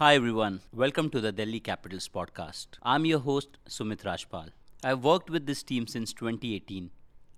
Hi 0.00 0.14
everyone, 0.14 0.62
welcome 0.72 1.10
to 1.10 1.20
the 1.20 1.30
Delhi 1.30 1.60
Capitals 1.60 2.08
podcast. 2.08 2.68
I'm 2.82 3.04
your 3.04 3.18
host 3.18 3.58
Sumit 3.68 4.02
Rajpal. 4.02 4.48
I've 4.82 5.04
worked 5.04 5.28
with 5.28 5.44
this 5.44 5.62
team 5.62 5.86
since 5.86 6.14
2018 6.14 6.90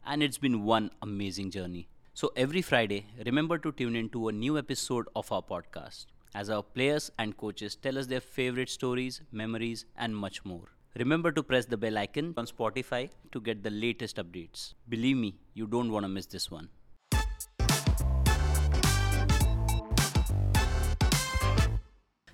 and 0.07 0.23
it's 0.23 0.39
been 0.39 0.63
one 0.63 0.93
amazing 1.03 1.51
journey. 1.51 1.89
So 2.15 2.31
every 2.37 2.63
Friday, 2.63 3.07
remember 3.27 3.59
to 3.59 3.73
tune 3.73 3.97
in 3.97 4.11
to 4.11 4.29
a 4.29 4.33
new 4.33 4.59
episode 4.59 5.09
of 5.17 5.33
our 5.33 5.43
podcast 5.43 6.07
as 6.37 6.51
our 6.51 6.63
players 6.63 7.11
and 7.19 7.37
coaches 7.37 7.75
tell 7.75 7.99
us 7.99 8.07
their 8.07 8.21
favorite 8.21 8.71
stories, 8.71 9.23
memories 9.33 9.85
and 9.97 10.17
much 10.17 10.45
more. 10.45 10.69
Remember 10.97 11.33
to 11.33 11.43
press 11.43 11.67
the 11.67 11.77
bell 11.77 11.99
icon 11.99 12.33
on 12.37 12.47
Spotify 12.47 13.11
to 13.33 13.41
get 13.41 13.65
the 13.65 13.71
latest 13.71 14.19
updates. 14.19 14.75
Believe 14.89 15.17
me, 15.17 15.35
you 15.55 15.67
don't 15.67 15.91
want 15.91 16.05
to 16.05 16.09
miss 16.09 16.27
this 16.27 16.49
one. 16.49 16.69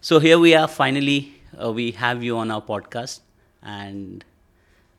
So 0.08 0.20
here 0.20 0.38
we 0.38 0.54
are. 0.54 0.66
Finally, 0.66 1.34
uh, 1.62 1.70
we 1.70 1.90
have 1.90 2.24
you 2.24 2.38
on 2.38 2.50
our 2.50 2.62
podcast, 2.62 3.20
and 3.62 4.24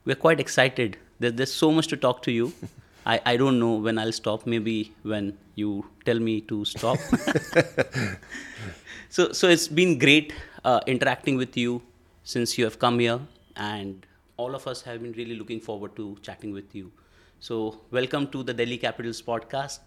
we're 0.05 0.21
quite 0.23 0.39
excited. 0.39 0.97
There, 1.17 1.31
there's 1.31 1.51
so 1.51 1.71
much 1.71 1.87
to 1.87 1.97
talk 1.97 2.21
to 2.27 2.31
you. 2.31 2.53
I, 3.07 3.19
I 3.25 3.35
don't 3.35 3.59
know 3.59 3.73
when 3.73 3.97
I'll 3.97 4.11
stop. 4.11 4.45
Maybe 4.45 4.93
when 5.01 5.35
you 5.55 5.83
tell 6.05 6.19
me 6.19 6.41
to 6.41 6.63
stop. 6.63 6.99
so 9.09 9.31
so 9.31 9.49
it's 9.49 9.67
been 9.67 9.97
great 9.97 10.31
uh, 10.63 10.81
interacting 10.85 11.37
with 11.37 11.57
you 11.57 11.81
since 12.23 12.55
you 12.59 12.65
have 12.65 12.77
come 12.77 12.99
here, 12.99 13.19
and 13.55 14.05
all 14.37 14.53
of 14.53 14.67
us 14.67 14.83
have 14.83 15.01
been 15.01 15.13
really 15.13 15.39
looking 15.39 15.59
forward 15.59 15.95
to 15.95 16.17
chatting 16.21 16.53
with 16.53 16.75
you. 16.75 16.91
So 17.39 17.81
welcome 17.89 18.27
to 18.27 18.43
the 18.43 18.53
Delhi 18.53 18.77
Capitals 18.77 19.23
podcast 19.23 19.79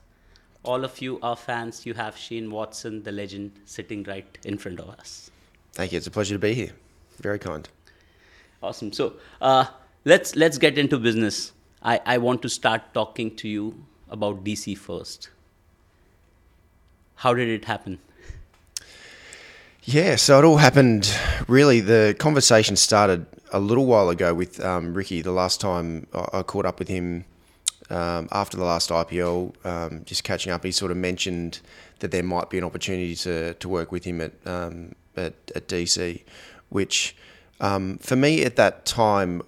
all 0.64 0.84
of 0.84 1.00
you 1.00 1.18
are 1.22 1.36
fans. 1.36 1.84
You 1.86 1.94
have 1.94 2.16
Shane 2.16 2.50
Watson, 2.50 3.02
the 3.02 3.12
legend, 3.12 3.52
sitting 3.64 4.04
right 4.04 4.38
in 4.44 4.58
front 4.58 4.80
of 4.80 4.88
us. 4.90 5.30
Thank 5.72 5.92
you. 5.92 5.98
It's 5.98 6.06
a 6.06 6.10
pleasure 6.10 6.34
to 6.34 6.38
be 6.38 6.54
here. 6.54 6.72
Very 7.20 7.38
kind. 7.38 7.68
Awesome. 8.62 8.92
So 8.92 9.14
uh, 9.40 9.66
let's 10.04 10.36
let's 10.36 10.58
get 10.58 10.78
into 10.78 10.98
business. 10.98 11.52
I, 11.82 12.00
I 12.06 12.18
want 12.18 12.42
to 12.42 12.48
start 12.48 12.94
talking 12.94 13.34
to 13.36 13.48
you 13.48 13.74
about 14.08 14.44
DC 14.44 14.78
first. 14.78 15.30
How 17.16 17.34
did 17.34 17.48
it 17.48 17.64
happen? 17.64 17.98
Yeah, 19.84 20.14
so 20.14 20.38
it 20.38 20.44
all 20.44 20.58
happened. 20.58 21.12
Really, 21.48 21.80
the 21.80 22.14
conversation 22.18 22.76
started 22.76 23.26
a 23.52 23.58
little 23.58 23.86
while 23.86 24.10
ago 24.10 24.32
with 24.32 24.64
um, 24.64 24.94
Ricky. 24.94 25.22
The 25.22 25.32
last 25.32 25.60
time 25.60 26.06
I 26.14 26.42
caught 26.42 26.66
up 26.66 26.78
with 26.78 26.86
him 26.86 27.24
um, 27.92 28.28
after 28.32 28.56
the 28.56 28.64
last 28.64 28.90
IPL, 28.90 29.54
um, 29.66 30.02
just 30.04 30.24
catching 30.24 30.50
up, 30.50 30.64
he 30.64 30.72
sort 30.72 30.90
of 30.90 30.96
mentioned 30.96 31.60
that 31.98 32.10
there 32.10 32.22
might 32.22 32.50
be 32.50 32.58
an 32.58 32.64
opportunity 32.64 33.14
to, 33.14 33.54
to 33.54 33.68
work 33.68 33.92
with 33.92 34.04
him 34.04 34.20
at, 34.20 34.32
um, 34.46 34.94
at, 35.16 35.34
at, 35.54 35.68
DC, 35.68 36.22
which 36.70 37.14
um, 37.60 37.98
for 37.98 38.16
me 38.16 38.44
at 38.44 38.56
that 38.56 38.86
time, 38.86 39.42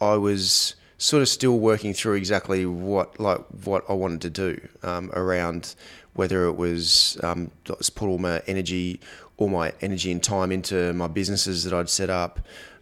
I 0.00 0.14
was 0.14 0.74
sort 0.98 1.22
of 1.22 1.28
still 1.28 1.58
working 1.58 1.94
through 1.94 2.14
exactly 2.14 2.66
what 2.66 3.18
like 3.18 3.40
what 3.64 3.84
I 3.88 3.94
wanted 3.94 4.20
to 4.22 4.30
do 4.30 4.68
um, 4.82 5.10
around 5.14 5.74
whether 6.14 6.44
it 6.44 6.56
was 6.56 7.18
um, 7.22 7.50
put 7.64 8.02
all 8.02 8.18
my 8.18 8.42
energy, 8.46 9.00
all 9.38 9.48
my 9.48 9.72
energy 9.80 10.12
and 10.12 10.22
time 10.22 10.52
into 10.52 10.92
my 10.92 11.06
businesses 11.06 11.64
that 11.64 11.72
I'd 11.72 11.88
set 11.88 12.10
up 12.10 12.40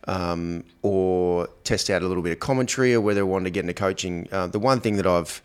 um, 0.09 0.65
or 0.83 1.49
test 1.65 1.91
out 1.91 2.03
a 2.03 2.09
little 2.09 2.23
bit 2.23 2.33
of 2.33 2.41
commentary 2.41 2.95
or 2.95 3.01
whether 3.01 3.21
I 3.21 3.25
wanted 3.25 3.45
to 3.45 3.51
get 3.51 3.61
into 3.61 3.75
coaching. 3.75 4.27
Uh, 4.33 4.49
the 4.49 4.59
one 4.59 4.81
thing 4.81 4.97
that 4.97 5.07
I've 5.07 5.41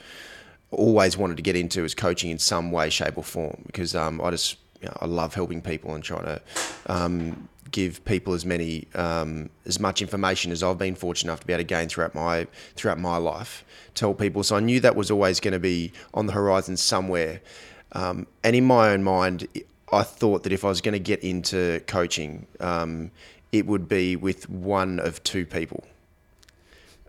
always 0.72 1.18
wanted 1.18 1.38
to 1.38 1.44
get 1.44 1.56
into 1.56 1.84
is 1.84 1.94
coaching 1.94 2.32
in 2.32 2.40
some 2.40 2.72
way, 2.72 2.90
shape, 2.90 3.18
or 3.18 3.24
form 3.24 3.62
because 3.68 3.94
um, 3.94 4.20
I 4.22 4.32
just 4.32 4.58
you 4.82 4.88
know, 4.88 4.98
I 5.02 5.06
love 5.06 5.36
helping 5.36 5.62
people 5.62 5.94
and 5.94 6.04
trying 6.04 6.26
to 6.26 6.42
um, 6.88 7.50
give 7.72 8.04
people 8.06 8.34
as 8.34 8.46
many 8.46 8.88
um, 8.96 9.50
as 9.66 9.80
much 9.80 10.02
information 10.02 10.52
as 10.52 10.64
I've 10.64 10.78
been 10.78 10.96
fortunate 10.96 11.32
enough 11.32 11.42
to 11.42 11.48
be 11.48 11.54
able 11.54 11.62
to 11.62 11.66
gain 11.66 11.90
throughout 11.90 12.16
my 12.16 12.48
throughout 12.76 13.00
my 13.00 13.18
life. 13.18 13.66
Tell 13.96 14.14
people, 14.14 14.44
so 14.44 14.56
I 14.56 14.62
knew 14.62 14.80
that 14.80 14.96
was 14.96 15.12
always 15.12 15.42
going 15.42 15.52
to 15.52 15.60
be 15.60 15.92
on 16.14 16.26
the 16.26 16.34
horizon 16.34 16.78
somewhere. 16.78 17.42
Um, 17.92 18.26
and 18.44 18.56
in 18.56 18.66
my 18.66 18.90
own 18.90 19.04
mind, 19.04 19.48
I 19.92 20.02
thought 20.02 20.44
that 20.44 20.52
if 20.52 20.66
I 20.66 20.70
was 20.70 20.82
going 20.82 20.94
to 20.94 21.00
get 21.00 21.24
into 21.24 21.80
coaching, 21.86 22.48
um, 22.60 23.12
it 23.54 23.68
would 23.68 23.88
be 23.88 24.18
with 24.18 24.50
one 24.50 25.00
of 25.00 25.24
two 25.24 25.46
people 25.46 25.86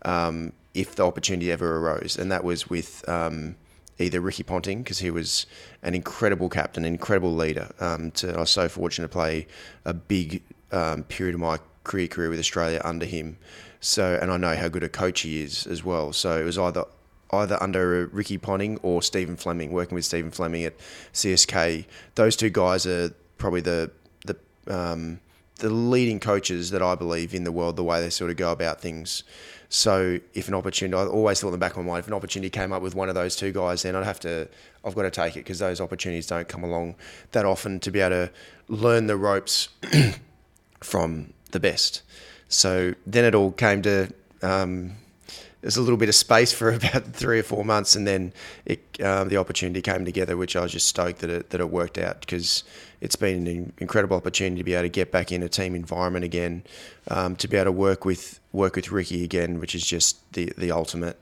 um, 0.03 0.53
if 0.75 0.95
the 0.95 1.05
opportunity 1.05 1.51
ever 1.51 1.79
arose, 1.79 2.17
and 2.17 2.31
that 2.31 2.45
was 2.45 2.69
with 2.69 3.09
um, 3.09 3.57
either 3.99 4.21
Ricky 4.21 4.43
Ponting 4.43 4.83
because 4.83 4.99
he 4.99 5.11
was 5.11 5.47
an 5.83 5.95
incredible 5.95 6.51
captain, 6.51 6.85
incredible 6.85 7.35
leader. 7.35 7.73
Um, 7.81 8.11
to, 8.13 8.35
I 8.37 8.41
was 8.41 8.51
so 8.51 8.69
fortunate 8.69 9.09
to 9.09 9.13
play 9.13 9.47
a 9.87 9.95
big 9.95 10.43
um, 10.71 11.05
period 11.05 11.35
of 11.35 11.41
my 11.41 11.59
career 11.83 12.09
career 12.09 12.29
with 12.29 12.39
Australia 12.39 12.81
under 12.85 13.07
him. 13.07 13.39
So, 13.81 14.19
and 14.21 14.31
I 14.31 14.37
know 14.37 14.55
how 14.55 14.69
good 14.69 14.83
a 14.83 14.89
coach 14.89 15.23
he 15.23 15.43
is 15.43 15.67
as 15.67 15.83
well. 15.83 16.13
So 16.13 16.39
it 16.39 16.45
was 16.45 16.59
either 16.59 16.85
either 17.33 17.61
under 17.63 18.07
Ricky 18.09 18.37
Ponting 18.37 18.79
or 18.83 19.01
Stephen 19.01 19.37
Fleming, 19.37 19.73
working 19.73 19.95
with 19.95 20.05
Stephen 20.05 20.31
Fleming 20.31 20.65
at 20.65 20.75
CSK. 21.15 21.87
Those 22.17 22.37
two 22.37 22.51
guys 22.51 22.87
are 22.87 23.11
probably 23.39 23.63
the 23.63 23.91
the 24.27 24.37
um, 24.69 25.21
the 25.65 25.71
leading 25.71 26.21
coaches 26.21 26.73
that 26.73 26.83
I 26.83 26.95
believe 26.95 27.33
in 27.33 27.45
the 27.45 27.51
world, 27.51 27.77
the 27.77 27.85
way 27.85 27.99
they 27.99 28.11
sort 28.11 28.31
of 28.31 28.37
go 28.37 28.53
about 28.53 28.83
things. 28.83 29.23
So 29.71 30.21
if 30.35 30.47
an 30.47 30.53
opportunity, 30.53 30.95
I 30.95 31.07
always 31.07 31.41
thought 31.41 31.49
in 31.49 31.53
the 31.53 31.59
back 31.59 31.71
of 31.71 31.79
my 31.79 31.85
mind, 31.85 32.01
if 32.01 32.07
an 32.07 32.13
opportunity 32.13 32.51
came 32.51 32.71
up 32.71 32.83
with 32.83 32.95
one 32.95 33.09
of 33.09 33.15
those 33.15 33.35
two 33.35 33.51
guys, 33.51 33.81
then 33.81 33.97
I'd 33.97 34.05
have 34.05 34.21
to, 34.21 34.47
I've 34.85 34.95
got 34.95 35.05
to 35.05 35.11
take 35.11 35.37
it 35.37 35.41
because 35.41 35.61
those 35.61 35.81
opportunities 35.81 36.27
don't 36.27 36.47
come 36.49 36.65
along 36.65 36.97
that 37.33 37.47
often 37.47 37.81
to 37.81 37.91
be 37.91 38.01
able 38.01 38.27
to 38.27 38.31
learn 38.69 39.07
the 39.07 39.17
ropes 39.17 39.71
from 40.83 41.33
the 41.53 41.61
best. 41.61 42.03
So 42.49 42.95
then 43.07 43.25
it 43.25 43.35
all 43.35 43.51
came 43.51 43.81
to, 43.83 44.13
um, 44.43 44.93
there's 45.65 45.79
a 45.79 45.81
little 45.81 45.97
bit 45.97 46.11
of 46.11 46.15
space 46.15 46.53
for 46.53 46.71
about 46.75 47.05
three 47.15 47.39
or 47.39 47.43
four 47.43 47.65
months, 47.65 47.97
and 47.97 48.07
then 48.07 48.35
it, 48.67 48.85
uh, 49.03 49.25
the 49.25 49.39
opportunity 49.39 49.81
came 49.81 50.05
together, 50.05 50.37
which 50.37 50.57
I 50.57 50.61
was 50.61 50.73
just 50.73 50.87
stoked 50.87 51.21
that 51.21 51.31
it, 51.31 51.51
that 51.51 51.61
it 51.61 51.71
worked 51.71 51.97
out 51.97 52.21
because 52.21 52.65
it's 53.01 53.17
been 53.17 53.47
an 53.47 53.73
incredible 53.79 54.15
opportunity 54.15 54.59
to 54.59 54.65
be 54.65 54.75
able 54.75 54.83
to 54.83 54.89
get 54.91 55.11
back 55.11 55.33
in 55.33 55.43
a 55.43 55.49
team 55.49 55.75
environment 55.75 56.23
again, 56.23 56.65
um, 57.09 57.35
to 57.37 57.49
be 57.49 57.57
able 57.57 57.65
to 57.65 57.73
work 57.73 58.05
with 58.05 58.41
work 58.53 58.77
with 58.77 58.93
Ricky 58.93 59.25
again, 59.25 59.59
which 59.59 59.75
is 59.75 59.87
just 59.87 60.31
the 60.35 60.53
the 60.59 60.71
ultimate, 60.71 61.19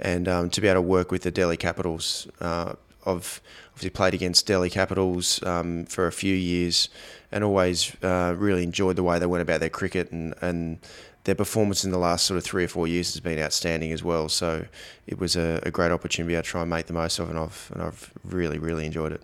and 0.00 0.26
um, 0.26 0.50
to 0.50 0.60
be 0.60 0.66
able 0.66 0.82
to 0.82 0.82
work 0.82 1.12
with 1.12 1.22
the 1.22 1.30
Delhi 1.30 1.56
Capitals. 1.56 2.26
Uh, 2.40 2.74
I've 3.06 3.40
obviously 3.68 3.90
played 3.90 4.14
against 4.14 4.48
Delhi 4.48 4.68
Capitals 4.68 5.40
um, 5.44 5.84
for 5.84 6.08
a 6.08 6.12
few 6.12 6.34
years, 6.34 6.88
and 7.30 7.44
always 7.44 7.94
uh, 8.02 8.34
really 8.36 8.64
enjoyed 8.64 8.96
the 8.96 9.04
way 9.04 9.20
they 9.20 9.26
went 9.26 9.42
about 9.42 9.60
their 9.60 9.70
cricket 9.70 10.10
and 10.10 10.34
and 10.42 10.80
their 11.26 11.34
performance 11.34 11.84
in 11.84 11.90
the 11.90 11.98
last 11.98 12.24
sort 12.24 12.38
of 12.38 12.44
three 12.44 12.64
or 12.64 12.68
four 12.68 12.86
years 12.86 13.12
has 13.12 13.20
been 13.20 13.38
outstanding 13.38 13.92
as 13.92 14.02
well. 14.02 14.28
So 14.28 14.64
it 15.08 15.18
was 15.18 15.34
a, 15.34 15.60
a 15.64 15.72
great 15.72 15.90
opportunity 15.90 16.36
to 16.36 16.42
try 16.42 16.60
and 16.62 16.70
make 16.70 16.86
the 16.86 16.92
most 16.92 17.18
of, 17.18 17.28
and 17.28 17.38
I've 17.38 17.70
and 17.74 17.82
I've 17.82 18.12
really 18.24 18.58
really 18.58 18.86
enjoyed 18.86 19.12
it. 19.12 19.22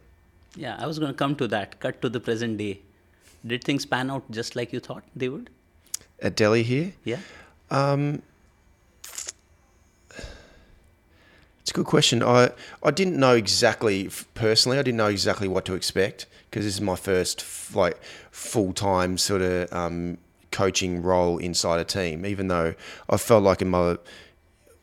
Yeah, 0.57 0.77
I 0.79 0.87
was 0.87 0.99
going 0.99 1.13
to 1.13 1.17
come 1.17 1.37
to 1.37 1.49
that. 1.49 1.79
Cut 1.81 2.03
to 2.03 2.09
the 2.09 2.21
present 2.21 2.59
day. 2.59 2.81
Did 3.47 3.65
things 3.65 3.87
pan 3.87 4.11
out 4.11 4.29
just 4.31 4.55
like 4.57 4.73
you 4.73 4.81
thought 4.81 5.05
they 5.17 5.29
would? 5.29 5.49
At 6.21 6.37
Delhi 6.37 6.63
here? 6.63 6.93
Yeah. 7.05 7.19
Um, 7.71 8.23
it's 11.61 11.71
a 11.71 11.75
good 11.75 11.87
question. 11.87 12.23
I 12.23 12.51
I 12.83 12.91
didn't 12.91 13.17
know 13.17 13.37
exactly 13.37 14.11
personally. 14.35 14.79
I 14.79 14.83
didn't 14.83 14.99
know 14.99 15.13
exactly 15.21 15.47
what 15.47 15.65
to 15.67 15.75
expect 15.75 16.27
because 16.51 16.65
this 16.65 16.75
is 16.75 16.81
my 16.81 16.97
first 16.97 17.45
like 17.77 18.03
full 18.33 18.73
time 18.73 19.19
sort 19.19 19.43
of 19.43 19.73
um, 19.73 20.19
coaching 20.53 21.03
role 21.03 21.39
inside 21.39 21.81
a 21.81 21.85
team. 21.85 22.25
Even 22.25 22.49
though 22.49 22.75
I 23.11 23.17
felt 23.17 23.43
like 23.43 23.63
in 23.63 23.69
my 23.69 23.97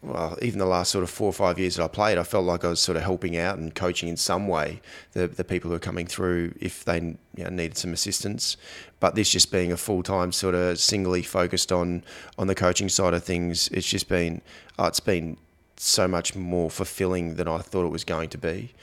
well, 0.02 0.38
even 0.42 0.60
the 0.60 0.66
last 0.66 0.92
sort 0.92 1.04
of 1.04 1.10
four 1.10 1.28
or 1.28 1.34
five 1.34 1.60
years 1.60 1.76
that 1.76 1.84
I 1.84 1.88
played, 1.90 2.18
I 2.18 2.24
felt 2.24 2.46
like 2.46 2.64
I 2.64 2.70
was 2.70 2.80
sort 2.80 2.96
of 2.96 3.04
helping 3.04 3.36
out 3.36 3.58
and 3.58 3.76
coaching 3.76 4.08
in 4.08 4.16
some 4.16 4.48
way 4.48 4.82
the, 5.12 5.28
the 5.28 5.44
people 5.44 5.70
who 5.70 5.76
are 5.76 5.80
coming 5.80 6.08
through 6.08 6.54
if 6.60 6.86
they 6.86 7.00
you 7.00 7.44
know, 7.44 7.50
needed 7.50 7.78
some 7.78 7.92
assistance. 7.92 8.56
But 9.02 9.16
this 9.16 9.30
just 9.30 9.52
being 9.52 9.72
a 9.72 9.78
full 9.78 10.04
time 10.04 10.32
sort 10.32 10.56
of 10.56 10.80
singly 10.80 11.22
focused 11.22 11.72
on 11.72 12.04
on 12.38 12.48
the 12.48 12.56
coaching 12.56 12.88
side 12.88 13.14
of 13.14 13.24
things, 13.24 13.68
it's 13.70 13.88
just 13.88 14.08
been 14.08 14.42
oh, 14.78 14.86
it's 14.86 15.02
been 15.02 15.38
so 15.76 16.08
much 16.08 16.36
more 16.36 16.70
fulfilling 16.70 17.36
than 17.36 17.48
I 17.48 17.58
thought 17.60 17.86
it 17.86 17.90
was 17.92 18.04
going 18.04 18.30
to 18.30 18.38
be. 18.38 18.74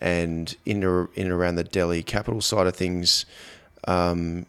And 0.00 0.54
in 0.66 1.08
in 1.14 1.30
around 1.30 1.54
the 1.54 1.64
Delhi 1.64 2.02
capital 2.02 2.42
side 2.42 2.66
of 2.66 2.76
things, 2.76 3.24
um, 3.88 4.44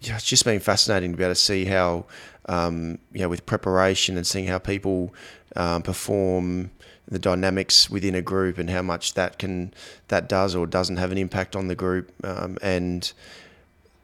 yeah, 0.00 0.16
it's 0.16 0.24
just 0.24 0.44
been 0.44 0.60
fascinating 0.60 1.12
to 1.12 1.16
be 1.16 1.24
able 1.24 1.34
to 1.34 1.40
see 1.40 1.66
how, 1.66 2.06
um, 2.46 2.98
you 3.12 3.20
know, 3.20 3.28
with 3.28 3.44
preparation 3.44 4.16
and 4.16 4.26
seeing 4.26 4.46
how 4.46 4.58
people 4.58 5.14
um, 5.56 5.82
perform, 5.82 6.70
the 7.06 7.18
dynamics 7.18 7.90
within 7.90 8.14
a 8.14 8.22
group, 8.22 8.56
and 8.56 8.70
how 8.70 8.82
much 8.82 9.14
that 9.14 9.38
can 9.38 9.74
that 10.08 10.28
does 10.28 10.54
or 10.54 10.66
doesn't 10.66 10.96
have 10.96 11.12
an 11.12 11.18
impact 11.18 11.54
on 11.54 11.68
the 11.68 11.74
group. 11.74 12.12
Um, 12.24 12.56
and 12.62 13.12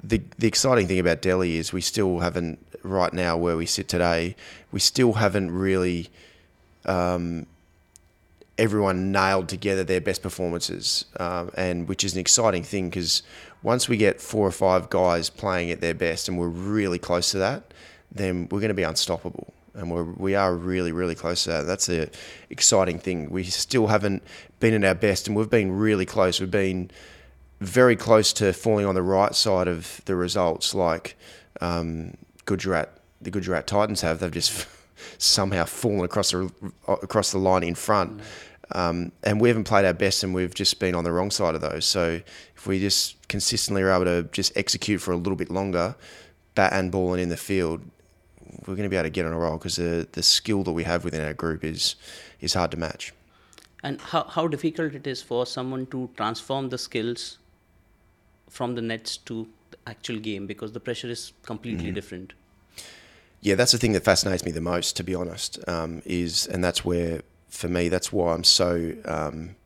the 0.03 0.21
the 0.39 0.47
exciting 0.47 0.87
thing 0.87 0.99
about 0.99 1.23
Delhi 1.23 1.57
is 1.57 1.73
we 1.73 1.81
still 1.81 2.19
haven't 2.19 2.59
right 2.83 3.13
now 3.13 3.37
where 3.37 3.57
we 3.57 3.67
sit 3.67 3.89
today. 3.89 4.37
We 4.73 4.81
still 4.81 5.15
haven't 5.15 5.51
really 5.51 6.11
um, 6.85 7.47
everyone 8.59 9.13
nailed 9.13 9.49
together 9.49 9.85
their 9.85 10.01
best 10.01 10.23
performances, 10.23 11.05
um, 11.21 11.51
and 11.57 11.89
which 11.89 12.05
is 12.05 12.15
an 12.15 12.21
exciting 12.21 12.63
thing 12.63 12.89
because 12.89 13.23
once 13.63 13.89
we 13.89 13.97
get 13.97 14.21
four 14.21 14.47
or 14.47 14.53
five 14.53 14.89
guys 14.91 15.29
playing 15.29 15.71
at 15.71 15.81
their 15.81 15.95
best, 15.95 16.29
and 16.29 16.39
we're 16.39 16.49
really 16.49 16.99
close 16.99 17.31
to 17.33 17.39
that, 17.39 17.75
then 18.11 18.49
we're 18.51 18.61
going 18.61 18.69
to 18.69 18.75
be 18.75 18.83
unstoppable. 18.83 19.53
And 19.75 19.91
we're, 19.91 20.05
we 20.05 20.35
are 20.35 20.55
really, 20.55 20.91
really 20.93 21.15
close 21.15 21.45
to 21.45 21.51
that. 21.51 21.67
That's 21.67 21.89
an 21.91 22.11
exciting 22.49 22.99
thing. 22.99 23.29
We 23.29 23.45
still 23.45 23.89
haven't 23.89 24.23
been 24.59 24.73
at 24.73 24.85
our 24.89 24.95
best, 24.95 25.27
and 25.27 25.37
we've 25.37 25.51
been 25.51 25.73
really 25.73 26.07
close. 26.07 26.41
We've 26.41 26.51
been 26.51 26.91
very 27.61 27.97
close 27.97 28.33
to 28.35 28.53
falling 28.53 28.87
on 28.87 28.95
the 28.95 29.03
right 29.03 29.35
side 29.35 29.69
of 29.69 30.01
the 30.07 30.15
results, 30.15 30.75
like 30.75 31.17
um, 31.61 32.17
Gujarat, 32.47 32.91
the 33.21 33.31
Gujarat 33.31 33.67
Titans 33.67 34.01
have. 34.01 34.21
They've 34.21 34.31
just 34.31 34.67
somehow 35.19 35.65
fallen 35.65 36.05
across 36.05 36.31
the 36.31 36.51
across 36.87 37.33
the 37.33 37.39
line 37.39 37.63
in 37.63 37.75
front. 37.75 38.21
Um, 38.73 39.13
and 39.23 39.41
we 39.41 39.49
haven't 39.49 39.65
played 39.65 39.85
our 39.85 39.95
best, 39.95 40.25
and 40.25 40.35
we've 40.35 40.55
just 40.55 40.79
been 40.81 40.95
on 40.95 41.05
the 41.05 41.13
wrong 41.13 41.31
side 41.31 41.55
of 41.55 41.61
those. 41.61 41.85
So 41.85 42.21
if 42.57 42.67
we 42.67 42.81
just 42.81 43.17
consistently 43.29 43.83
are 43.83 43.91
able 43.91 44.05
to 44.05 44.25
just 44.33 44.57
execute 44.57 45.01
for 45.01 45.13
a 45.13 45.17
little 45.17 45.37
bit 45.37 45.51
longer, 45.51 45.95
bat 46.55 46.73
and 46.73 46.91
ball 46.91 47.13
and 47.13 47.23
in 47.23 47.29
the 47.29 47.37
field, 47.37 47.83
we're 48.67 48.75
going 48.75 48.83
to 48.83 48.89
be 48.89 48.97
able 48.97 49.05
to 49.05 49.11
get 49.11 49.27
on 49.27 49.33
a 49.33 49.39
roll 49.39 49.59
because 49.59 49.77
the 49.77 50.09
the 50.13 50.23
skill 50.23 50.65
that 50.65 50.73
we 50.73 50.85
have 50.85 51.05
within 51.05 51.25
our 51.25 51.35
group 51.35 51.65
is 51.65 51.97
is 52.41 52.55
hard 52.55 52.71
to 52.73 52.77
match. 52.77 53.13
And 53.83 54.01
how 54.01 54.25
how 54.25 54.49
difficult 54.49 54.95
it 54.95 55.07
is 55.07 55.23
for 55.23 55.47
someone 55.47 55.87
to 55.87 56.11
transform 56.17 56.71
the 56.71 56.79
skills 56.79 57.39
from 58.49 58.75
the 58.75 58.83
nets 58.83 59.17
to 59.17 59.47
the 59.71 59.79
actual 59.87 60.19
game 60.19 60.47
because 60.47 60.73
the 60.73 60.81
pressure 60.81 61.09
is 61.09 61.33
completely 61.43 61.87
mm-hmm. 61.87 61.95
different. 61.95 62.33
Yeah, 63.41 63.55
that's 63.55 63.73
the 63.73 63.79
thing 63.79 63.93
that 63.93 64.05
fascinates 64.05 64.45
me 64.45 64.51
the 64.51 64.61
most, 64.61 64.97
to 64.97 65.05
be 65.05 65.15
honest. 65.15 65.59
Um, 65.69 66.03
is 66.05 66.47
and 66.47 66.65
that's 66.65 66.85
where 66.85 67.23
for 67.49 67.69
me, 67.69 67.89
that's 67.89 68.13
why 68.13 68.33
I'm 68.33 68.45
so 68.45 68.93
um, 69.05 69.57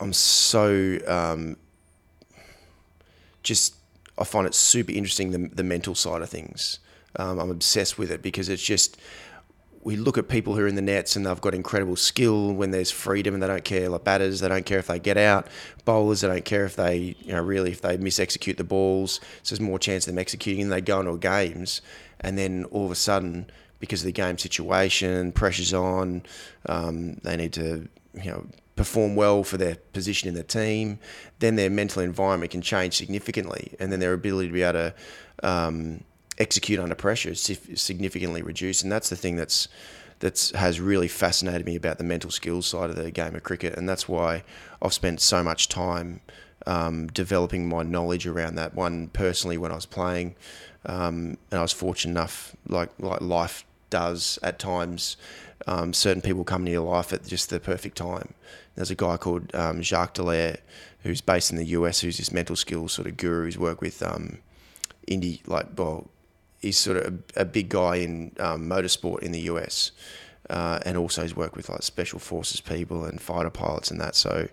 I'm 0.00 0.12
so 0.12 0.98
um, 1.06 1.56
just 3.42 3.74
I 4.18 4.24
find 4.24 4.46
it 4.46 4.54
super 4.54 4.92
interesting 4.92 5.30
the 5.30 5.48
the 5.54 5.64
mental 5.64 5.94
side 5.94 6.22
of 6.22 6.28
things. 6.28 6.78
Um, 7.16 7.38
I'm 7.38 7.50
obsessed 7.50 7.98
with 7.98 8.10
it 8.10 8.22
because 8.22 8.48
it's 8.48 8.62
just 8.62 8.98
we 9.82 9.96
look 9.96 10.18
at 10.18 10.28
people 10.28 10.54
who 10.54 10.62
are 10.62 10.66
in 10.66 10.74
the 10.74 10.82
nets 10.82 11.16
and 11.16 11.24
they've 11.24 11.40
got 11.40 11.54
incredible 11.54 11.96
skill 11.96 12.52
when 12.52 12.72
there's 12.72 12.90
freedom 12.90 13.32
and 13.32 13.42
they 13.42 13.46
don't 13.46 13.64
care 13.64 13.88
like 13.88 14.04
batters 14.04 14.40
they 14.40 14.48
don't 14.48 14.66
care 14.66 14.78
if 14.78 14.88
they 14.88 14.98
get 14.98 15.16
out. 15.16 15.46
Bowlers 15.84 16.20
they 16.20 16.28
don't 16.28 16.44
care 16.44 16.64
if 16.64 16.76
they 16.76 17.16
you 17.20 17.32
know 17.32 17.42
really 17.42 17.70
if 17.70 17.80
they 17.80 17.96
miss 17.96 18.18
execute 18.18 18.56
the 18.56 18.64
balls. 18.64 19.20
So 19.42 19.54
there's 19.54 19.60
more 19.60 19.78
chance 19.78 20.06
of 20.06 20.12
them 20.12 20.18
executing 20.18 20.64
and 20.64 20.72
they 20.72 20.80
go 20.80 21.00
into 21.00 21.16
games. 21.16 21.80
And 22.20 22.36
then 22.36 22.64
all 22.64 22.84
of 22.84 22.90
a 22.90 22.96
sudden 22.96 23.50
because 23.80 24.02
of 24.02 24.06
the 24.06 24.12
game 24.12 24.38
situation 24.38 25.32
pressure's 25.32 25.74
on 25.74 26.22
um, 26.66 27.14
they 27.22 27.36
need 27.36 27.52
to 27.52 27.88
you 28.14 28.30
know 28.30 28.46
perform 28.76 29.16
well 29.16 29.42
for 29.42 29.56
their 29.56 29.74
position 29.92 30.28
in 30.28 30.34
the 30.34 30.42
team 30.42 30.98
then 31.40 31.56
their 31.56 31.70
mental 31.70 32.00
environment 32.00 32.52
can 32.52 32.62
change 32.62 32.94
significantly 32.94 33.74
and 33.80 33.90
then 33.90 33.98
their 33.98 34.12
ability 34.12 34.46
to 34.46 34.54
be 34.54 34.62
able 34.62 34.72
to 34.74 34.94
um, 35.42 36.04
execute 36.38 36.78
under 36.78 36.94
pressure 36.94 37.30
is 37.30 37.58
significantly 37.74 38.42
reduced, 38.42 38.82
and 38.82 38.90
that's 38.90 39.08
the 39.08 39.16
thing 39.16 39.36
that's 39.36 39.68
that's 40.20 40.50
has 40.52 40.80
really 40.80 41.06
fascinated 41.06 41.64
me 41.64 41.76
about 41.76 41.98
the 41.98 42.04
mental 42.04 42.30
skills 42.30 42.66
side 42.66 42.90
of 42.90 42.96
the 42.96 43.10
game 43.10 43.34
of 43.34 43.42
cricket, 43.42 43.76
and 43.76 43.88
that's 43.88 44.08
why 44.08 44.42
I've 44.80 44.92
spent 44.92 45.20
so 45.20 45.42
much 45.42 45.68
time 45.68 46.20
um, 46.66 47.08
developing 47.08 47.68
my 47.68 47.82
knowledge 47.82 48.26
around 48.26 48.56
that. 48.56 48.74
One 48.74 49.08
personally, 49.08 49.58
when 49.58 49.72
I 49.72 49.76
was 49.76 49.86
playing, 49.86 50.34
um, 50.86 51.36
and 51.50 51.58
I 51.58 51.62
was 51.62 51.72
fortunate 51.72 52.12
enough, 52.12 52.56
like 52.68 52.90
like 52.98 53.20
life 53.20 53.64
does 53.90 54.38
at 54.42 54.58
times, 54.58 55.16
um, 55.66 55.92
certain 55.92 56.22
people 56.22 56.44
come 56.44 56.62
into 56.62 56.72
your 56.72 56.88
life 56.88 57.12
at 57.12 57.26
just 57.26 57.50
the 57.50 57.60
perfect 57.60 57.96
time. 57.96 58.34
There's 58.74 58.90
a 58.90 58.94
guy 58.94 59.16
called 59.16 59.54
um, 59.54 59.82
Jacques 59.82 60.14
Dallaire 60.14 60.58
who's 61.02 61.20
based 61.20 61.50
in 61.50 61.56
the 61.56 61.66
US, 61.66 62.00
who's 62.00 62.18
this 62.18 62.32
mental 62.32 62.56
skills 62.56 62.92
sort 62.92 63.08
of 63.08 63.16
guru 63.16 63.44
who's 63.44 63.58
worked 63.58 63.80
with 63.80 64.02
um, 64.02 64.38
indie 65.08 65.46
like 65.46 65.66
well 65.76 66.08
he's 66.60 66.78
sort 66.78 66.96
of 66.96 67.22
a, 67.36 67.42
a 67.42 67.44
big 67.44 67.68
guy 67.68 67.96
in 67.96 68.32
um, 68.40 68.68
motorsport 68.68 69.20
in 69.20 69.32
the 69.32 69.40
US, 69.40 69.92
uh, 70.50 70.78
and 70.84 70.96
also 70.96 71.22
he's 71.22 71.36
worked 71.36 71.56
with 71.56 71.68
like 71.68 71.82
special 71.82 72.18
forces 72.18 72.60
people 72.60 73.04
and 73.04 73.20
fighter 73.20 73.50
pilots 73.50 73.90
and 73.90 74.00
that. 74.00 74.14
So, 74.14 74.48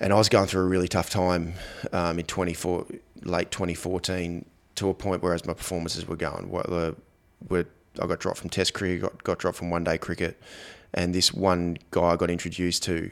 and 0.00 0.12
I 0.12 0.16
was 0.16 0.28
going 0.28 0.46
through 0.46 0.62
a 0.62 0.68
really 0.68 0.88
tough 0.88 1.10
time 1.10 1.54
um, 1.92 2.18
in 2.18 2.26
24, 2.26 2.86
late 3.22 3.50
2014 3.50 4.44
to 4.74 4.88
a 4.88 4.94
point 4.94 5.22
where 5.22 5.34
as 5.34 5.44
my 5.44 5.52
performances 5.52 6.06
were 6.06 6.16
going, 6.16 6.50
were, 6.50 6.96
were 7.48 7.66
I 8.00 8.06
got 8.06 8.20
dropped 8.20 8.38
from 8.38 8.50
Test 8.50 8.74
cricket, 8.74 9.02
got 9.02 9.24
got 9.24 9.38
dropped 9.38 9.58
from 9.58 9.70
one 9.70 9.84
day 9.84 9.98
cricket, 9.98 10.40
and 10.94 11.14
this 11.14 11.32
one 11.32 11.78
guy 11.90 12.02
I 12.02 12.16
got 12.16 12.30
introduced 12.30 12.82
to 12.84 13.10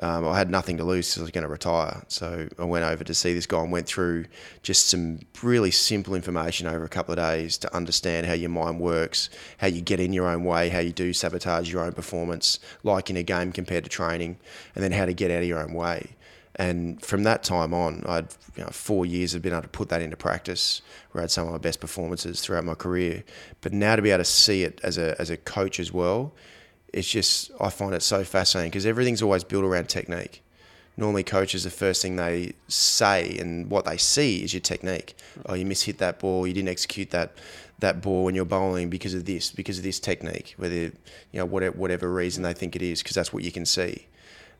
um, 0.00 0.28
I 0.28 0.38
had 0.38 0.50
nothing 0.50 0.76
to 0.76 0.84
lose 0.84 1.08
because 1.08 1.22
I 1.22 1.24
was 1.24 1.30
going 1.32 1.42
to 1.42 1.48
retire. 1.48 2.02
So 2.08 2.48
I 2.58 2.64
went 2.64 2.84
over 2.84 3.02
to 3.02 3.14
see 3.14 3.34
this 3.34 3.46
guy 3.46 3.60
and 3.60 3.72
went 3.72 3.86
through 3.86 4.26
just 4.62 4.88
some 4.88 5.20
really 5.42 5.72
simple 5.72 6.14
information 6.14 6.68
over 6.68 6.84
a 6.84 6.88
couple 6.88 7.12
of 7.12 7.18
days 7.18 7.58
to 7.58 7.74
understand 7.74 8.26
how 8.26 8.34
your 8.34 8.50
mind 8.50 8.78
works, 8.78 9.28
how 9.58 9.66
you 9.66 9.80
get 9.80 9.98
in 9.98 10.12
your 10.12 10.28
own 10.28 10.44
way, 10.44 10.68
how 10.68 10.78
you 10.78 10.92
do 10.92 11.12
sabotage 11.12 11.72
your 11.72 11.82
own 11.82 11.92
performance, 11.92 12.60
like 12.84 13.10
in 13.10 13.16
a 13.16 13.24
game 13.24 13.50
compared 13.50 13.84
to 13.84 13.90
training, 13.90 14.38
and 14.74 14.84
then 14.84 14.92
how 14.92 15.04
to 15.04 15.12
get 15.12 15.32
out 15.32 15.42
of 15.42 15.48
your 15.48 15.60
own 15.60 15.74
way. 15.74 16.10
And 16.58 17.00
from 17.00 17.22
that 17.22 17.44
time 17.44 17.72
on, 17.72 18.02
I 18.06 18.16
had 18.16 18.34
you 18.56 18.64
know, 18.64 18.70
four 18.70 19.06
years 19.06 19.34
of 19.34 19.42
being 19.42 19.54
able 19.54 19.62
to 19.62 19.68
put 19.68 19.88
that 19.90 20.02
into 20.02 20.16
practice, 20.16 20.82
where 21.12 21.22
I 21.22 21.24
had 21.24 21.30
some 21.30 21.46
of 21.46 21.52
my 21.52 21.58
best 21.58 21.78
performances 21.80 22.40
throughout 22.40 22.64
my 22.64 22.74
career. 22.74 23.22
But 23.60 23.72
now 23.72 23.94
to 23.94 24.02
be 24.02 24.10
able 24.10 24.18
to 24.18 24.24
see 24.24 24.64
it 24.64 24.80
as 24.82 24.98
a 24.98 25.20
as 25.20 25.30
a 25.30 25.36
coach 25.36 25.78
as 25.78 25.92
well 25.92 26.34
it's 26.92 27.08
just 27.08 27.50
I 27.60 27.70
find 27.70 27.94
it 27.94 28.02
so 28.02 28.24
fascinating 28.24 28.70
because 28.70 28.86
everything's 28.86 29.22
always 29.22 29.44
built 29.44 29.64
around 29.64 29.88
technique. 29.88 30.42
Normally, 30.96 31.22
coaches 31.22 31.62
the 31.62 31.70
first 31.70 32.02
thing 32.02 32.16
they 32.16 32.54
say 32.66 33.38
and 33.38 33.70
what 33.70 33.84
they 33.84 33.96
see 33.96 34.42
is 34.42 34.52
your 34.52 34.60
technique. 34.60 35.16
Oh, 35.46 35.54
you 35.54 35.64
mishit 35.64 35.98
that 35.98 36.18
ball. 36.18 36.46
You 36.46 36.52
didn't 36.52 36.70
execute 36.70 37.10
that 37.10 37.36
that 37.78 38.02
ball 38.02 38.24
when 38.24 38.34
you're 38.34 38.44
bowling 38.44 38.90
because 38.90 39.14
of 39.14 39.24
this, 39.24 39.52
because 39.52 39.78
of 39.78 39.84
this 39.84 40.00
technique. 40.00 40.54
Whether 40.56 40.74
you 40.74 40.92
know 41.34 41.44
whatever 41.44 41.76
whatever 41.76 42.12
reason 42.12 42.42
they 42.42 42.52
think 42.52 42.74
it 42.74 42.82
is, 42.82 43.02
because 43.02 43.14
that's 43.14 43.32
what 43.32 43.44
you 43.44 43.52
can 43.52 43.64
see. 43.64 44.06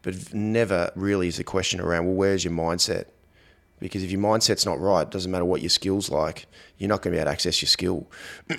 But 0.02 0.32
never 0.32 0.92
really 0.94 1.28
is 1.28 1.38
a 1.38 1.44
question 1.44 1.80
around 1.80 2.06
well, 2.06 2.14
where's 2.14 2.44
your 2.44 2.52
mindset? 2.52 3.06
Because 3.80 4.02
if 4.02 4.10
your 4.10 4.20
mindset's 4.20 4.66
not 4.66 4.80
right, 4.80 5.02
it 5.02 5.10
doesn't 5.10 5.30
matter 5.30 5.44
what 5.44 5.60
your 5.60 5.70
skills 5.70 6.10
like, 6.10 6.46
you're 6.78 6.88
not 6.88 7.02
going 7.02 7.12
to 7.12 7.16
be 7.16 7.20
able 7.20 7.26
to 7.26 7.32
access 7.32 7.62
your 7.62 7.68
skill 7.68 8.06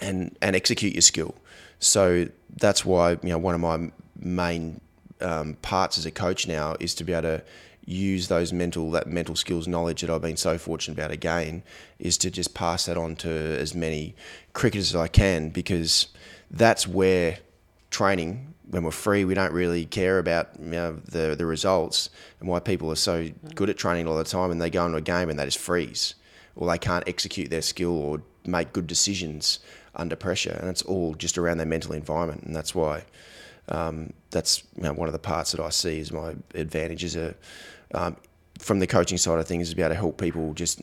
and 0.00 0.36
and 0.40 0.56
execute 0.56 0.94
your 0.94 1.02
skill. 1.02 1.34
So 1.78 2.28
that's 2.56 2.84
why 2.84 3.12
you 3.22 3.30
know 3.30 3.38
one 3.38 3.54
of 3.54 3.60
my 3.60 3.90
main 4.18 4.80
um, 5.20 5.54
parts 5.62 5.98
as 5.98 6.06
a 6.06 6.10
coach 6.10 6.46
now 6.46 6.76
is 6.80 6.94
to 6.96 7.04
be 7.04 7.12
able 7.12 7.22
to 7.22 7.42
use 7.86 8.28
those 8.28 8.52
mental 8.52 8.90
that 8.92 9.06
mental 9.06 9.34
skills 9.34 9.66
knowledge 9.66 10.02
that 10.02 10.10
I've 10.10 10.22
been 10.22 10.36
so 10.36 10.58
fortunate 10.58 10.98
about 10.98 11.08
to 11.08 11.16
gain 11.16 11.62
is 11.98 12.16
to 12.18 12.30
just 12.30 12.54
pass 12.54 12.86
that 12.86 12.96
on 12.96 13.16
to 13.16 13.30
as 13.30 13.74
many 13.74 14.14
cricketers 14.52 14.94
as 14.94 15.00
I 15.00 15.08
can 15.08 15.50
because 15.50 16.08
that's 16.50 16.86
where 16.86 17.38
training 17.90 18.54
when 18.70 18.82
we're 18.82 18.90
free 18.90 19.24
we 19.24 19.34
don't 19.34 19.52
really 19.52 19.84
care 19.84 20.18
about 20.18 20.48
you 20.58 20.70
know, 20.70 20.92
the 21.04 21.34
the 21.36 21.46
results 21.46 22.10
and 22.40 22.48
why 22.48 22.58
people 22.58 22.90
are 22.90 22.96
so 22.96 23.28
good 23.54 23.68
at 23.68 23.76
training 23.76 24.06
all 24.06 24.16
the 24.16 24.24
time 24.24 24.50
and 24.50 24.60
they 24.60 24.70
go 24.70 24.86
into 24.86 24.96
a 24.96 25.02
game 25.02 25.28
and 25.28 25.38
they 25.38 25.44
just 25.44 25.58
freeze 25.58 26.14
or 26.56 26.68
they 26.68 26.78
can't 26.78 27.08
execute 27.08 27.50
their 27.50 27.62
skill 27.62 27.96
or 27.96 28.22
make 28.44 28.72
good 28.72 28.86
decisions 28.86 29.58
under 29.94 30.16
pressure, 30.16 30.56
and 30.60 30.68
it's 30.68 30.82
all 30.82 31.14
just 31.14 31.36
around 31.38 31.58
their 31.58 31.66
mental 31.66 31.92
environment, 31.92 32.42
and 32.42 32.54
that's 32.54 32.74
why 32.74 33.04
um, 33.68 34.12
that's 34.30 34.62
you 34.76 34.82
know, 34.82 34.92
one 34.92 35.08
of 35.08 35.12
the 35.12 35.18
parts 35.18 35.52
that 35.52 35.60
I 35.60 35.70
see 35.70 36.00
as 36.00 36.12
my 36.12 36.34
advantages 36.54 37.16
are 37.16 37.34
um, 37.94 38.16
from 38.58 38.78
the 38.78 38.86
coaching 38.86 39.18
side 39.18 39.38
of 39.38 39.46
things 39.46 39.64
is 39.64 39.70
to 39.70 39.76
be 39.76 39.82
able 39.82 39.94
to 39.94 40.00
help 40.00 40.20
people 40.20 40.54
just 40.54 40.82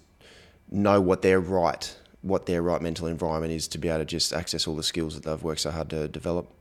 know 0.70 1.00
what 1.00 1.22
their 1.22 1.40
right 1.40 1.96
what 2.22 2.46
their 2.46 2.62
right 2.62 2.82
mental 2.82 3.08
environment 3.08 3.54
is 3.54 3.68
to 3.70 3.78
be 3.78 3.88
able 3.88 4.00
to 4.00 4.06
just 4.06 4.34
access 4.34 4.68
all 4.68 4.76
the 4.76 4.84
skills 4.84 5.14
that 5.16 5.24
they've 5.24 5.44
worked 5.44 5.62
so 5.62 5.72
hard 5.72 5.90
to 5.90 6.08
develop. 6.08 6.52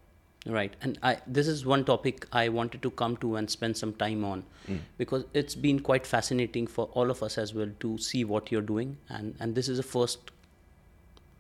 Right, 0.49 0.75
and 0.81 0.97
I, 1.03 1.19
this 1.27 1.49
is 1.49 1.67
one 1.67 1.85
topic 1.85 2.27
I 2.33 2.49
wanted 2.51 2.81
to 2.83 2.91
come 2.91 3.17
to 3.17 3.35
and 3.35 3.51
spend 3.51 3.77
some 3.77 3.93
time 3.95 4.25
on 4.25 4.45
mm. 4.69 4.79
because 4.97 5.25
it's 5.35 5.57
been 5.57 5.81
quite 5.81 6.07
fascinating 6.07 6.69
for 6.69 6.85
all 6.93 7.11
of 7.11 7.23
us 7.25 7.37
as 7.37 7.53
well 7.53 7.69
to 7.81 7.99
see 7.99 8.25
what 8.25 8.53
you're 8.53 8.63
doing, 8.63 8.97
and 9.09 9.35
and 9.41 9.57
this 9.57 9.69
is 9.69 9.79
the 9.79 9.83
first 9.83 10.31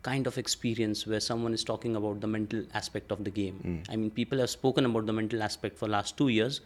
kind 0.03 0.27
of 0.27 0.39
experience 0.39 1.07
where 1.07 1.21
someone 1.21 1.55
is 1.55 1.65
talking 1.65 1.97
about 2.01 2.21
the 2.21 2.27
mental 2.27 2.65
aspect 2.75 3.13
of 3.13 3.23
the 3.25 3.31
game. 3.31 3.61
Mm. 3.65 3.93
I 3.93 3.97
mean, 3.97 4.11
people 4.11 4.39
have 4.39 4.51
spoken 4.51 4.87
about 4.87 5.07
the 5.07 5.13
mental 5.13 5.43
aspect 5.43 5.79
for 5.79 5.89
last 5.89 6.17
two 6.17 6.29
years 6.29 6.61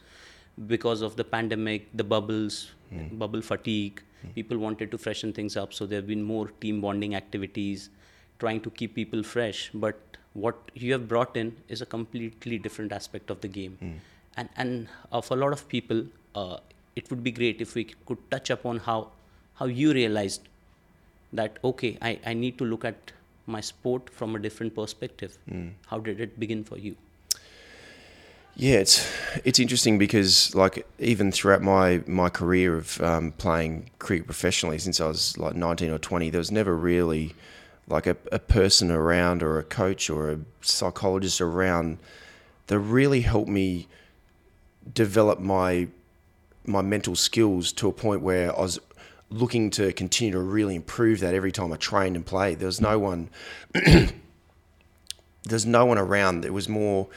because 0.66 1.00
of 1.02 1.16
the 1.16 1.25
pandemic, 1.25 1.88
the 1.94 2.04
bubbles, 2.04 2.70
mm. 2.92 3.18
bubble 3.18 3.42
fatigue. 3.42 4.02
Mm. 4.26 4.35
People 4.35 4.59
wanted 4.59 4.90
to 4.90 4.99
freshen 4.99 5.32
things 5.32 5.56
up, 5.56 5.73
so 5.73 5.87
there 5.87 5.99
have 5.99 6.06
been 6.06 6.23
more 6.23 6.49
team 6.61 6.80
bonding 6.80 7.14
activities, 7.14 7.90
trying 8.38 8.61
to 8.61 8.70
keep 8.70 8.94
people 8.94 9.23
fresh. 9.23 9.70
But 9.73 10.16
what 10.35 10.57
you 10.75 10.93
have 10.93 11.09
brought 11.09 11.37
in 11.37 11.57
is 11.69 11.81
a 11.83 11.87
completely 11.87 12.59
different 12.59 12.93
aspect 12.93 13.31
of 13.31 13.41
the 13.41 13.49
game, 13.49 13.79
mm. 13.83 13.95
and 14.37 14.49
and 14.57 14.89
uh, 15.13 15.21
for 15.21 15.37
a 15.37 15.41
lot 15.41 15.53
of 15.53 15.69
people, 15.69 16.05
uh, 16.35 16.59
it 16.97 17.11
would 17.11 17.25
be 17.25 17.33
great 17.33 17.61
if 17.61 17.75
we 17.75 17.85
could 18.07 18.19
touch 18.31 18.51
upon 18.51 18.79
how 18.79 19.09
how 19.55 19.67
you 19.67 19.93
realized 19.93 20.43
that 21.33 21.59
okay, 21.65 21.97
I, 22.01 22.19
I 22.27 22.35
need 22.35 22.59
to 22.59 22.65
look 22.65 22.85
at 22.85 23.13
my 23.47 23.61
sport 23.61 24.11
from 24.11 24.35
a 24.35 24.39
different 24.39 24.75
perspective. 24.75 25.39
Mm. 25.51 25.73
How 25.87 25.99
did 25.99 26.21
it 26.21 26.39
begin 26.39 26.65
for 26.65 26.79
you? 26.79 26.97
Yeah, 28.57 28.79
it's 28.79 29.09
it's 29.45 29.59
interesting 29.59 29.99
because 29.99 30.55
like 30.55 30.87
even 30.99 31.33
throughout 31.33 31.63
my 31.63 32.03
my 32.07 32.29
career 32.29 32.77
of 32.77 33.01
um, 33.01 33.33
playing 33.33 33.91
cricket 33.99 34.27
professionally 34.27 34.79
since 34.79 35.01
I 35.01 35.07
was 35.07 35.39
like 35.39 35.55
nineteen 35.55 35.91
or 35.91 35.99
twenty, 35.99 36.31
there 36.31 36.41
was 36.41 36.51
never 36.51 36.77
really 36.77 37.35
like 37.90 38.06
a, 38.06 38.16
a 38.30 38.38
person 38.38 38.90
around 38.90 39.42
or 39.42 39.59
a 39.59 39.64
coach 39.64 40.09
or 40.09 40.30
a 40.30 40.38
psychologist 40.61 41.40
around 41.40 41.99
that 42.68 42.78
really 42.78 43.23
helped 43.23 43.49
me 43.49 43.88
develop 44.94 45.40
my 45.40 45.88
my 46.64 46.82
mental 46.82 47.16
skills 47.16 47.73
to 47.73 47.88
a 47.88 47.92
point 47.92 48.23
where 48.23 48.56
I 48.56 48.61
was 48.61 48.78
looking 49.30 49.70
to 49.70 49.92
continue 49.92 50.32
to 50.32 50.40
really 50.40 50.75
improve 50.75 51.20
that 51.20 51.35
every 51.35 51.52
time 51.52 51.73
I 51.73 51.76
trained 51.76 52.16
and 52.16 52.25
played. 52.25 52.59
There 52.59 52.66
was 52.66 52.80
no 52.80 52.99
one 52.99 53.30
there's 55.44 55.66
no 55.66 55.85
one 55.87 55.99
around. 55.99 56.42
There 56.42 56.52
was 56.52 56.68
more 56.68 57.09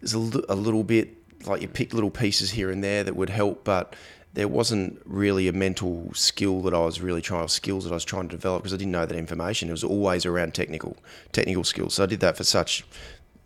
there's 0.00 0.14
a, 0.14 0.18
a 0.48 0.56
little 0.56 0.82
bit 0.82 1.16
like 1.46 1.62
you 1.62 1.68
picked 1.68 1.94
little 1.94 2.10
pieces 2.10 2.50
here 2.50 2.70
and 2.70 2.82
there 2.82 3.04
that 3.04 3.14
would 3.14 3.30
help, 3.30 3.64
but 3.64 3.94
there 4.32 4.48
wasn't 4.48 5.00
really 5.04 5.48
a 5.48 5.52
mental 5.52 6.10
skill 6.14 6.60
that 6.62 6.74
I 6.74 6.80
was 6.80 7.00
really 7.00 7.20
trying, 7.20 7.48
skills 7.48 7.84
that 7.84 7.90
I 7.90 7.94
was 7.94 8.04
trying 8.04 8.28
to 8.28 8.36
develop 8.36 8.62
because 8.62 8.74
I 8.74 8.76
didn't 8.76 8.92
know 8.92 9.06
that 9.06 9.16
information. 9.16 9.68
It 9.68 9.72
was 9.72 9.84
always 9.84 10.24
around 10.24 10.54
technical, 10.54 10.96
technical 11.32 11.64
skills. 11.64 11.94
So 11.94 12.04
I 12.04 12.06
did 12.06 12.20
that 12.20 12.36
for 12.36 12.44
such 12.44 12.84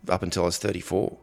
up 0.07 0.21
until 0.21 0.43
I 0.43 0.45
was 0.47 0.57
34. 0.57 1.17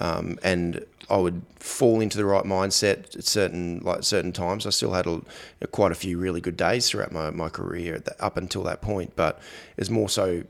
Um, 0.00 0.38
and 0.42 0.84
I 1.08 1.16
would 1.16 1.42
fall 1.58 2.00
into 2.00 2.18
the 2.18 2.26
right 2.26 2.44
mindset 2.44 3.16
at 3.16 3.24
certain 3.24 3.80
like 3.82 4.02
certain 4.02 4.32
times. 4.32 4.66
I 4.66 4.70
still 4.70 4.92
had 4.92 5.06
a, 5.06 5.22
quite 5.68 5.92
a 5.92 5.94
few 5.94 6.18
really 6.18 6.42
good 6.42 6.58
days 6.58 6.90
throughout 6.90 7.10
my, 7.10 7.30
my 7.30 7.48
career 7.48 7.98
the, 7.98 8.22
up 8.22 8.36
until 8.36 8.62
that 8.64 8.82
point, 8.82 9.16
but 9.16 9.40
it's 9.78 9.88
more 9.88 10.10
so 10.10 10.44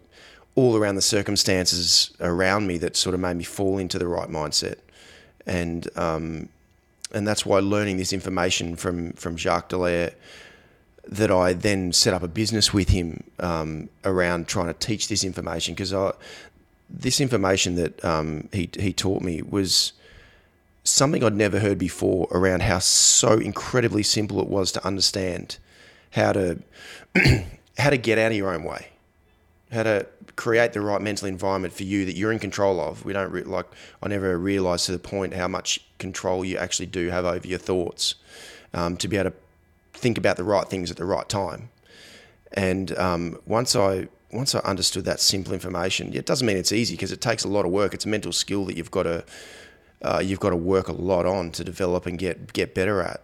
all 0.57 0.77
around 0.77 0.97
the 0.97 1.03
circumstances 1.03 2.13
around 2.19 2.67
me 2.67 2.79
that 2.79 2.97
sort 2.97 3.15
of 3.15 3.21
made 3.21 3.37
me 3.37 3.45
fall 3.45 3.79
into 3.79 3.97
the 3.97 4.09
right 4.09 4.29
mindset. 4.29 4.79
And 5.47 5.89
um, 5.97 6.49
and 7.13 7.27
that's 7.27 7.47
why 7.47 7.61
learning 7.61 7.97
this 7.97 8.13
information 8.13 8.77
from 8.77 9.13
from 9.13 9.37
Jacques 9.37 9.71
Dallaire 9.71 10.15
that 11.07 11.31
I 11.31 11.55
then 11.55 11.93
set 11.93 12.13
up 12.13 12.23
a 12.23 12.29
business 12.29 12.75
with 12.75 12.91
him 12.91 13.25
um, 13.39 13.89
around 14.05 14.47
trying 14.47 14.67
to 14.67 14.75
teach 14.75 15.09
this 15.09 15.25
information 15.25 15.75
because 15.75 15.93
I 15.93 16.13
this 16.91 17.21
information 17.21 17.77
that 17.77 18.05
um, 18.05 18.49
he 18.53 18.69
he 18.79 18.93
taught 18.93 19.23
me 19.23 19.43
was 19.43 19.93
something 20.85 21.23
I'd 21.23 21.35
never 21.35 21.61
heard 21.61 21.79
before 21.79 22.29
around 22.31 22.63
how 22.63 22.79
so 22.79 23.35
incredibly 23.35 24.03
simple 24.03 24.41
it 24.41 24.49
was 24.49 24.73
to 24.73 24.87
understand 24.87 25.59
how 26.13 26.33
to 26.33 26.63
how 27.79 27.91
to 27.91 27.97
get 27.97 28.19
out 28.19 28.33
of 28.33 28.37
your 28.37 28.53
own 28.53 28.65
way 28.65 28.89
how 29.71 29.83
to 29.83 30.07
create 30.37 30.73
the 30.73 30.81
right 30.81 31.01
mental 31.01 31.29
environment 31.29 31.75
for 31.75 31.83
you 31.83 32.05
that 32.07 32.17
you're 32.17 32.33
in 32.33 32.39
control 32.39 32.81
of. 32.81 33.05
We 33.05 33.13
don't 33.13 33.31
re- 33.31 33.43
like. 33.43 33.67
I 34.03 34.09
never 34.09 34.39
realised 34.39 34.87
to 34.87 34.93
the 34.93 34.99
point 34.99 35.35
how 35.35 35.49
much 35.49 35.81
control 35.99 36.45
you 36.45 36.57
actually 36.57 36.87
do 36.87 37.09
have 37.09 37.25
over 37.25 37.47
your 37.47 37.59
thoughts 37.59 38.15
um, 38.75 38.97
to 38.97 39.09
be 39.09 39.17
able 39.17 39.31
to 39.31 39.37
think 39.95 40.19
about 40.19 40.37
the 40.37 40.45
right 40.45 40.69
things 40.69 40.91
at 40.91 40.97
the 40.97 41.05
right 41.05 41.29
time. 41.29 41.71
And 42.53 42.97
um, 42.99 43.39
once 43.47 43.77
I 43.77 44.09
once 44.31 44.55
I 44.55 44.59
understood 44.61 45.05
that 45.07 45.21
simple 45.21 45.55
information, 45.55 46.15
it 46.15 46.27
doesn't 46.27 46.47
mean 46.47 46.59
it's 46.59 46.73
easy 46.73 46.95
because 46.95 47.13
it 47.13 47.21
takes 47.21 47.45
a 47.45 47.49
lot 47.49 47.65
of 47.65 47.71
work. 47.71 47.95
It's 47.95 48.05
a 48.05 48.09
mental 48.09 48.33
skill 48.33 48.67
that 48.67 48.77
you've 48.77 48.91
got 48.91 49.05
to 49.05 49.25
uh, 50.03 50.23
you've 50.25 50.41
got 50.41 50.51
to 50.51 50.57
work 50.57 50.89
a 50.89 50.93
lot 50.93 51.27
on 51.27 51.51
to 51.53 51.65
develop 51.65 52.07
and 52.07 52.19
get 52.19 52.53
get 52.53 52.75
better 52.75 53.03
at. 53.03 53.23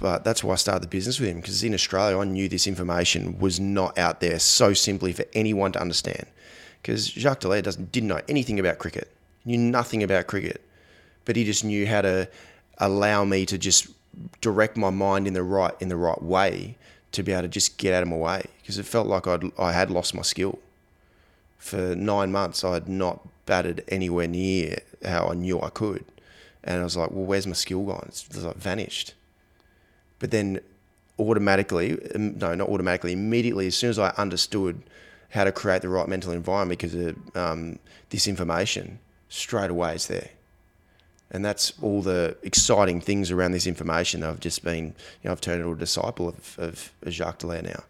But 0.00 0.24
that's 0.24 0.42
why 0.42 0.54
I 0.54 0.56
started 0.56 0.82
the 0.82 0.88
business 0.88 1.20
with 1.20 1.28
him 1.28 1.36
because 1.36 1.62
in 1.62 1.72
Australia, 1.72 2.18
I 2.18 2.24
knew 2.24 2.48
this 2.48 2.66
information 2.66 3.38
was 3.38 3.60
not 3.60 3.96
out 3.96 4.20
there 4.20 4.38
so 4.38 4.72
simply 4.72 5.12
for 5.12 5.24
anyone 5.34 5.72
to 5.72 5.80
understand. 5.80 6.26
Because 6.82 7.06
Jacques 7.06 7.40
Dallaire 7.40 7.62
doesn't 7.62 7.92
didn't 7.92 8.08
know 8.08 8.20
anything 8.28 8.58
about 8.58 8.78
cricket, 8.78 9.10
knew 9.44 9.56
nothing 9.56 10.02
about 10.02 10.26
cricket, 10.26 10.60
but 11.24 11.36
he 11.36 11.44
just 11.44 11.64
knew 11.64 11.86
how 11.86 12.02
to 12.02 12.28
allow 12.78 13.24
me 13.24 13.46
to 13.46 13.58
just 13.58 13.88
direct 14.40 14.76
my 14.76 14.90
mind 14.90 15.26
in 15.26 15.34
the 15.34 15.42
right 15.42 15.74
in 15.80 15.88
the 15.88 15.96
right 15.96 16.22
way 16.22 16.76
to 17.12 17.22
be 17.22 17.32
able 17.32 17.42
to 17.42 17.48
just 17.48 17.78
get 17.78 17.94
out 17.94 18.02
of 18.02 18.08
my 18.08 18.16
way 18.16 18.44
because 18.60 18.78
it 18.78 18.84
felt 18.84 19.06
like 19.06 19.26
I'd, 19.26 19.44
I 19.58 19.72
had 19.72 19.90
lost 19.90 20.14
my 20.14 20.22
skill. 20.22 20.58
For 21.58 21.94
nine 21.94 22.32
months, 22.32 22.64
I 22.64 22.74
had 22.74 22.88
not 22.88 23.26
batted 23.46 23.84
anywhere 23.88 24.26
near 24.26 24.78
how 25.04 25.28
I 25.28 25.34
knew 25.34 25.60
I 25.60 25.70
could. 25.70 26.04
And 26.64 26.80
I 26.80 26.84
was 26.84 26.96
like, 26.96 27.10
well, 27.10 27.24
where's 27.24 27.46
my 27.46 27.52
skill 27.52 27.84
gone? 27.84 28.06
It's, 28.08 28.42
like 28.42 28.56
vanished. 28.56 29.14
But 30.18 30.30
then 30.30 30.60
automatically, 31.18 31.98
no, 32.16 32.54
not 32.54 32.68
automatically, 32.68 33.12
immediately, 33.12 33.66
as 33.66 33.76
soon 33.76 33.90
as 33.90 33.98
I 33.98 34.10
understood 34.16 34.82
how 35.30 35.44
to 35.44 35.52
create 35.52 35.82
the 35.82 35.88
right 35.88 36.08
mental 36.08 36.32
environment 36.32 36.80
because 36.80 36.94
of 36.94 37.36
um, 37.36 37.78
this 38.10 38.26
information, 38.26 38.98
straight 39.28 39.70
away 39.70 39.94
it's 39.94 40.06
there. 40.06 40.30
And 41.34 41.44
that's 41.44 41.72
all 41.82 42.00
the 42.00 42.36
exciting 42.44 43.00
things 43.00 43.32
around 43.32 43.52
this 43.52 43.66
information. 43.66 44.22
I've 44.22 44.38
just 44.38 44.62
been, 44.62 44.84
you 44.84 45.24
know, 45.24 45.32
I've 45.32 45.40
turned 45.40 45.60
into 45.60 45.72
a 45.72 45.76
disciple 45.76 46.28
of, 46.28 46.56
of 46.60 46.92
Jacques 47.08 47.40
Dallaire 47.40 47.64
now. 47.64 47.82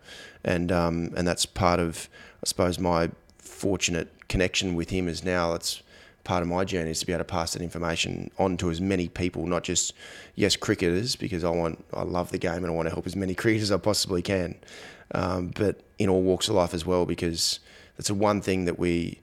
And, 0.42 0.72
um, 0.72 1.12
and 1.14 1.28
that's 1.28 1.44
part 1.44 1.78
of, 1.78 2.08
I 2.42 2.46
suppose, 2.46 2.78
my 2.78 3.10
fortunate 3.36 4.08
connection 4.28 4.74
with 4.74 4.88
him 4.88 5.08
is 5.08 5.22
now 5.22 5.52
it's 5.52 5.82
part 6.24 6.42
of 6.42 6.48
my 6.48 6.64
journey 6.64 6.90
is 6.90 7.00
to 7.00 7.06
be 7.06 7.12
able 7.12 7.20
to 7.20 7.24
pass 7.24 7.52
that 7.52 7.60
information 7.60 8.30
on 8.38 8.56
to 8.56 8.70
as 8.70 8.80
many 8.80 9.08
people, 9.08 9.46
not 9.46 9.62
just 9.62 9.92
yes 10.34 10.56
cricketers, 10.56 11.14
because 11.14 11.44
I 11.44 11.50
want 11.50 11.84
I 11.92 12.02
love 12.02 12.30
the 12.30 12.38
game 12.38 12.64
and 12.64 12.66
I 12.66 12.70
want 12.70 12.88
to 12.88 12.94
help 12.94 13.06
as 13.06 13.14
many 13.14 13.34
cricketers 13.42 13.70
as 13.70 13.72
I 13.72 13.76
possibly 13.76 14.22
can, 14.22 14.56
um, 15.14 15.52
but 15.54 15.80
in 15.98 16.08
all 16.08 16.22
walks 16.22 16.48
of 16.48 16.54
life 16.54 16.72
as 16.72 16.86
well, 16.86 17.04
because 17.04 17.60
that's 17.96 18.08
the 18.08 18.14
one 18.14 18.40
thing 18.40 18.64
that 18.64 18.78
we. 18.78 19.20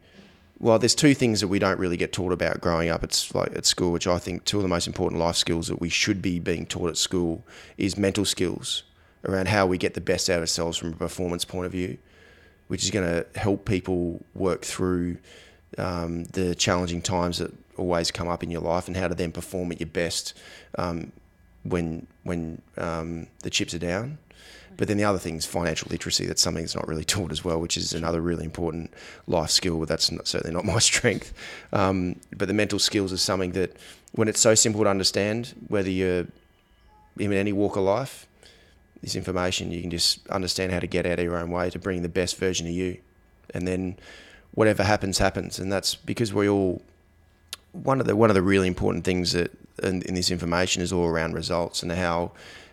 Well, 0.62 0.78
there's 0.78 0.94
two 0.94 1.16
things 1.16 1.42
that 1.42 1.48
we 1.48 1.58
don't 1.58 1.80
really 1.80 1.98
get 1.98 2.14
taught 2.14 2.32
about 2.32 2.62
growing 2.62 2.88
up. 2.90 3.04
It's 3.04 3.34
like 3.34 3.56
at 3.56 3.66
school, 3.66 3.92
which 3.92 4.06
I 4.06 4.20
think 4.20 4.46
two 4.46 4.58
of 4.58 4.64
the 4.64 4.70
most 4.70 4.86
important 4.86 5.20
life 5.20 5.36
skills 5.36 5.68
that 5.70 5.82
we 5.82 5.90
should 5.90 6.22
be 6.22 6.38
being 6.38 6.68
taught 6.68 6.90
at 6.90 6.98
school 6.98 7.44
is 7.80 7.98
mental 7.98 8.26
skills 8.26 8.84
around 9.26 9.48
how 9.48 9.66
we 9.66 9.80
get 9.80 9.96
the 9.96 10.02
best 10.02 10.30
out 10.30 10.36
of 10.36 10.42
ourselves 10.42 10.78
from 10.78 10.94
a 10.94 10.96
performance 10.96 11.46
point 11.46 11.66
of 11.66 11.72
view, 11.72 11.98
which 12.68 12.84
is 12.84 12.92
going 12.92 13.08
to 13.08 13.40
help 13.40 13.66
people 13.66 14.24
work 14.36 14.62
through 14.62 15.18
um, 15.80 16.26
the 16.26 16.54
challenging 16.54 17.02
times 17.02 17.40
that 17.40 17.52
always 17.76 18.12
come 18.12 18.28
up 18.28 18.44
in 18.44 18.52
your 18.52 18.62
life 18.62 18.88
and 18.88 18.96
how 18.96 19.08
to 19.08 19.16
then 19.16 19.32
perform 19.32 19.72
at 19.72 19.80
your 19.80 19.90
best 19.90 20.38
um, 20.78 21.12
when 21.64 22.06
when 22.22 22.62
um, 22.78 23.26
the 23.42 23.50
chips 23.50 23.74
are 23.74 23.80
down. 23.80 24.20
But 24.82 24.88
then 24.88 24.98
the 24.98 25.04
other 25.04 25.20
thing 25.20 25.36
is 25.36 25.46
financial 25.46 25.90
literacy. 25.92 26.26
That's 26.26 26.42
something 26.42 26.64
that's 26.64 26.74
not 26.74 26.88
really 26.88 27.04
taught 27.04 27.32
as 27.32 27.46
well, 27.46 27.62
which 27.62 27.78
is 27.78 27.94
another 27.94 28.20
really 28.20 28.44
important 28.44 28.92
life 29.28 29.52
skill. 29.52 29.78
But 29.78 29.90
that's 29.90 30.12
not, 30.12 30.28
certainly 30.28 30.56
not 30.56 30.66
my 30.74 30.80
strength. 30.80 31.36
Um, 31.72 32.16
but 32.36 32.48
the 32.48 32.56
mental 32.56 32.80
skills 32.80 33.12
is 33.12 33.22
something 33.22 33.52
that, 33.52 33.78
when 34.14 34.28
it's 34.28 34.40
so 34.40 34.56
simple 34.56 34.84
to 34.84 34.90
understand, 34.90 35.54
whether 35.68 35.92
you're 35.92 36.26
in 37.20 37.32
any 37.32 37.54
walk 37.54 37.76
of 37.76 37.84
life, 37.84 38.26
this 39.04 39.16
information 39.16 39.72
you 39.72 39.82
can 39.82 39.92
just 39.92 40.26
understand 40.30 40.72
how 40.72 40.80
to 40.80 40.88
get 40.88 41.06
out 41.06 41.20
of 41.20 41.26
your 41.26 41.38
own 41.38 41.52
way 41.52 41.70
to 41.70 41.78
bring 41.78 42.02
the 42.02 42.10
best 42.10 42.38
version 42.38 42.66
of 42.66 42.74
you, 42.74 42.98
and 43.54 43.68
then 43.68 43.98
whatever 44.56 44.82
happens, 44.82 45.20
happens, 45.20 45.60
and 45.60 45.72
that's 45.72 45.94
because 45.94 46.34
we 46.34 46.50
all 46.50 46.82
one 47.72 48.02
of 48.02 48.08
the 48.08 48.16
one 48.16 48.32
of 48.32 48.34
the 48.34 48.42
really 48.42 48.68
important 48.68 49.06
things 49.06 49.34
that 49.34 49.52
in, 49.84 50.02
in, 50.02 50.16
this 50.16 50.32
information 50.32 50.82
is 50.82 50.92
all 50.92 51.06
around 51.06 51.36
results 51.36 51.84
and 51.84 51.92
how 51.92 52.32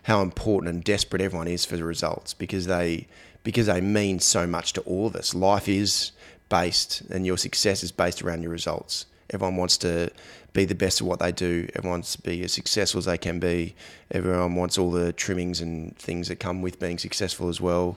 how 0.09 0.23
important 0.23 0.73
and 0.73 0.83
desperate 0.83 1.21
everyone 1.21 1.47
is 1.47 1.65
for 1.65 1.77
the 1.77 1.83
results 1.83 2.33
because 2.33 2.65
they 2.65 3.05
because 3.43 3.67
they 3.67 3.79
mean 3.79 4.19
so 4.19 4.47
much 4.47 4.73
to 4.73 4.81
all 4.81 5.05
of 5.05 5.15
us. 5.15 5.35
Life 5.35 5.69
is 5.69 6.11
based 6.49 7.01
and 7.11 7.27
your 7.27 7.37
success 7.37 7.83
is 7.83 7.91
based 7.91 8.23
around 8.23 8.41
your 8.41 8.51
results. 8.51 9.05
Everyone 9.29 9.55
wants 9.55 9.77
to 9.77 10.09
be 10.51 10.65
the 10.65 10.73
best 10.73 10.99
at 10.99 11.05
what 11.05 11.19
they 11.19 11.31
do. 11.31 11.67
Everyone 11.75 11.99
wants 11.99 12.15
to 12.15 12.21
be 12.23 12.43
as 12.43 12.51
successful 12.51 12.97
as 12.97 13.05
they 13.05 13.19
can 13.19 13.39
be. 13.39 13.75
Everyone 14.09 14.55
wants 14.55 14.79
all 14.79 14.89
the 14.89 15.13
trimmings 15.13 15.61
and 15.61 15.95
things 15.95 16.27
that 16.29 16.37
come 16.37 16.63
with 16.63 16.79
being 16.79 16.97
successful 16.97 17.47
as 17.47 17.61
well. 17.61 17.95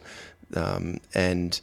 Um, 0.55 1.01
and 1.15 1.59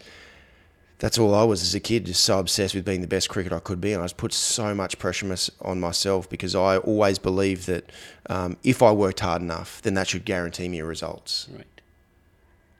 that's 0.99 1.17
all 1.17 1.33
I 1.33 1.43
was 1.43 1.61
as 1.61 1.73
a 1.73 1.79
kid, 1.79 2.05
just 2.05 2.23
so 2.23 2.39
obsessed 2.39 2.75
with 2.75 2.83
being 2.83 2.99
the 2.99 3.07
best 3.07 3.29
cricketer 3.29 3.55
I 3.55 3.59
could 3.59 3.79
be. 3.79 3.93
And 3.93 4.01
I 4.01 4.03
was 4.03 4.13
put 4.13 4.33
so 4.33 4.75
much 4.75 4.99
pressure 4.99 5.33
on 5.61 5.79
myself 5.79 6.29
because 6.29 6.55
I 6.55 6.77
always 6.77 7.17
believed 7.17 7.67
that 7.67 7.89
um, 8.29 8.57
if 8.63 8.83
I 8.83 8.91
worked 8.91 9.21
hard 9.21 9.41
enough, 9.41 9.81
then 9.81 9.93
that 9.93 10.09
should 10.09 10.25
guarantee 10.25 10.67
me 10.67 10.81
results. 10.81 11.47
Right. 11.55 11.65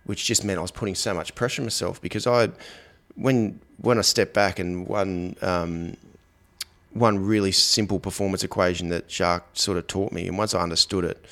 Which 0.03 0.25
just 0.25 0.43
meant 0.43 0.59
I 0.59 0.61
was 0.61 0.71
putting 0.71 0.95
so 0.95 1.13
much 1.13 1.33
pressure 1.33 1.61
on 1.61 1.67
myself 1.67 2.01
because 2.01 2.27
I, 2.27 2.49
when 3.15 3.59
when 3.81 3.97
I 3.97 4.01
stepped 4.01 4.33
back 4.33 4.59
and 4.59 4.85
one 4.85 5.38
um, 5.41 5.95
one 6.91 7.19
really 7.19 7.53
simple 7.53 7.99
performance 7.99 8.43
equation 8.43 8.89
that 8.89 9.09
Jacques 9.09 9.47
sort 9.53 9.77
of 9.77 9.88
taught 9.88 10.11
me, 10.11 10.27
and 10.27 10.38
once 10.38 10.53
I 10.53 10.61
understood 10.61 11.05
it, 11.05 11.23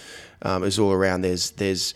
um, 0.41 0.63
it 0.63 0.67
was 0.67 0.79
all 0.79 0.93
around. 0.93 1.21
There's 1.21 1.51
there's 1.51 1.93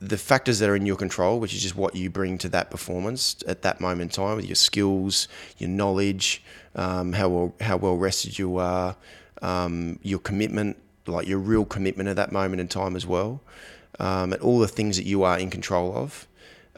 the 0.00 0.16
factors 0.18 0.60
that 0.60 0.68
are 0.68 0.76
in 0.76 0.86
your 0.86 0.96
control, 0.96 1.40
which 1.40 1.54
is 1.54 1.62
just 1.62 1.76
what 1.76 1.96
you 1.96 2.08
bring 2.08 2.38
to 2.38 2.48
that 2.50 2.70
performance 2.70 3.36
at 3.46 3.62
that 3.62 3.80
moment 3.80 4.02
in 4.02 4.24
time 4.24 4.36
with 4.36 4.46
your 4.46 4.54
skills, 4.54 5.28
your 5.58 5.70
knowledge, 5.70 6.42
um, 6.76 7.12
how 7.12 7.28
well 7.28 7.54
how 7.60 7.76
well 7.76 7.96
rested 7.96 8.38
you 8.38 8.58
are, 8.58 8.96
um, 9.42 9.98
your 10.02 10.20
commitment, 10.20 10.76
like 11.06 11.26
your 11.26 11.38
real 11.38 11.64
commitment 11.64 12.08
at 12.08 12.16
that 12.16 12.30
moment 12.30 12.60
in 12.60 12.68
time 12.68 12.94
as 12.94 13.06
well, 13.06 13.40
um, 13.98 14.32
and 14.32 14.40
all 14.42 14.60
the 14.60 14.68
things 14.68 14.96
that 14.96 15.04
you 15.04 15.24
are 15.24 15.38
in 15.38 15.50
control 15.50 15.96
of. 15.96 16.26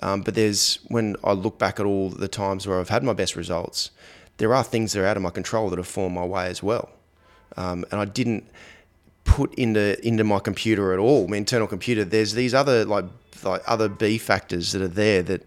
Um, 0.02 0.22
but 0.22 0.34
there's 0.34 0.78
when 0.88 1.16
I 1.22 1.32
look 1.32 1.58
back 1.58 1.78
at 1.78 1.84
all 1.84 2.08
the 2.08 2.28
times 2.28 2.66
where 2.66 2.80
I've 2.80 2.88
had 2.88 3.02
my 3.04 3.12
best 3.12 3.36
results, 3.36 3.90
there 4.38 4.54
are 4.54 4.64
things 4.64 4.92
that 4.92 5.02
are 5.02 5.06
out 5.06 5.18
of 5.18 5.22
my 5.22 5.30
control 5.30 5.68
that 5.68 5.78
have 5.78 5.86
fallen 5.86 6.14
my 6.14 6.24
way 6.24 6.46
as 6.46 6.62
well. 6.62 6.88
um, 7.56 7.84
and 7.90 8.00
I 8.00 8.04
didn't 8.04 8.48
put 9.24 9.54
into 9.54 10.04
into 10.06 10.24
my 10.24 10.38
computer 10.38 10.92
at 10.92 10.98
all, 10.98 11.28
my 11.28 11.36
internal 11.36 11.66
computer. 11.66 12.04
There's 12.04 12.34
these 12.34 12.54
other 12.54 12.84
like 12.84 13.04
like 13.44 13.62
other 13.66 13.88
B 13.88 14.18
factors 14.18 14.72
that 14.72 14.82
are 14.82 14.88
there 14.88 15.22
that 15.22 15.46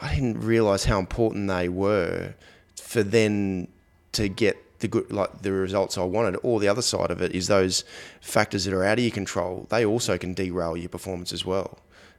I 0.00 0.14
didn't 0.14 0.40
realize 0.40 0.84
how 0.84 0.98
important 0.98 1.48
they 1.48 1.68
were 1.68 2.34
for 2.76 3.02
then 3.02 3.68
to 4.12 4.28
get 4.28 4.56
the 4.80 4.88
good 4.88 5.10
like 5.10 5.42
the 5.42 5.52
results 5.52 5.96
I 5.98 6.04
wanted. 6.04 6.38
Or 6.42 6.60
the 6.60 6.68
other 6.68 6.82
side 6.82 7.10
of 7.10 7.20
it 7.22 7.34
is 7.34 7.46
those 7.46 7.84
factors 8.20 8.64
that 8.64 8.74
are 8.74 8.84
out 8.84 8.98
of 8.98 9.04
your 9.04 9.10
control. 9.12 9.66
They 9.70 9.84
also 9.84 10.18
can 10.18 10.34
derail 10.34 10.76
your 10.76 10.88
performance 10.88 11.32
as 11.32 11.44
well. 11.44 11.78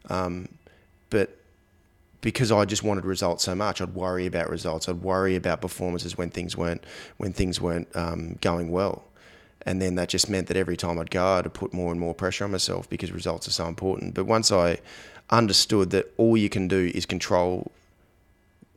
Um, 0.10 0.50
but 1.10 1.38
because 2.22 2.52
I 2.52 2.66
just 2.66 2.84
wanted 2.84 3.06
results 3.06 3.44
so 3.44 3.54
much, 3.54 3.82
I'd 3.82 3.94
worry 3.94 4.26
about 4.26 4.50
results. 4.50 4.90
I'd 4.90 5.04
worry 5.04 5.36
about 5.36 5.62
performances 5.62 6.18
when 6.18 6.32
things 6.32 6.58
weren't 6.58 6.84
when 7.18 7.34
things 7.34 7.62
weren't 7.62 7.88
um, 7.96 8.38
going 8.42 8.72
well, 8.72 9.04
and 9.66 9.82
then 9.82 9.96
that 9.96 10.10
just 10.10 10.30
meant 10.30 10.48
that 10.48 10.58
every 10.58 10.78
time 10.78 11.00
I'd 11.00 11.10
go, 11.10 11.26
I'd 11.26 11.54
put 11.54 11.74
more 11.74 11.92
and 11.92 12.00
more 12.00 12.14
pressure 12.14 12.44
on 12.44 12.52
myself 12.52 12.90
because 12.90 13.12
results 13.12 13.48
are 13.48 13.52
so 13.52 13.68
important. 13.68 14.14
But 14.14 14.26
once 14.26 14.52
I 14.52 14.78
understood 15.30 15.90
that 15.90 16.14
all 16.18 16.38
you 16.38 16.50
can 16.50 16.68
do 16.68 16.92
is 16.94 17.06
control 17.06 17.72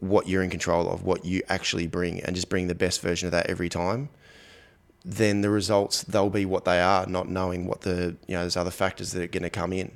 what 0.01 0.29
you're 0.29 0.43
in 0.43 0.51
control 0.51 0.89
of, 0.89 1.03
what 1.03 1.25
you 1.25 1.43
actually 1.49 1.87
bring, 1.87 2.21
and 2.21 2.35
just 2.35 2.49
bring 2.49 2.69
the 2.69 2.75
best 2.75 3.01
version 3.03 3.27
of 3.27 3.33
that 3.33 3.51
every 3.51 3.69
time, 3.69 4.09
then 5.05 5.41
the 5.41 5.51
results 5.51 6.03
they'll 6.05 6.31
be 6.31 6.45
what 6.45 6.65
they 6.65 6.81
are, 6.81 7.07
not 7.07 7.29
knowing 7.29 7.67
what 7.67 7.83
the 7.83 8.17
you 8.27 8.35
know 8.35 8.41
there's 8.41 8.57
other 8.57 8.71
factors 8.71 9.13
that 9.13 9.23
are 9.23 9.27
going 9.27 9.43
to 9.43 9.51
come 9.51 9.73
in. 9.73 9.91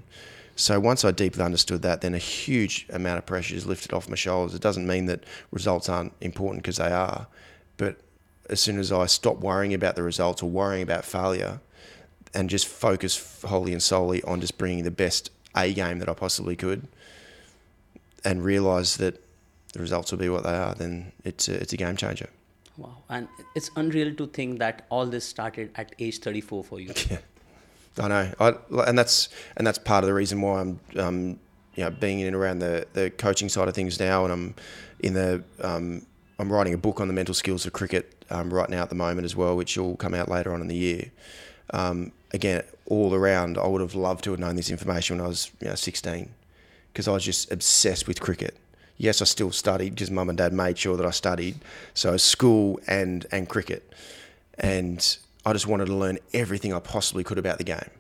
So 0.57 0.79
once 0.79 1.05
I 1.05 1.11
deeply 1.13 1.43
understood 1.43 1.83
that, 1.83 2.03
then 2.03 2.15
a 2.15 2.19
huge 2.19 2.87
amount 2.91 3.19
of 3.19 3.27
pressure 3.27 3.55
is 3.55 3.67
lifted 3.67 3.93
off 3.95 4.09
my 4.09 4.17
shoulders. 4.17 4.55
It 4.55 4.61
doesn't 4.61 4.87
mean 4.87 5.07
that 5.07 5.25
results 5.51 5.89
aren't 5.89 6.13
important 6.21 6.63
because 6.63 6.77
they 6.77 6.93
are, 6.93 7.27
but 7.79 7.97
as 8.53 8.61
soon 8.61 8.79
as 8.79 8.93
I 8.93 9.07
stop 9.07 9.39
worrying 9.39 9.75
about 9.75 9.97
the 9.97 10.03
results 10.03 10.43
or 10.43 10.51
worrying 10.51 10.83
about 10.83 11.05
failure, 11.05 11.61
and 12.35 12.49
just 12.49 12.69
focus 12.69 13.43
wholly 13.43 13.73
and 13.73 13.83
solely 13.83 14.23
on 14.23 14.41
just 14.41 14.59
bringing 14.59 14.85
the 14.85 14.91
best 14.91 15.31
A 15.57 15.73
game 15.73 15.99
that 15.99 16.09
I 16.09 16.15
possibly 16.15 16.55
could, 16.55 16.87
and 18.25 18.45
realize 18.45 18.99
that 18.99 19.23
the 19.73 19.81
results 19.81 20.13
will 20.13 20.19
be 20.19 20.29
what 20.29 20.45
they 20.45 20.55
are, 20.55 20.75
then 20.75 21.13
it's 21.25 21.49
a, 21.49 21.55
it's 21.55 21.73
a 21.73 21.77
game 21.77 21.97
changer. 21.97 22.29
Wow, 22.77 22.99
and 23.09 23.29
it's 23.55 23.71
unreal 23.77 24.15
to 24.15 24.27
think 24.27 24.59
that 24.59 24.87
all 24.91 25.07
this 25.07 25.25
started 25.27 25.71
at 25.75 25.95
age 25.99 26.19
34 26.19 26.65
for 26.65 26.81
you. 26.81 26.93
Yeah, 27.11 28.05
I 28.05 28.09
know, 28.09 28.33
I, 28.41 28.55
and 28.89 28.99
that's 28.99 29.29
and 29.59 29.67
that's 29.67 29.77
part 29.79 30.03
of 30.03 30.09
the 30.09 30.15
reason 30.15 30.41
why 30.41 30.61
I'm, 30.61 30.81
um, 30.97 31.39
you 31.75 31.85
know, 31.85 31.91
being 31.91 32.21
in 32.21 32.29
and 32.29 32.37
around 32.37 32.61
the 32.61 32.87
the 32.95 33.11
coaching 33.11 33.51
side 33.51 33.69
of 33.69 33.75
things 33.75 34.01
now, 34.01 34.25
and 34.25 34.33
I'm 34.33 34.55
in 35.01 35.13
the 35.13 35.45
um, 35.61 36.07
I'm 36.43 36.53
writing 36.53 36.75
a 36.75 36.79
book 36.79 37.01
on 37.01 37.07
the 37.07 37.15
mental 37.15 37.37
skills 37.37 37.67
of 37.67 37.73
cricket 37.73 38.25
um, 38.29 38.53
right 38.53 38.69
now 38.69 38.83
at 38.83 38.89
the 38.89 38.97
moment 38.97 39.25
as 39.25 39.37
well, 39.37 39.57
which 39.57 39.79
will 39.79 39.95
come 39.95 40.13
out 40.13 40.29
later 40.29 40.53
on 40.53 40.61
in 40.61 40.67
the 40.67 40.75
year. 40.75 41.13
Um, 41.71 42.11
again, 42.33 42.65
all 42.87 43.15
around, 43.15 43.57
I 43.59 43.69
would 43.69 43.81
have 43.81 43.95
loved 43.95 44.25
to 44.25 44.33
have 44.33 44.41
known 44.41 44.57
this 44.57 44.69
information 44.69 45.19
when 45.19 45.25
I 45.25 45.29
was 45.29 45.53
you 45.61 45.69
know, 45.69 45.77
16 45.77 46.29
because 46.93 47.07
I 47.07 47.13
was 47.13 47.25
just 47.25 47.53
obsessed 47.53 48.09
with 48.09 48.21
cricket. 48.21 48.57
Yes, 48.97 49.23
I 49.23 49.25
still 49.25 49.53
studied 49.53 49.91
because 49.91 50.11
mum 50.11 50.29
and 50.31 50.37
dad 50.37 50.53
made 50.53 50.77
sure 50.77 50.97
that 50.97 51.07
I 51.07 51.13
studied. 51.13 51.61
So 51.95 52.17
school 52.17 52.81
and 52.89 53.25
and 53.31 53.49
cricket, 53.49 53.93
and 54.59 55.17
I 55.47 55.53
just 55.53 55.69
wanted 55.69 55.87
to 55.87 55.95
learn 55.95 56.19
everything 56.35 56.75
I 56.75 56.81
possibly 56.81 57.23
could 57.23 57.39
about 57.39 57.59
the 57.59 57.65
game. 57.65 57.91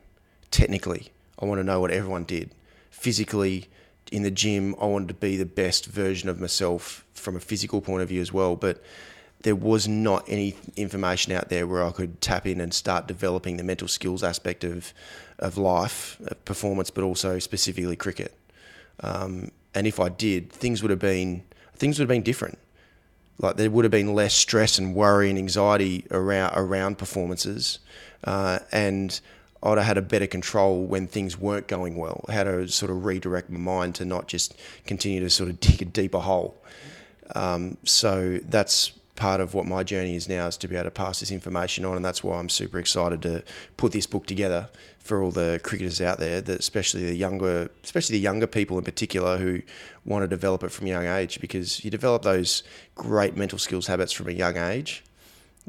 Technically, 0.50 1.12
I 1.38 1.44
want 1.44 1.60
to 1.60 1.64
know 1.64 1.80
what 1.80 1.92
everyone 1.92 2.24
did. 2.24 2.50
Physically, 2.90 3.68
in 4.10 4.22
the 4.22 4.30
gym, 4.30 4.74
I 4.80 4.86
wanted 4.86 5.08
to 5.08 5.14
be 5.14 5.36
the 5.36 5.46
best 5.46 5.86
version 5.86 6.28
of 6.28 6.40
myself 6.40 7.04
from 7.14 7.36
a 7.36 7.40
physical 7.40 7.80
point 7.80 8.02
of 8.02 8.08
view 8.08 8.20
as 8.20 8.32
well. 8.32 8.56
But 8.56 8.82
there 9.42 9.56
was 9.56 9.88
not 9.88 10.24
any 10.28 10.56
information 10.76 11.32
out 11.32 11.48
there 11.48 11.66
where 11.66 11.84
I 11.84 11.90
could 11.90 12.20
tap 12.20 12.46
in 12.46 12.60
and 12.60 12.72
start 12.72 13.06
developing 13.06 13.56
the 13.56 13.64
mental 13.64 13.88
skills 13.88 14.22
aspect 14.22 14.64
of 14.64 14.92
of 15.38 15.58
life, 15.58 16.20
of 16.26 16.44
performance, 16.44 16.90
but 16.90 17.02
also 17.02 17.38
specifically 17.38 17.96
cricket. 17.96 18.36
Um, 19.00 19.50
and 19.74 19.86
if 19.86 19.98
I 19.98 20.08
did, 20.08 20.52
things 20.52 20.82
would 20.82 20.90
have 20.90 21.00
been 21.00 21.42
things 21.74 21.98
would 21.98 22.04
have 22.04 22.14
been 22.14 22.22
different. 22.22 22.58
Like 23.38 23.56
there 23.56 23.70
would 23.70 23.84
have 23.84 23.90
been 23.90 24.14
less 24.14 24.34
stress 24.34 24.78
and 24.78 24.94
worry 24.94 25.28
and 25.28 25.38
anxiety 25.38 26.06
around 26.10 26.52
around 26.54 26.98
performances, 26.98 27.80
uh, 28.24 28.60
and 28.70 29.20
I'd 29.62 29.78
have 29.78 29.86
had 29.86 29.98
a 29.98 30.02
better 30.02 30.26
control 30.26 30.84
when 30.84 31.06
things 31.06 31.38
weren't 31.38 31.68
going 31.68 31.96
well. 31.96 32.24
How 32.28 32.44
to 32.44 32.68
sort 32.68 32.90
of 32.90 33.04
redirect 33.04 33.48
my 33.48 33.58
mind 33.58 33.94
to 33.96 34.04
not 34.04 34.26
just 34.26 34.54
continue 34.86 35.20
to 35.20 35.30
sort 35.30 35.50
of 35.50 35.60
dig 35.60 35.82
a 35.82 35.84
deeper 35.84 36.18
hole. 36.18 36.60
Um, 37.34 37.76
so 37.84 38.38
that's 38.42 38.92
part 39.14 39.40
of 39.40 39.54
what 39.54 39.66
my 39.66 39.84
journey 39.84 40.16
is 40.16 40.28
now 40.28 40.46
is 40.46 40.56
to 40.56 40.66
be 40.66 40.74
able 40.74 40.84
to 40.84 40.90
pass 40.90 41.20
this 41.20 41.30
information 41.30 41.84
on, 41.84 41.96
and 41.96 42.04
that's 42.04 42.24
why 42.24 42.38
I'm 42.38 42.48
super 42.48 42.78
excited 42.78 43.22
to 43.22 43.44
put 43.76 43.92
this 43.92 44.06
book 44.06 44.26
together 44.26 44.68
for 44.98 45.22
all 45.22 45.30
the 45.30 45.60
cricketers 45.62 46.00
out 46.00 46.18
there, 46.18 46.40
that 46.40 46.58
especially 46.58 47.04
the 47.04 47.14
younger, 47.14 47.70
especially 47.84 48.16
the 48.16 48.22
younger 48.22 48.46
people 48.46 48.78
in 48.78 48.84
particular 48.84 49.36
who 49.36 49.62
want 50.04 50.22
to 50.22 50.28
develop 50.28 50.64
it 50.64 50.70
from 50.72 50.86
a 50.86 50.90
young 50.90 51.06
age, 51.06 51.40
because 51.40 51.84
you 51.84 51.90
develop 51.90 52.22
those 52.22 52.62
great 52.94 53.36
mental 53.36 53.58
skills 53.58 53.86
habits 53.86 54.12
from 54.12 54.28
a 54.28 54.32
young 54.32 54.56
age, 54.56 55.04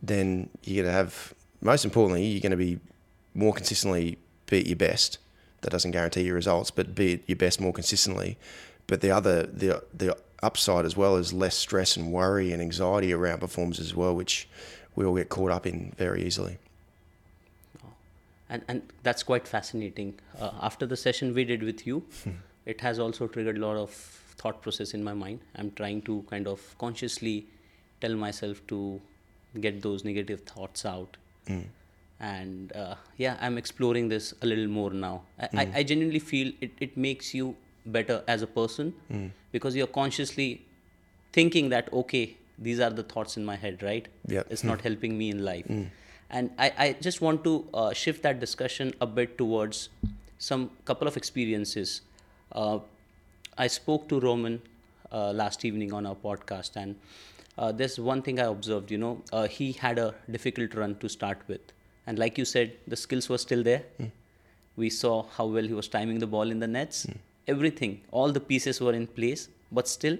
then 0.02 0.50
you're 0.64 0.84
going 0.84 0.92
to 0.92 0.98
have, 0.98 1.34
most 1.62 1.86
importantly, 1.86 2.26
you're 2.26 2.42
going 2.42 2.52
to 2.52 2.58
be 2.58 2.80
more 3.34 3.54
consistently 3.54 4.18
be 4.48 4.60
at 4.60 4.68
your 4.68 4.76
best. 4.76 5.18
That 5.62 5.72
doesn't 5.72 5.92
guarantee 5.92 6.24
your 6.24 6.36
results, 6.36 6.72
but 6.72 6.94
be 6.94 7.14
at 7.14 7.20
your 7.28 7.38
best 7.38 7.62
more 7.62 7.74
consistently. 7.74 8.38
But 8.88 9.02
the 9.02 9.12
other, 9.12 9.44
the 9.44 9.84
the 9.94 10.18
upside 10.42 10.86
as 10.86 10.96
well 10.98 11.16
is 11.16 11.34
less 11.34 11.56
stress 11.56 11.96
and 11.96 12.12
worry 12.12 12.52
and 12.52 12.62
anxiety 12.62 13.14
around 13.14 13.40
performance 13.40 13.80
as 13.80 13.96
well, 13.96 14.14
which 14.14 14.48
we 14.96 15.06
all 15.06 15.16
get 15.16 15.30
caught 15.30 15.52
up 15.52 15.66
in 15.66 15.94
very 15.98 16.24
easily. 16.24 16.58
And, 18.50 18.62
and 18.68 18.82
that's 19.02 19.24
quite 19.24 19.48
fascinating. 19.48 20.20
Uh, 20.40 20.52
after 20.62 20.86
the 20.86 20.98
session 20.98 21.34
we 21.34 21.44
did 21.46 21.64
with 21.64 21.88
you, 21.88 22.04
it 22.66 22.82
has 22.82 23.00
also 23.00 23.28
triggered 23.28 23.58
a 23.58 23.66
lot 23.66 23.78
of 23.78 23.92
thought 23.92 24.62
process 24.62 24.94
in 24.94 25.04
my 25.04 25.14
mind. 25.14 25.40
I'm 25.56 25.72
trying 25.72 26.02
to 26.04 26.24
kind 26.30 26.48
of 26.48 26.76
consciously 26.78 27.48
tell 28.02 28.16
myself 28.16 28.62
to 28.68 29.02
get 29.60 29.82
those 29.82 30.04
negative 30.04 30.42
thoughts 30.42 30.86
out. 30.86 31.18
Mm. 31.48 31.66
And 32.32 32.72
uh, 32.82 32.96
yeah, 33.18 33.38
I'm 33.42 33.58
exploring 33.58 34.08
this 34.10 34.34
a 34.42 34.46
little 34.46 34.68
more 34.68 34.92
now. 34.92 35.24
I, 35.40 35.50
I, 35.62 35.72
I 35.80 35.84
genuinely 35.84 36.20
feel 36.20 36.54
it, 36.62 36.72
it 36.80 36.96
makes 36.96 37.34
you 37.34 37.56
better 37.86 38.24
as 38.28 38.42
a 38.42 38.48
person 38.48 38.94
because 39.52 39.76
you're 39.76 39.88
consciously 39.88 40.66
thinking 41.34 41.70
that, 41.70 41.92
okay, 41.92 42.38
these 42.68 42.80
are 42.80 42.90
the 42.90 43.04
thoughts 43.04 43.36
in 43.36 43.44
my 43.44 43.58
head, 43.58 43.84
right? 43.84 44.08
Yep. 44.28 44.48
It's 44.50 44.64
not 44.64 44.82
helping 44.82 45.18
me 45.18 45.30
in 45.32 45.44
life. 45.44 45.66
And 46.30 46.52
I, 46.58 46.72
I 46.86 46.96
just 47.02 47.20
want 47.22 47.44
to 47.44 47.68
uh, 47.74 47.94
shift 47.94 48.24
that 48.24 48.40
discussion 48.40 48.94
a 49.02 49.06
bit 49.06 49.38
towards 49.38 49.90
some 50.38 50.72
couple 50.86 51.08
of 51.08 51.18
experiences. 51.18 52.02
Uh, 52.52 52.80
I 53.58 53.68
spoke 53.68 54.08
to 54.10 54.20
Rovman 54.20 54.60
uh, 55.12 55.32
last 55.32 55.66
evening 55.66 55.94
on 55.94 56.06
our 56.06 56.16
podcast, 56.16 56.76
and 56.76 56.96
uh, 57.58 57.72
there's 57.72 58.00
one 58.00 58.22
thing 58.22 58.40
I 58.40 58.46
observed. 58.46 58.90
You 58.92 58.98
know, 58.98 59.22
uh, 59.32 59.48
he 59.48 59.74
had 59.74 60.00
a 60.00 60.16
difficult 60.32 60.74
run 60.74 60.96
to 61.00 61.10
start 61.10 61.40
with, 61.48 61.62
and 62.08 62.20
like 62.20 62.38
you 62.38 62.46
said, 62.46 62.74
the 62.88 62.96
skills 62.96 63.30
were 63.30 63.38
still 63.38 63.64
there. 63.64 63.84
We 64.76 64.90
saw 64.90 65.24
how 65.38 65.46
well 65.46 65.64
he 65.64 65.74
was 65.74 65.88
timing 65.88 66.20
the 66.20 66.28
ball 66.28 66.50
in 66.50 66.60
the 66.60 66.68
nets. 66.68 67.08
Everything, 67.48 68.02
all 68.12 68.32
the 68.32 68.40
pieces 68.40 68.80
were 68.82 68.94
in 68.94 69.06
place, 69.08 69.50
but 69.72 69.88
still, 69.88 70.18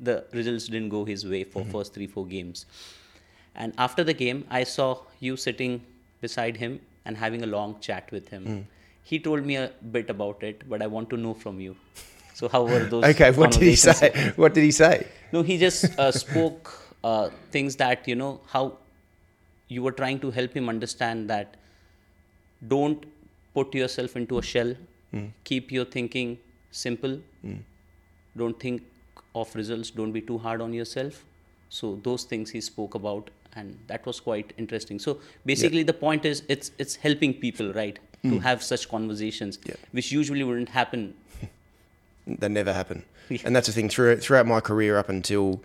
the 0.00 0.24
results 0.32 0.66
didn't 0.66 0.88
go 0.88 1.04
his 1.04 1.24
way 1.26 1.44
for 1.44 1.64
first 1.66 1.94
three 1.94 2.06
four 2.06 2.26
games. 2.26 2.66
And 3.54 3.72
after 3.78 4.02
the 4.02 4.14
game, 4.14 4.44
I 4.50 4.64
saw 4.64 4.98
you 5.20 5.36
sitting 5.36 5.82
beside 6.20 6.56
him 6.56 6.80
and 7.04 7.16
having 7.16 7.42
a 7.42 7.46
long 7.46 7.78
chat 7.80 8.10
with 8.10 8.28
him. 8.28 8.66
He 9.02 9.18
told 9.18 9.44
me 9.44 9.56
a 9.56 9.70
bit 9.92 10.10
about 10.10 10.42
it, 10.42 10.68
but 10.68 10.82
I 10.82 10.86
want 10.86 11.10
to 11.10 11.16
know 11.16 11.34
from 11.34 11.60
you. 11.60 11.76
So 12.34 12.48
how 12.48 12.64
were 12.64 12.84
those? 12.84 13.04
Okay, 13.04 13.30
what 13.30 13.52
did 13.52 13.62
he 13.62 13.76
say? 13.76 14.32
What 14.36 14.54
did 14.54 14.64
he 14.64 14.72
say? 14.72 15.06
No, 15.32 15.42
he 15.42 15.56
just 15.58 15.96
uh, 15.98 16.10
spoke 16.24 16.72
uh, 17.04 17.30
things 17.52 17.76
that 17.76 18.08
you 18.08 18.16
know 18.16 18.40
how 18.48 18.78
you 19.68 19.82
were 19.82 19.92
trying 19.92 20.20
to 20.20 20.30
help 20.30 20.54
him 20.54 20.68
understand 20.68 21.28
that 21.30 21.56
don't 22.68 23.04
put 23.54 23.74
yourself 23.74 24.16
into 24.16 24.38
a 24.38 24.42
shell. 24.42 24.74
Hmm. 25.10 25.26
Keep 25.44 25.70
your 25.72 25.84
thinking 25.84 26.38
simple. 26.70 27.18
Hmm. 27.42 27.56
Don't 28.36 28.58
think 28.58 28.82
of 29.34 29.54
results. 29.54 29.90
Don't 29.90 30.12
be 30.12 30.20
too 30.20 30.38
hard 30.38 30.60
on 30.60 30.72
yourself. 30.72 31.24
So 31.68 31.98
those 32.02 32.24
things 32.24 32.50
he 32.50 32.60
spoke 32.60 32.94
about, 32.94 33.30
and 33.56 33.78
that 33.86 34.06
was 34.06 34.20
quite 34.20 34.52
interesting. 34.58 34.98
So 34.98 35.18
basically, 35.44 35.82
the 35.82 35.92
point 35.92 36.24
is, 36.24 36.42
it's 36.48 36.70
it's 36.78 36.96
helping 36.96 37.34
people, 37.34 37.72
right, 37.72 37.98
to 38.22 38.28
hmm. 38.28 38.38
have 38.38 38.62
such 38.62 38.88
conversations, 38.88 39.58
Yeah. 39.64 39.74
which 39.92 40.12
usually 40.12 40.44
wouldn't 40.44 40.68
happen. 40.68 41.14
They 42.26 42.48
never 42.48 42.72
happen. 42.72 43.04
And 43.44 43.54
that's 43.56 43.66
the 43.66 43.72
thing 43.72 43.88
through, 43.88 44.16
throughout 44.18 44.46
my 44.46 44.60
career 44.60 44.96
up 44.98 45.10
until 45.10 45.62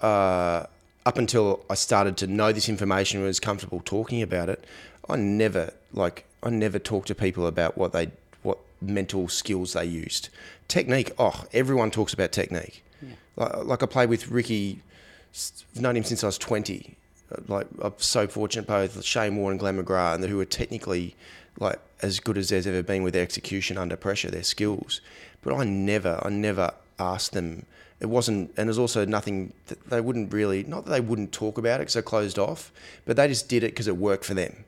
uh, 0.00 0.64
up 1.06 1.16
until 1.16 1.64
I 1.70 1.74
started 1.74 2.16
to 2.18 2.26
know 2.26 2.52
this 2.52 2.68
information 2.68 3.20
and 3.20 3.26
was 3.26 3.40
comfortable 3.40 3.80
talking 3.84 4.20
about 4.22 4.48
it, 4.48 4.64
I 5.08 5.16
never 5.16 5.72
like 5.92 6.24
I 6.42 6.50
never 6.50 6.78
talked 6.78 7.08
to 7.08 7.14
people 7.14 7.46
about 7.46 7.78
what 7.78 7.92
they 7.92 8.10
what 8.42 8.58
mental 8.82 9.28
skills 9.28 9.72
they 9.72 9.84
used. 9.84 10.28
Technique, 10.68 11.12
oh, 11.18 11.44
everyone 11.52 11.92
talks 11.92 12.12
about 12.12 12.32
technique. 12.32 12.82
Like, 13.36 13.64
like 13.64 13.82
I 13.82 13.86
played 13.86 14.08
with 14.08 14.28
Ricky, 14.28 14.80
I've 15.74 15.80
known 15.82 15.96
him 15.96 16.04
since 16.04 16.24
I 16.24 16.26
was 16.26 16.38
20. 16.38 16.96
Uh, 17.30 17.36
like 17.46 17.66
I'm 17.80 17.94
so 17.98 18.26
fortunate 18.26 18.66
both 18.66 19.02
Shane 19.04 19.36
Warne 19.36 19.52
and 19.52 19.60
Glenn 19.60 19.82
McGrath, 19.82 20.16
and 20.16 20.24
who 20.24 20.40
are 20.40 20.44
technically 20.44 21.14
like 21.60 21.78
as 22.02 22.18
good 22.18 22.36
as 22.36 22.48
there's 22.48 22.66
ever 22.66 22.82
been 22.82 23.02
with 23.04 23.14
their 23.14 23.22
execution 23.22 23.78
under 23.78 23.96
pressure, 23.96 24.30
their 24.30 24.42
skills. 24.42 25.00
But 25.42 25.54
I 25.54 25.64
never, 25.64 26.20
I 26.24 26.30
never 26.30 26.72
asked 26.98 27.32
them. 27.32 27.64
It 27.98 28.06
wasn't, 28.06 28.52
and 28.56 28.68
there's 28.68 28.78
also 28.78 29.04
nothing 29.06 29.54
that 29.66 29.88
they 29.88 30.00
wouldn't 30.00 30.32
really, 30.32 30.64
not 30.64 30.84
that 30.84 30.90
they 30.90 31.00
wouldn't 31.00 31.32
talk 31.32 31.56
about 31.56 31.80
it 31.80 31.84
because 31.84 31.94
they're 31.94 32.02
closed 32.02 32.38
off, 32.38 32.70
but 33.06 33.16
they 33.16 33.26
just 33.26 33.48
did 33.48 33.62
it 33.62 33.68
because 33.72 33.88
it 33.88 33.96
worked 33.96 34.24
for 34.24 34.34
them. 34.34 34.64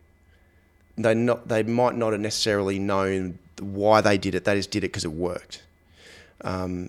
They 0.97 1.15
not, 1.15 1.49
they 1.49 1.63
might 1.63 1.95
not 1.95 2.13
have 2.13 2.21
necessarily 2.21 2.79
known 2.79 3.39
why 3.61 4.01
they 4.01 4.17
did 4.17 4.35
it. 4.35 4.45
They 4.45 4.57
just 4.57 4.71
did 4.71 4.83
it 4.83 4.89
because 4.89 5.05
it 5.05 5.13
worked. 5.13 5.63
Um, 6.41 6.89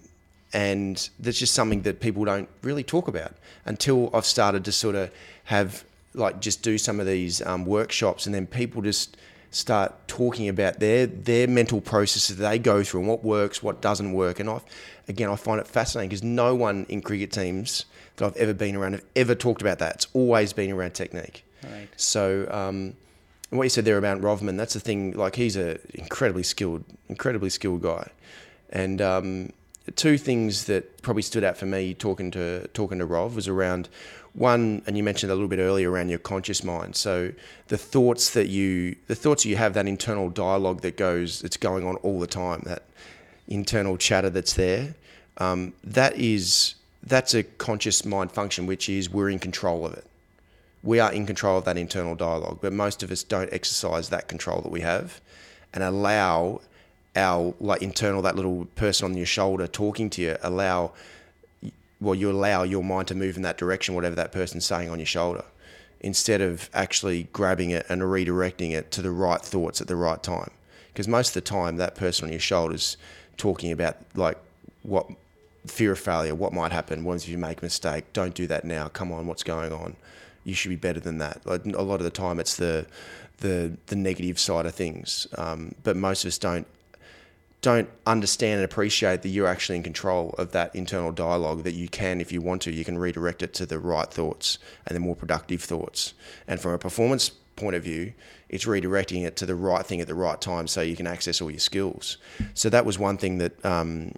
and 0.53 1.09
that's 1.19 1.37
just 1.37 1.53
something 1.53 1.81
that 1.83 1.99
people 1.99 2.25
don't 2.25 2.49
really 2.63 2.83
talk 2.83 3.07
about 3.07 3.33
until 3.65 4.09
I've 4.15 4.25
started 4.25 4.65
to 4.65 4.71
sort 4.71 4.95
of 4.95 5.11
have 5.45 5.83
like 6.13 6.39
just 6.39 6.63
do 6.63 6.77
some 6.77 6.99
of 6.99 7.05
these 7.05 7.41
um, 7.45 7.65
workshops, 7.65 8.25
and 8.25 8.33
then 8.33 8.47
people 8.47 8.81
just 8.81 9.17
start 9.51 10.07
talking 10.07 10.47
about 10.47 10.79
their 10.79 11.07
their 11.07 11.47
mental 11.47 11.81
processes 11.81 12.37
they 12.37 12.59
go 12.59 12.83
through 12.83 13.01
and 13.01 13.09
what 13.09 13.23
works, 13.23 13.63
what 13.63 13.81
doesn't 13.81 14.13
work. 14.13 14.39
And 14.39 14.49
I, 14.49 14.61
again, 15.07 15.29
I 15.29 15.35
find 15.35 15.59
it 15.59 15.67
fascinating 15.67 16.09
because 16.09 16.23
no 16.23 16.55
one 16.55 16.85
in 16.89 17.01
cricket 17.01 17.31
teams 17.31 17.85
that 18.17 18.25
I've 18.25 18.37
ever 18.37 18.53
been 18.53 18.75
around 18.75 18.93
have 18.93 19.05
ever 19.15 19.35
talked 19.35 19.61
about 19.61 19.79
that. 19.79 19.95
It's 19.95 20.07
always 20.13 20.53
been 20.53 20.71
around 20.71 20.93
technique. 20.93 21.45
Right. 21.63 21.89
So. 21.95 22.47
Um, 22.51 22.95
and 23.51 23.57
what 23.57 23.63
you 23.63 23.69
said 23.69 23.85
there 23.85 23.97
about 23.97 24.21
Rovman, 24.21 24.57
that's 24.57 24.75
the 24.75 24.79
thing. 24.79 25.13
Like 25.13 25.35
he's 25.35 25.57
a 25.57 25.79
incredibly 25.95 26.43
skilled, 26.43 26.83
incredibly 27.07 27.49
skilled 27.49 27.81
guy, 27.81 28.09
and 28.69 29.01
um, 29.01 29.53
two 29.95 30.17
things 30.17 30.65
that 30.65 31.01
probably 31.01 31.21
stood 31.21 31.43
out 31.43 31.57
for 31.57 31.65
me 31.65 31.93
talking 31.93 32.31
to 32.31 32.67
talking 32.69 32.99
to 32.99 33.07
Rov 33.07 33.35
was 33.35 33.47
around 33.47 33.89
one, 34.33 34.81
and 34.85 34.95
you 34.95 35.03
mentioned 35.03 35.31
a 35.31 35.35
little 35.35 35.47
bit 35.47 35.59
earlier 35.59 35.89
around 35.89 36.09
your 36.09 36.19
conscious 36.19 36.63
mind. 36.63 36.95
So 36.95 37.31
the 37.67 37.77
thoughts 37.77 38.31
that 38.31 38.47
you 38.47 38.95
the 39.07 39.15
thoughts 39.15 39.45
you 39.45 39.55
have, 39.55 39.73
that 39.73 39.87
internal 39.87 40.29
dialogue 40.29 40.81
that 40.81 40.97
goes, 40.97 41.43
it's 41.43 41.57
going 41.57 41.85
on 41.85 41.95
all 41.97 42.19
the 42.19 42.27
time, 42.27 42.61
that 42.65 42.83
internal 43.47 43.97
chatter 43.97 44.29
that's 44.29 44.53
there. 44.53 44.95
Um, 45.37 45.73
that 45.83 46.15
is 46.17 46.75
that's 47.03 47.33
a 47.33 47.43
conscious 47.43 48.05
mind 48.05 48.31
function, 48.31 48.65
which 48.65 48.89
is 48.89 49.09
we're 49.09 49.29
in 49.29 49.39
control 49.39 49.85
of 49.85 49.93
it. 49.93 50.05
We 50.83 50.99
are 50.99 51.11
in 51.11 51.25
control 51.25 51.57
of 51.57 51.65
that 51.65 51.77
internal 51.77 52.15
dialogue, 52.15 52.59
but 52.61 52.71
most 52.71 53.03
of 53.03 53.11
us 53.11 53.23
don't 53.23 53.51
exercise 53.51 54.09
that 54.09 54.27
control 54.27 54.61
that 54.61 54.71
we 54.71 54.81
have 54.81 55.19
and 55.73 55.83
allow 55.83 56.61
our 57.15 57.53
like 57.59 57.81
internal 57.81 58.21
that 58.21 58.35
little 58.35 58.65
person 58.75 59.05
on 59.05 59.17
your 59.17 59.25
shoulder 59.25 59.67
talking 59.67 60.09
to 60.09 60.21
you 60.21 60.37
allow 60.41 60.91
well 61.99 62.15
you 62.15 62.29
allow 62.29 62.63
your 62.63 62.83
mind 62.83 63.07
to 63.07 63.15
move 63.15 63.35
in 63.35 63.41
that 63.41 63.57
direction 63.57 63.95
whatever 63.95 64.15
that 64.15 64.31
person's 64.31 64.65
saying 64.65 64.89
on 64.89 64.99
your 64.99 65.05
shoulder 65.05 65.43
instead 66.01 66.41
of 66.41 66.69
actually 66.73 67.23
grabbing 67.33 67.71
it 67.71 67.85
and 67.89 68.01
redirecting 68.01 68.71
it 68.71 68.91
to 68.91 69.01
the 69.01 69.11
right 69.11 69.41
thoughts 69.41 69.81
at 69.81 69.87
the 69.87 69.95
right 69.95 70.23
time. 70.23 70.51
Because 70.87 71.07
most 71.07 71.29
of 71.29 71.33
the 71.35 71.41
time 71.41 71.77
that 71.77 71.95
person 71.95 72.25
on 72.25 72.31
your 72.31 72.39
shoulder 72.39 72.75
is 72.75 72.97
talking 73.37 73.71
about 73.71 73.97
like 74.15 74.37
what 74.83 75.09
fear 75.67 75.91
of 75.91 75.99
failure 75.99 76.33
what 76.33 76.53
might 76.53 76.71
happen 76.71 77.03
once 77.03 77.27
you 77.27 77.37
make 77.37 77.61
a 77.61 77.65
mistake 77.65 78.11
don't 78.13 78.33
do 78.33 78.47
that 78.47 78.63
now 78.63 78.87
come 78.87 79.11
on 79.11 79.27
what's 79.27 79.43
going 79.43 79.71
on? 79.71 79.95
You 80.43 80.53
should 80.53 80.69
be 80.69 80.77
better 80.77 80.99
than 80.99 81.17
that. 81.19 81.41
A 81.45 81.83
lot 81.83 81.95
of 81.95 82.03
the 82.03 82.09
time 82.09 82.39
it's 82.39 82.55
the 82.55 82.85
the 83.37 83.77
the 83.87 83.95
negative 83.95 84.39
side 84.39 84.65
of 84.65 84.75
things 84.75 85.27
um, 85.37 85.73
but 85.83 85.95
most 85.95 86.23
of 86.23 86.29
us 86.29 86.37
don't 86.37 86.67
don't 87.61 87.89
understand 88.05 88.61
and 88.61 88.65
appreciate 88.65 89.21
that 89.21 89.29
you're 89.29 89.47
actually 89.47 89.75
in 89.75 89.83
control 89.83 90.33
of 90.37 90.51
that 90.51 90.73
internal 90.73 91.11
dialogue 91.11 91.63
that 91.63 91.73
you 91.73 91.89
can 91.89 92.21
if 92.21 92.31
you 92.31 92.41
want 92.41 92.61
to 92.61 92.71
you 92.71 92.85
can 92.85 92.97
redirect 92.97 93.43
it 93.43 93.53
to 93.53 93.65
the 93.65 93.79
right 93.79 94.11
thoughts 94.11 94.57
and 94.87 94.95
the 94.95 94.99
more 94.99 95.15
productive 95.15 95.61
thoughts. 95.61 96.13
And 96.47 96.59
from 96.59 96.71
a 96.71 96.77
performance 96.77 97.29
point 97.55 97.75
of 97.75 97.83
view 97.83 98.13
it's 98.47 98.65
redirecting 98.65 99.25
it 99.25 99.35
to 99.35 99.45
the 99.45 99.55
right 99.55 99.85
thing 99.85 99.99
at 99.99 100.07
the 100.07 100.15
right 100.15 100.39
time 100.39 100.67
so 100.67 100.81
you 100.81 100.95
can 100.95 101.05
access 101.05 101.41
all 101.41 101.51
your 101.51 101.59
skills. 101.59 102.17
So 102.53 102.69
that 102.69 102.85
was 102.85 102.97
one 102.97 103.17
thing 103.17 103.39
that 103.39 103.65
um, 103.65 104.13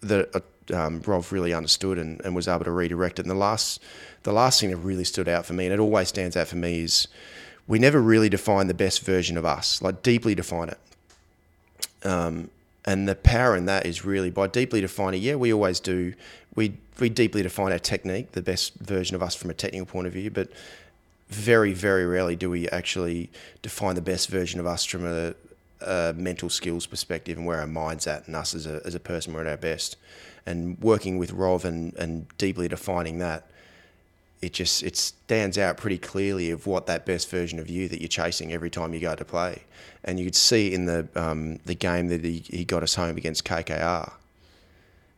that 0.00 0.34
uh, 0.34 0.76
um, 0.76 1.00
Rov 1.00 1.32
really 1.32 1.54
understood 1.54 1.98
and, 1.98 2.20
and 2.24 2.34
was 2.34 2.46
able 2.46 2.64
to 2.64 2.70
redirect 2.70 3.18
it. 3.18 3.22
And 3.22 3.30
the 3.30 3.34
last 3.34 3.80
the 4.24 4.32
last 4.32 4.60
thing 4.60 4.70
that 4.70 4.76
really 4.76 5.04
stood 5.04 5.28
out 5.28 5.46
for 5.46 5.54
me 5.54 5.64
and 5.64 5.72
it 5.72 5.80
always 5.80 6.08
stands 6.08 6.36
out 6.36 6.48
for 6.48 6.56
me 6.56 6.80
is 6.80 7.08
we 7.66 7.78
never 7.78 8.00
really 8.00 8.28
define 8.28 8.66
the 8.66 8.74
best 8.74 9.02
version 9.02 9.38
of 9.38 9.46
us 9.46 9.80
like 9.80 10.02
deeply 10.02 10.34
define 10.34 10.68
it 10.68 10.78
um, 12.04 12.50
and 12.84 13.08
the 13.08 13.14
power 13.14 13.56
in 13.56 13.64
that 13.66 13.86
is 13.86 14.04
really 14.04 14.30
by 14.30 14.46
deeply 14.46 14.80
defining. 14.80 15.22
Yeah, 15.22 15.36
we 15.36 15.52
always 15.52 15.80
do. 15.80 16.14
We 16.54 16.76
we 17.00 17.08
deeply 17.08 17.42
define 17.42 17.72
our 17.72 17.78
technique, 17.78 18.32
the 18.32 18.42
best 18.42 18.74
version 18.76 19.16
of 19.16 19.22
us 19.22 19.34
from 19.34 19.50
a 19.50 19.54
technical 19.54 19.86
point 19.86 20.06
of 20.06 20.12
view, 20.12 20.30
but 20.30 20.50
very 21.28 21.72
very 21.72 22.06
rarely 22.06 22.36
do 22.36 22.50
we 22.50 22.68
actually 22.68 23.30
define 23.62 23.94
the 23.94 24.02
best 24.02 24.28
version 24.28 24.60
of 24.60 24.66
us 24.66 24.84
from 24.84 25.06
a, 25.06 25.34
a 25.80 26.12
mental 26.16 26.50
skills 26.50 26.86
perspective 26.86 27.38
and 27.38 27.46
where 27.46 27.60
our 27.60 27.66
mind's 27.66 28.06
at 28.06 28.26
and 28.26 28.36
us 28.36 28.54
as 28.54 28.66
a 28.66 28.82
as 28.84 28.94
a 28.94 29.00
person 29.00 29.32
we're 29.32 29.40
at 29.40 29.46
our 29.46 29.56
best. 29.56 29.96
And 30.46 30.78
working 30.80 31.16
with 31.16 31.32
Rov 31.32 31.64
and, 31.64 31.94
and 31.94 32.26
deeply 32.36 32.68
defining 32.68 33.18
that 33.18 33.46
it 34.40 34.52
just 34.52 34.82
it 34.82 34.96
stands 34.96 35.56
out 35.56 35.76
pretty 35.76 35.98
clearly 35.98 36.50
of 36.50 36.66
what 36.66 36.86
that 36.86 37.06
best 37.06 37.30
version 37.30 37.58
of 37.58 37.68
you 37.68 37.88
that 37.88 38.00
you're 38.00 38.08
chasing 38.08 38.52
every 38.52 38.70
time 38.70 38.92
you 38.92 39.00
go 39.00 39.14
to 39.14 39.24
play, 39.24 39.62
and 40.04 40.18
you 40.18 40.26
could 40.26 40.36
see 40.36 40.72
in 40.72 40.86
the 40.86 41.08
um, 41.14 41.58
the 41.64 41.74
game 41.74 42.08
that 42.08 42.24
he, 42.24 42.38
he 42.46 42.64
got 42.64 42.82
us 42.82 42.94
home 42.94 43.16
against 43.16 43.44
KKR. 43.44 44.12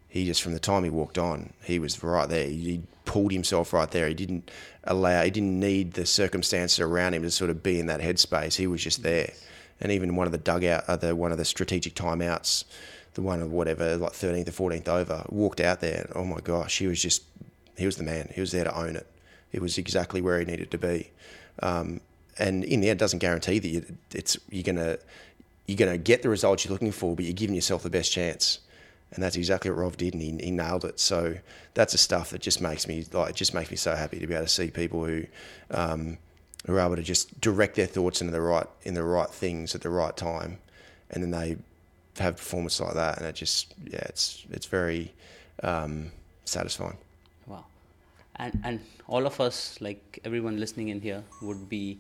He 0.09 0.25
just 0.25 0.43
from 0.43 0.53
the 0.53 0.61
time 0.61 0.85
he 0.85 0.91
walked 0.91 1.19
on, 1.19 1.53
he 1.65 1.79
was 1.79 2.03
right 2.03 2.29
there. 2.29 2.47
He 2.47 2.83
pulled 3.05 3.33
himself 3.33 3.73
right 3.73 3.91
there. 3.91 4.09
He 4.09 4.15
didn't 4.15 4.51
allow. 4.85 5.23
He 5.23 5.31
didn't 5.31 5.59
need 5.59 5.95
the 5.95 6.07
circumstances 6.07 6.81
around 6.81 7.15
him 7.15 7.23
to 7.23 7.31
sort 7.31 7.51
of 7.51 7.63
be 7.63 7.81
in 7.81 7.87
that 7.87 8.01
headspace. 8.01 8.57
He 8.57 8.67
was 8.67 8.83
just 8.83 9.03
there, 9.03 9.33
and 9.81 9.91
even 9.91 10.17
one 10.17 10.27
of 10.27 10.33
the 10.33 10.39
dugout, 10.39 10.85
uh, 10.87 10.97
the 10.97 11.17
one 11.17 11.33
of 11.33 11.39
the 11.39 11.45
strategic 11.45 11.95
timeouts, 11.95 12.65
the 13.15 13.23
one 13.23 13.43
of 13.43 13.51
whatever 13.51 13.97
like 13.97 14.13
13th 14.13 14.49
or 14.49 14.71
14th 14.71 14.89
over, 14.89 15.25
walked 15.29 15.61
out 15.61 15.81
there. 15.81 16.11
oh 16.15 16.25
my 16.25 16.41
gosh, 16.41 16.79
he 16.79 16.87
was 16.87 17.03
just 17.03 17.23
he 17.77 17.87
was 17.87 17.97
the 17.97 18.05
man. 18.05 18.31
He 18.35 18.41
was 18.41 18.53
there 18.53 18.65
to 18.65 18.77
own 18.77 18.97
it 18.97 19.07
it 19.53 19.63
was 19.63 19.79
exactly 19.79 20.21
where 20.21 20.39
he 20.39 20.45
needed 20.45 20.71
to 20.71 20.79
be. 20.79 21.11
Um, 21.63 22.01
and 22.39 22.63
in 22.65 22.81
the 22.81 22.91
end, 22.91 22.99
it 22.99 23.01
doesn't 23.01 23.21
guarantee 23.21 23.59
that 23.59 23.69
you, 23.69 23.85
it's 24.13 24.37
you're 24.51 24.63
gonna 24.63 24.99
you're 25.67 25.79
gonna 25.79 25.99
get 25.99 26.23
the 26.23 26.29
results 26.29 26.65
you're 26.65 26.73
looking 26.73 26.93
for, 26.93 27.17
but 27.17 27.25
you're 27.25 27.35
giving 27.35 27.55
yourself 27.55 27.83
the 27.83 27.91
best 27.91 28.13
chance. 28.13 28.61
And 29.13 29.23
that's 29.23 29.37
exactly 29.37 29.71
what 29.71 29.79
Rov 29.79 29.97
did, 29.97 30.13
and 30.13 30.23
he, 30.23 30.47
he 30.47 30.51
nailed 30.51 30.85
it. 30.85 31.01
So 31.01 31.37
that's 31.75 31.93
the 31.93 31.99
stuff 31.99 32.31
that 32.31 32.43
just 32.43 32.61
makes 32.61 32.87
me 32.87 33.07
like 33.13 33.31
it 33.31 33.37
just 33.37 33.55
makes 33.55 33.71
me 33.71 33.77
so 33.77 33.95
happy 33.95 34.19
to 34.19 34.27
be 34.27 34.35
able 34.35 34.45
to 34.45 34.53
see 34.53 34.71
people 34.71 35.05
who 35.05 35.25
um, 35.71 36.19
are 36.69 36.79
able 36.79 36.97
to 36.97 37.03
just 37.03 37.41
direct 37.41 37.77
their 37.77 37.87
thoughts 37.87 38.21
into 38.21 38.33
the 38.33 38.41
right 38.41 38.67
in 38.83 38.93
the 38.93 39.05
right 39.05 39.31
things 39.31 39.75
at 39.75 39.81
the 39.81 39.89
right 39.91 40.17
time, 40.17 40.59
and 41.11 41.23
then 41.23 41.31
they 41.31 41.57
have 42.19 42.37
performance 42.37 42.79
like 42.79 42.95
that, 42.95 43.17
and 43.17 43.27
it 43.27 43.35
just 43.35 43.73
yeah, 43.87 44.01
it's 44.01 44.45
it's 44.51 44.67
very 44.67 45.15
um, 45.63 46.11
satisfying 46.45 46.99
and 48.39 48.61
and 48.65 48.81
all 49.09 49.27
of 49.27 49.41
us 49.41 49.79
like 49.81 50.19
everyone 50.25 50.59
listening 50.59 50.89
in 50.89 51.01
here 51.01 51.23
would 51.43 51.69
be 51.69 51.99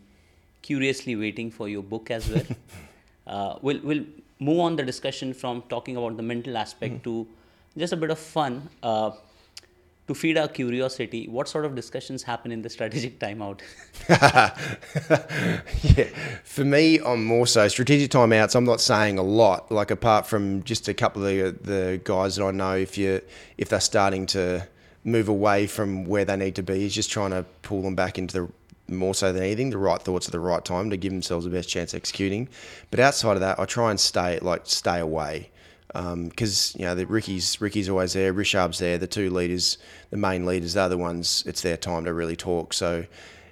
curiously 0.62 1.16
waiting 1.16 1.51
for 1.51 1.68
your 1.68 1.83
book 1.83 2.11
as 2.11 2.29
well 2.29 2.46
uh, 3.27 3.59
we'll 3.62 3.81
we'll 3.83 4.05
move 4.38 4.61
on 4.61 4.77
the 4.77 4.83
discussion 4.83 5.33
from 5.33 5.62
talking 5.68 5.96
about 5.96 6.16
the 6.16 6.22
mental 6.22 6.57
aspect 6.57 6.94
mm. 6.94 7.03
to 7.05 7.27
just 7.77 7.92
a 7.92 7.96
bit 7.96 8.11
of 8.11 8.18
fun 8.18 8.68
uh, 8.83 9.11
to 10.09 10.14
feed 10.14 10.37
our 10.38 10.49
curiosity 10.49 11.27
what 11.29 11.49
sort 11.49 11.64
of 11.64 11.75
discussions 11.75 12.22
happen 12.22 12.53
in 12.53 12.62
the 12.62 12.70
strategic 12.70 13.18
timeout 13.18 13.61
yeah 15.96 16.09
for 16.44 16.64
me 16.64 17.01
i'm 17.01 17.25
more 17.25 17.46
so 17.46 17.66
strategic 17.66 18.11
timeouts 18.11 18.55
i'm 18.55 18.64
not 18.64 18.81
saying 18.81 19.18
a 19.18 19.22
lot 19.22 19.70
like 19.72 19.90
apart 19.90 20.27
from 20.27 20.62
just 20.64 20.87
a 20.88 20.94
couple 20.94 21.25
of 21.25 21.29
the, 21.29 21.72
the 21.72 22.01
guys 22.05 22.37
that 22.37 22.44
i 22.44 22.51
know 22.51 22.77
if 22.77 22.99
you 22.99 23.20
if 23.59 23.68
they're 23.68 23.81
starting 23.81 24.27
to 24.27 24.66
move 25.06 25.28
away 25.28 25.68
from 25.68 26.04
where 26.04 26.24
they 26.24 26.36
need 26.36 26.56
to 26.56 26.62
be. 26.62 26.80
He's 26.80 26.94
just 26.94 27.10
trying 27.10 27.30
to 27.30 27.44
pull 27.62 27.80
them 27.80 27.94
back 27.94 28.18
into 28.18 28.40
the 28.40 28.52
more 28.92 29.14
so 29.14 29.32
than 29.32 29.42
anything, 29.42 29.70
the 29.70 29.78
right 29.78 30.02
thoughts 30.02 30.28
at 30.28 30.32
the 30.32 30.40
right 30.40 30.64
time 30.64 30.90
to 30.90 30.96
give 30.96 31.12
themselves 31.12 31.44
the 31.44 31.50
best 31.50 31.68
chance 31.68 31.94
executing. 31.94 32.48
But 32.90 33.00
outside 33.00 33.34
of 33.34 33.40
that, 33.40 33.58
I 33.58 33.64
try 33.64 33.90
and 33.90 33.98
stay 33.98 34.38
like 34.40 34.62
stay 34.64 34.98
away 34.98 35.50
because 35.88 36.74
um, 36.74 36.80
you 36.80 36.84
know 36.84 36.94
the 36.94 37.06
Ricky's 37.06 37.60
Ricky's 37.60 37.88
always 37.88 38.12
there, 38.12 38.34
Rishabh's 38.34 38.80
there, 38.80 38.98
the 38.98 39.06
two 39.06 39.30
leaders, 39.30 39.78
the 40.10 40.16
main 40.16 40.44
leaders, 40.44 40.74
they're 40.74 40.88
the 40.88 40.98
ones. 40.98 41.44
It's 41.46 41.62
their 41.62 41.76
time 41.76 42.04
to 42.04 42.12
really 42.12 42.36
talk. 42.36 42.72
So 42.72 43.06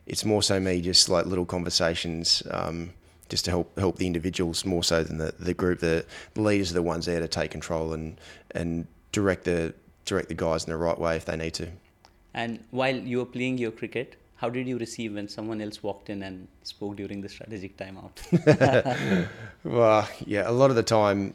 it's 0.06 0.24
more 0.24 0.42
so 0.42 0.58
me 0.60 0.80
just 0.80 1.08
like 1.08 1.26
little 1.26 1.46
conversations. 1.46 2.42
Um, 2.50 2.92
just 3.30 3.46
to 3.46 3.50
help 3.50 3.78
help 3.78 3.96
the 3.96 4.06
individuals 4.06 4.66
more 4.66 4.84
so 4.84 5.02
than 5.02 5.16
the, 5.16 5.34
the 5.38 5.54
group. 5.54 5.80
The, 5.80 6.04
the 6.34 6.42
leaders 6.42 6.70
are 6.70 6.74
the 6.74 6.82
ones 6.82 7.06
there 7.06 7.20
to 7.20 7.26
take 7.26 7.50
control 7.50 7.92
and 7.92 8.20
and 8.50 8.86
direct 9.12 9.44
the 9.44 9.72
direct 10.04 10.28
the 10.28 10.34
guys 10.34 10.64
in 10.64 10.70
the 10.70 10.76
right 10.76 10.98
way 10.98 11.16
if 11.16 11.24
they 11.24 11.36
need 11.36 11.54
to. 11.54 11.68
And 12.34 12.62
while 12.70 12.96
you 12.96 13.18
were 13.18 13.26
playing 13.26 13.58
your 13.58 13.70
cricket, 13.70 14.16
how 14.36 14.50
did 14.50 14.66
you 14.66 14.76
receive 14.78 15.14
when 15.14 15.28
someone 15.28 15.60
else 15.60 15.82
walked 15.82 16.10
in 16.10 16.22
and 16.22 16.48
spoke 16.64 16.96
during 16.96 17.20
the 17.20 17.28
strategic 17.28 17.76
timeout? 17.76 19.28
well, 19.64 20.08
yeah, 20.26 20.48
a 20.48 20.52
lot 20.52 20.70
of 20.70 20.76
the 20.76 20.82
time, 20.82 21.32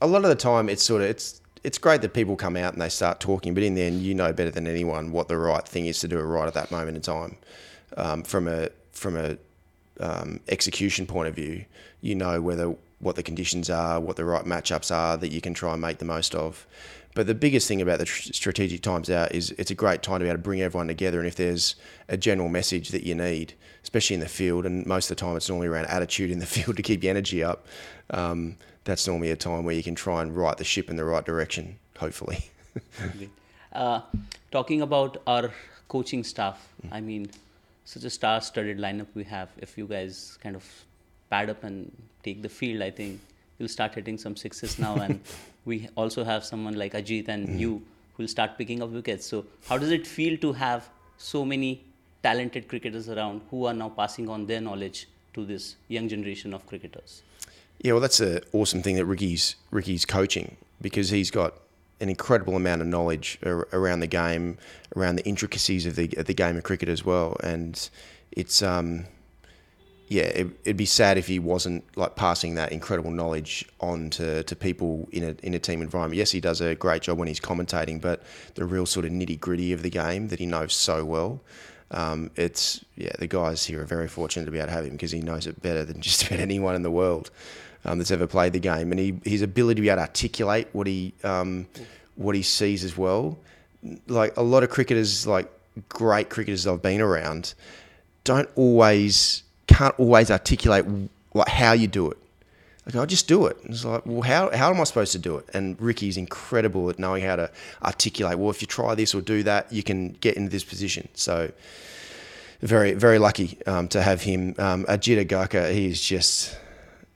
a 0.00 0.06
lot 0.06 0.24
of 0.24 0.28
the 0.28 0.36
time 0.36 0.68
it's 0.68 0.82
sort 0.82 1.02
of 1.02 1.08
it's 1.08 1.40
it's 1.64 1.78
great 1.78 2.00
that 2.02 2.12
people 2.12 2.36
come 2.36 2.56
out 2.56 2.72
and 2.72 2.82
they 2.82 2.88
start 2.88 3.18
talking, 3.20 3.54
but 3.54 3.62
in 3.62 3.74
the 3.74 3.82
end, 3.82 4.02
you 4.02 4.14
know 4.14 4.32
better 4.32 4.50
than 4.50 4.66
anyone 4.66 5.10
what 5.10 5.28
the 5.28 5.36
right 5.36 5.66
thing 5.66 5.86
is 5.86 5.98
to 6.00 6.08
do 6.08 6.18
right 6.20 6.46
at 6.46 6.54
that 6.54 6.70
moment 6.70 6.96
in 6.96 7.02
time. 7.02 7.36
Um, 7.96 8.22
from 8.22 8.46
a 8.48 8.68
from 8.92 9.16
a 9.16 9.36
um, 10.00 10.40
execution 10.48 11.06
point 11.06 11.28
of 11.28 11.34
view, 11.34 11.64
you 12.02 12.14
know 12.14 12.40
whether 12.40 12.74
what 12.98 13.16
the 13.16 13.22
conditions 13.22 13.70
are, 13.70 14.00
what 14.00 14.16
the 14.16 14.24
right 14.24 14.44
matchups 14.44 14.94
are 14.94 15.16
that 15.16 15.30
you 15.30 15.40
can 15.40 15.54
try 15.54 15.72
and 15.72 15.80
make 15.80 15.98
the 15.98 16.04
most 16.04 16.34
of. 16.34 16.66
But 17.16 17.26
the 17.26 17.34
biggest 17.34 17.66
thing 17.66 17.80
about 17.80 17.98
the 17.98 18.04
tr- 18.04 18.30
strategic 18.34 18.82
times 18.82 19.08
out 19.08 19.34
is 19.34 19.50
it's 19.52 19.70
a 19.70 19.74
great 19.74 20.02
time 20.02 20.18
to 20.18 20.24
be 20.24 20.28
able 20.28 20.36
to 20.36 20.42
bring 20.42 20.60
everyone 20.60 20.86
together. 20.86 21.18
And 21.18 21.26
if 21.26 21.34
there's 21.34 21.74
a 22.10 22.16
general 22.18 22.50
message 22.50 22.90
that 22.90 23.04
you 23.04 23.14
need, 23.14 23.54
especially 23.82 24.12
in 24.12 24.20
the 24.20 24.28
field, 24.28 24.66
and 24.66 24.84
most 24.84 25.10
of 25.10 25.16
the 25.16 25.20
time 25.22 25.34
it's 25.34 25.48
normally 25.48 25.68
around 25.68 25.86
attitude 25.86 26.30
in 26.30 26.40
the 26.40 26.46
field 26.54 26.76
to 26.76 26.82
keep 26.82 27.02
your 27.02 27.10
energy 27.10 27.42
up, 27.42 27.66
um, 28.10 28.58
that's 28.84 29.06
normally 29.06 29.30
a 29.30 29.36
time 29.36 29.64
where 29.64 29.74
you 29.74 29.82
can 29.82 29.94
try 29.94 30.20
and 30.20 30.36
right 30.36 30.58
the 30.58 30.64
ship 30.64 30.90
in 30.90 30.96
the 30.96 31.06
right 31.06 31.24
direction, 31.24 31.78
hopefully. 31.96 32.50
uh, 33.72 34.02
talking 34.50 34.82
about 34.82 35.16
our 35.26 35.50
coaching 35.88 36.22
staff, 36.22 36.68
I 36.92 37.00
mean, 37.00 37.30
such 37.86 38.04
a 38.04 38.10
star-studded 38.10 38.76
lineup 38.76 39.06
we 39.14 39.24
have. 39.24 39.48
If 39.56 39.78
you 39.78 39.86
guys 39.86 40.36
kind 40.42 40.54
of 40.54 40.64
pad 41.30 41.48
up 41.48 41.64
and 41.64 41.90
take 42.22 42.42
the 42.42 42.50
field, 42.50 42.82
I 42.82 42.90
think 42.90 43.20
you'll 43.58 43.68
start 43.68 43.94
hitting 43.94 44.18
some 44.18 44.36
sixes 44.36 44.78
now. 44.78 44.96
and 44.96 45.20
we 45.64 45.88
also 45.96 46.24
have 46.24 46.44
someone 46.44 46.74
like 46.74 46.92
Ajit 46.92 47.28
and 47.28 47.48
mm. 47.48 47.58
you 47.58 47.82
who'll 48.16 48.28
start 48.28 48.56
picking 48.56 48.82
up 48.82 48.90
wickets. 48.90 49.26
So 49.26 49.44
how 49.68 49.78
does 49.78 49.90
it 49.90 50.06
feel 50.06 50.36
to 50.38 50.52
have 50.52 50.88
so 51.18 51.44
many 51.44 51.82
talented 52.22 52.68
cricketers 52.68 53.08
around 53.08 53.42
who 53.50 53.66
are 53.66 53.74
now 53.74 53.88
passing 53.90 54.28
on 54.28 54.46
their 54.46 54.60
knowledge 54.60 55.08
to 55.34 55.44
this 55.44 55.76
young 55.88 56.08
generation 56.08 56.54
of 56.54 56.66
cricketers? 56.66 57.22
Yeah, 57.78 57.92
well, 57.92 58.00
that's 58.00 58.20
an 58.20 58.40
awesome 58.52 58.82
thing 58.82 58.96
that 58.96 59.04
Ricky's 59.04 59.56
Ricky's 59.70 60.06
coaching 60.06 60.56
because 60.80 61.10
he's 61.10 61.30
got 61.30 61.54
an 62.00 62.08
incredible 62.08 62.56
amount 62.56 62.82
of 62.82 62.86
knowledge 62.86 63.38
around 63.42 64.00
the 64.00 64.06
game, 64.06 64.58
around 64.96 65.16
the 65.16 65.24
intricacies 65.24 65.86
of 65.86 65.96
the 65.96 66.12
of 66.16 66.26
the 66.26 66.34
game 66.34 66.56
of 66.56 66.62
cricket 66.62 66.88
as 66.88 67.04
well, 67.04 67.36
and 67.42 67.90
it's 68.32 68.62
um, 68.62 69.04
yeah, 70.08 70.22
it, 70.22 70.66
would 70.66 70.76
be 70.76 70.86
sad 70.86 71.18
if 71.18 71.26
he 71.26 71.38
wasn't 71.38 71.84
like 71.96 72.14
passing 72.14 72.54
that 72.54 72.70
incredible 72.70 73.10
knowledge 73.10 73.64
on 73.80 74.10
to, 74.10 74.44
to 74.44 74.56
people 74.56 75.08
in 75.10 75.24
a 75.24 75.36
in 75.42 75.54
a 75.54 75.58
team 75.58 75.82
environment. 75.82 76.16
Yes, 76.16 76.30
he 76.30 76.40
does 76.40 76.60
a 76.60 76.76
great 76.76 77.02
job 77.02 77.18
when 77.18 77.26
he's 77.26 77.40
commentating, 77.40 78.00
but 78.00 78.22
the 78.54 78.64
real 78.64 78.86
sort 78.86 79.04
of 79.04 79.10
nitty 79.10 79.40
gritty 79.40 79.72
of 79.72 79.82
the 79.82 79.90
game 79.90 80.28
that 80.28 80.38
he 80.38 80.46
knows 80.46 80.74
so 80.74 81.04
well. 81.04 81.40
Um, 81.90 82.30
it's 82.36 82.84
yeah, 82.94 83.12
the 83.18 83.26
guys 83.26 83.64
here 83.64 83.82
are 83.82 83.84
very 83.84 84.06
fortunate 84.06 84.44
to 84.46 84.52
be 84.52 84.58
able 84.58 84.68
to 84.68 84.72
have 84.74 84.84
him 84.84 84.92
because 84.92 85.10
he 85.10 85.20
knows 85.20 85.46
it 85.46 85.60
better 85.60 85.84
than 85.84 86.00
just 86.00 86.26
about 86.26 86.38
anyone 86.38 86.76
in 86.76 86.82
the 86.82 86.90
world 86.90 87.30
um, 87.84 87.98
that's 87.98 88.12
ever 88.12 88.28
played 88.28 88.52
the 88.52 88.60
game, 88.60 88.92
and 88.92 89.00
he, 89.00 89.18
his 89.24 89.42
ability 89.42 89.76
to 89.76 89.82
be 89.82 89.88
able 89.88 89.96
to 89.96 90.02
articulate 90.02 90.68
what 90.72 90.86
he 90.86 91.14
um, 91.24 91.66
what 92.14 92.36
he 92.36 92.42
sees 92.42 92.84
as 92.84 92.96
well. 92.96 93.38
Like 94.06 94.36
a 94.36 94.42
lot 94.42 94.62
of 94.62 94.70
cricketers, 94.70 95.26
like 95.26 95.50
great 95.88 96.30
cricketers 96.30 96.64
I've 96.64 96.82
been 96.82 97.00
around, 97.00 97.54
don't 98.24 98.48
always 98.54 99.42
can't 99.76 99.98
always 99.98 100.30
articulate 100.30 100.86
like 101.34 101.48
how 101.48 101.72
you 101.72 101.86
do 101.86 102.10
it. 102.10 102.16
Like 102.86 102.96
I 102.96 103.04
just 103.04 103.28
do 103.28 103.46
it. 103.46 103.58
It's 103.64 103.84
like, 103.84 104.06
well, 104.06 104.22
how 104.22 104.50
how 104.56 104.70
am 104.72 104.80
I 104.80 104.84
supposed 104.84 105.12
to 105.12 105.18
do 105.18 105.36
it? 105.36 105.46
And 105.52 105.78
Ricky's 105.80 106.16
incredible 106.16 106.88
at 106.88 106.98
knowing 106.98 107.22
how 107.24 107.36
to 107.36 107.50
articulate. 107.82 108.38
Well, 108.38 108.50
if 108.50 108.62
you 108.62 108.66
try 108.66 108.94
this 108.94 109.14
or 109.14 109.20
do 109.20 109.42
that, 109.42 109.70
you 109.72 109.82
can 109.82 110.12
get 110.12 110.36
into 110.36 110.50
this 110.50 110.64
position. 110.64 111.08
So 111.14 111.52
very 112.60 112.94
very 112.94 113.18
lucky 113.18 113.58
um, 113.66 113.88
to 113.88 114.00
have 114.00 114.22
him. 114.22 114.54
Um, 114.58 114.84
Ajit 114.86 115.26
Agarkar, 115.26 115.72
he's 115.72 116.00
just 116.00 116.56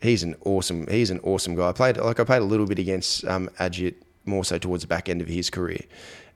he's 0.03 0.23
an 0.23 0.35
awesome 0.45 0.87
he's 0.89 1.11
an 1.11 1.21
awesome 1.21 1.55
guy. 1.55 1.71
I 1.71 1.73
played 1.73 1.97
like 1.97 2.21
I 2.21 2.25
played 2.25 2.43
a 2.43 2.51
little 2.53 2.67
bit 2.67 2.79
against 2.79 3.25
um, 3.25 3.49
Ajit 3.59 3.95
more 4.27 4.45
so 4.45 4.59
towards 4.59 4.83
the 4.83 4.89
back 4.89 5.09
end 5.09 5.23
of 5.23 5.29
his 5.29 5.49
career, 5.49 5.83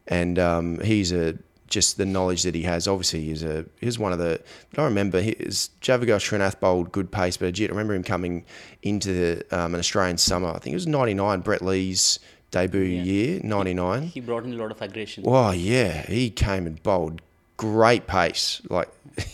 and 0.07 0.39
um, 0.39 0.81
he's 0.81 1.13
a 1.13 1.37
just 1.69 1.97
the 1.97 2.07
knowledge 2.07 2.43
that 2.43 2.55
he 2.55 2.63
has. 2.63 2.87
Obviously, 2.87 3.25
he's 3.25 3.43
a 3.43 3.65
he's 3.81 3.99
one 3.99 4.13
of 4.13 4.19
the. 4.19 4.41
I 4.77 4.85
remember 4.85 5.21
his 5.21 5.71
Javagal 5.81 6.21
Srinath 6.21 6.61
bowled 6.61 6.93
good 6.93 7.11
pace, 7.11 7.37
but 7.37 7.59
I 7.59 7.67
remember 7.67 7.95
him 7.95 8.05
coming 8.05 8.45
into 8.83 9.13
the, 9.13 9.57
um, 9.57 9.75
an 9.75 9.81
Australian 9.81 10.19
summer. 10.19 10.49
I 10.49 10.59
think 10.59 10.73
it 10.73 10.77
was 10.77 10.87
'99, 10.87 11.41
Brett 11.41 11.63
Lee's 11.63 12.19
debut 12.51 12.83
yeah. 12.83 13.03
year, 13.03 13.41
'99. 13.43 14.03
He 14.03 14.21
brought 14.21 14.45
in 14.45 14.53
a 14.53 14.57
lot 14.57 14.71
of 14.71 14.81
aggression. 14.81 15.25
Oh 15.27 15.51
yeah, 15.51 16.03
he 16.07 16.31
came 16.31 16.67
and 16.67 16.83
bowled 16.83 17.21
great 17.57 18.07
pace, 18.07 18.61
like. 18.69 18.89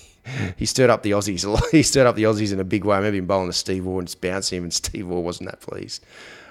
he 0.56 0.66
stirred 0.66 0.90
up 0.90 1.02
the 1.02 1.12
Aussies. 1.12 1.44
He 1.72 1.82
stirred 1.82 2.06
up 2.06 2.14
the 2.14 2.24
Aussies 2.24 2.52
in 2.52 2.60
a 2.60 2.64
big 2.64 2.84
way. 2.84 2.94
I 2.94 2.98
remember 2.98 3.18
him 3.18 3.26
bowling 3.26 3.48
to 3.48 3.52
Steve 3.52 3.84
Waugh 3.84 3.98
and 3.98 4.16
bouncing 4.20 4.58
him, 4.58 4.64
and 4.64 4.72
Steve 4.82 5.08
Waugh 5.08 5.20
wasn't 5.20 5.50
that 5.50 5.60
pleased. 5.60 6.04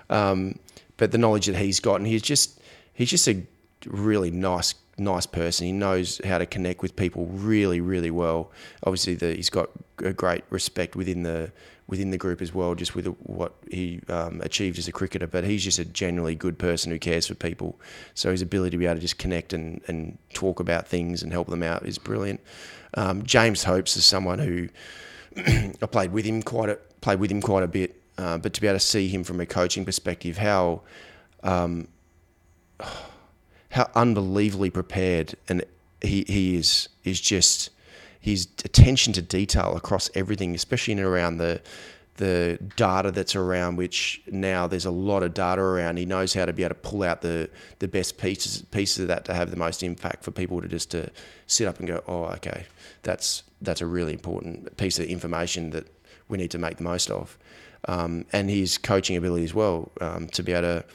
Um, 0.09 0.59
but 0.97 1.11
the 1.11 1.17
knowledge 1.17 1.45
that 1.45 1.55
he's 1.55 1.79
got, 1.79 1.95
and 1.95 2.07
he's 2.07 2.21
just 2.21 2.59
he's 2.93 3.09
just 3.09 3.27
a 3.27 3.41
really 3.85 4.31
nice 4.31 4.73
nice 4.99 5.25
person. 5.25 5.67
He 5.67 5.71
knows 5.71 6.21
how 6.25 6.37
to 6.37 6.45
connect 6.45 6.81
with 6.81 6.95
people 6.95 7.25
really 7.27 7.81
really 7.81 8.11
well. 8.11 8.51
Obviously, 8.83 9.15
the, 9.15 9.33
he's 9.33 9.49
got 9.49 9.69
a 9.99 10.13
great 10.13 10.43
respect 10.49 10.95
within 10.95 11.23
the 11.23 11.51
within 11.89 12.11
the 12.11 12.17
group 12.17 12.41
as 12.41 12.53
well, 12.53 12.75
just 12.75 12.95
with 12.95 13.07
what 13.23 13.53
he 13.71 13.99
um, 14.09 14.41
achieved 14.41 14.77
as 14.77 14.87
a 14.87 14.91
cricketer. 14.91 15.25
But 15.25 15.43
he's 15.43 15.63
just 15.63 15.79
a 15.79 15.85
generally 15.85 16.35
good 16.35 16.59
person 16.59 16.91
who 16.91 16.99
cares 16.99 17.27
for 17.27 17.33
people. 17.33 17.79
So 18.13 18.31
his 18.31 18.43
ability 18.43 18.71
to 18.71 18.77
be 18.77 18.85
able 18.85 18.95
to 18.95 19.01
just 19.01 19.17
connect 19.17 19.53
and, 19.53 19.81
and 19.87 20.17
talk 20.33 20.59
about 20.59 20.87
things 20.87 21.23
and 21.23 21.31
help 21.31 21.47
them 21.47 21.63
out 21.63 21.85
is 21.85 21.97
brilliant. 21.97 22.41
Um, 22.93 23.23
James 23.23 23.63
Hopes 23.63 23.97
is 23.97 24.05
someone 24.05 24.39
who 24.39 24.69
I 25.81 25.85
played 25.87 26.11
with 26.11 26.25
him 26.25 26.43
quite 26.43 26.69
a 26.69 26.75
played 27.01 27.19
with 27.19 27.31
him 27.31 27.41
quite 27.41 27.63
a 27.63 27.67
bit, 27.67 27.99
uh, 28.17 28.37
but 28.37 28.53
to 28.53 28.61
be 28.61 28.67
able 28.67 28.77
to 28.77 28.85
see 28.85 29.07
him 29.07 29.23
from 29.23 29.39
a 29.39 29.45
coaching 29.45 29.85
perspective, 29.85 30.37
how 30.37 30.81
um, 31.43 31.87
how 33.69 33.89
unbelievably 33.95 34.71
prepared 34.71 35.35
and 35.47 35.63
he, 36.01 36.25
he 36.27 36.55
is 36.55 36.89
is 37.03 37.19
just 37.19 37.69
his 38.19 38.47
attention 38.65 39.13
to 39.13 39.21
detail 39.21 39.75
across 39.75 40.09
everything, 40.13 40.53
especially 40.53 40.93
in 40.93 40.99
and 40.99 41.07
around 41.07 41.37
the 41.37 41.61
the 42.17 42.59
data 42.75 43.11
that's 43.11 43.33
around, 43.33 43.77
which 43.77 44.21
now 44.29 44.67
there's 44.67 44.85
a 44.85 44.91
lot 44.91 45.23
of 45.23 45.33
data 45.33 45.61
around. 45.61 45.97
He 45.97 46.05
knows 46.05 46.33
how 46.33 46.43
to 46.43 46.51
be 46.51 46.63
able 46.63 46.75
to 46.75 46.81
pull 46.81 47.03
out 47.03 47.21
the, 47.21 47.49
the 47.79 47.87
best 47.87 48.17
pieces 48.17 48.61
pieces 48.61 49.03
of 49.03 49.07
that 49.07 49.23
to 49.25 49.33
have 49.33 49.51
the 49.51 49.57
most 49.57 49.83
impact 49.83 50.25
for 50.25 50.31
people 50.31 50.61
to 50.61 50.67
just 50.67 50.91
to 50.91 51.09
sit 51.47 51.65
up 51.65 51.79
and 51.79 51.87
go, 51.87 52.03
oh, 52.07 52.25
okay, 52.25 52.65
that's 53.03 53.43
that's 53.61 53.79
a 53.79 53.85
really 53.85 54.13
important 54.13 54.75
piece 54.75 54.99
of 54.99 55.05
information 55.05 55.69
that 55.69 55.87
we 56.27 56.37
need 56.37 56.51
to 56.51 56.57
make 56.57 56.77
the 56.77 56.83
most 56.83 57.09
of. 57.09 57.37
Um, 57.87 58.25
and 58.33 58.49
his 58.49 58.77
coaching 58.77 59.15
ability 59.15 59.45
as 59.45 59.53
well 59.53 59.89
um, 60.01 60.27
to 60.27 60.43
be 60.43 60.51
able 60.51 60.63
to 60.63 60.85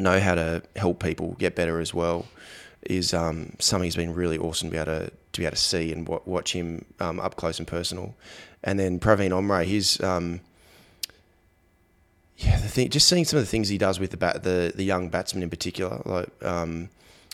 know 0.00 0.20
how 0.20 0.34
to 0.34 0.62
help 0.76 1.02
people 1.02 1.36
get 1.38 1.54
better 1.54 1.80
as 1.80 1.92
well 1.92 2.26
is 2.82 3.12
um, 3.12 3.52
something 3.58 3.84
he's 3.84 3.96
been 3.96 4.14
really 4.14 4.38
awesome 4.38 4.68
to 4.68 4.72
be 4.72 4.78
able 4.78 4.86
to, 4.86 5.10
to 5.32 5.40
be 5.40 5.44
able 5.44 5.56
to 5.56 5.62
see 5.62 5.92
and 5.92 6.08
watch 6.08 6.52
him 6.52 6.84
um, 7.00 7.20
up 7.20 7.36
close 7.36 7.58
and 7.58 7.66
personal. 7.66 8.14
And 8.64 8.78
then 8.78 8.98
Pravin 8.98 9.30
Amre, 9.30 9.64
he's 9.64 10.00
um, 10.02 10.40
yeah, 12.38 12.58
the 12.60 12.68
thing, 12.68 12.88
just 12.88 13.08
seeing 13.08 13.24
some 13.24 13.38
of 13.38 13.44
the 13.44 13.50
things 13.50 13.68
he 13.68 13.78
does 13.78 13.98
with 13.98 14.10
the 14.10 14.16
bat, 14.16 14.44
the 14.44 14.72
the 14.74 14.84
young 14.84 15.08
batsmen 15.08 15.42
in 15.42 15.50
particular, 15.50 16.00
like 16.04 16.28
um, 16.44 16.88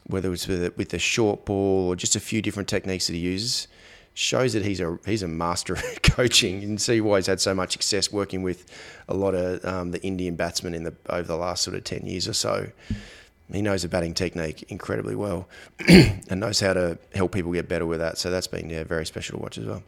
whether 0.07 0.33
it's 0.33 0.49
with 0.49 0.77
with 0.77 0.89
the 0.91 0.99
short 0.99 1.45
ball 1.45 1.89
or 1.89 1.97
just 1.97 2.17
a 2.17 2.21
few 2.21 2.41
different 2.41 2.69
techniques 2.69 3.07
that 3.07 3.13
he 3.13 3.19
uses, 3.19 3.69
shows 4.15 4.53
that 4.53 4.65
he's 4.65 4.81
a 4.81 4.99
he's 5.05 5.23
a 5.23 5.29
master 5.29 5.77
at 5.93 6.03
coaching. 6.03 6.63
You 6.63 6.69
can 6.69 6.79
see 6.79 7.01
why 7.01 7.19
he's 7.19 7.27
had 7.27 7.41
so 7.41 7.55
much 7.55 7.73
success 7.73 8.13
working 8.13 8.43
with 8.43 8.65
a 9.09 9.15
lot 9.15 9.35
of 9.35 9.65
um, 9.65 9.91
the 9.91 10.03
Indian 10.03 10.37
batsmen 10.37 10.75
in 10.75 10.85
the 10.85 10.95
over 11.09 11.27
the 11.27 11.37
last 11.37 11.63
sort 11.63 11.77
of 11.77 11.85
ten 11.85 12.07
years 12.07 12.27
or 12.29 12.33
so. 12.35 12.69
He 13.53 13.61
knows 13.61 13.83
the 13.83 13.89
batting 13.89 14.15
technique 14.15 14.65
incredibly 14.71 15.15
well, 15.15 15.47
and 15.89 16.41
knows 16.41 16.61
how 16.61 16.73
to 16.73 16.97
help 17.15 17.33
people 17.33 17.53
get 17.53 17.69
better 17.69 17.85
with 17.85 18.01
that. 18.01 18.17
So 18.17 18.31
that's 18.31 18.47
been 18.47 18.71
yeah, 18.71 18.85
very 18.85 19.05
special 19.05 19.37
to 19.37 19.43
watch 19.43 19.59
as 19.59 19.67
well. 19.67 19.83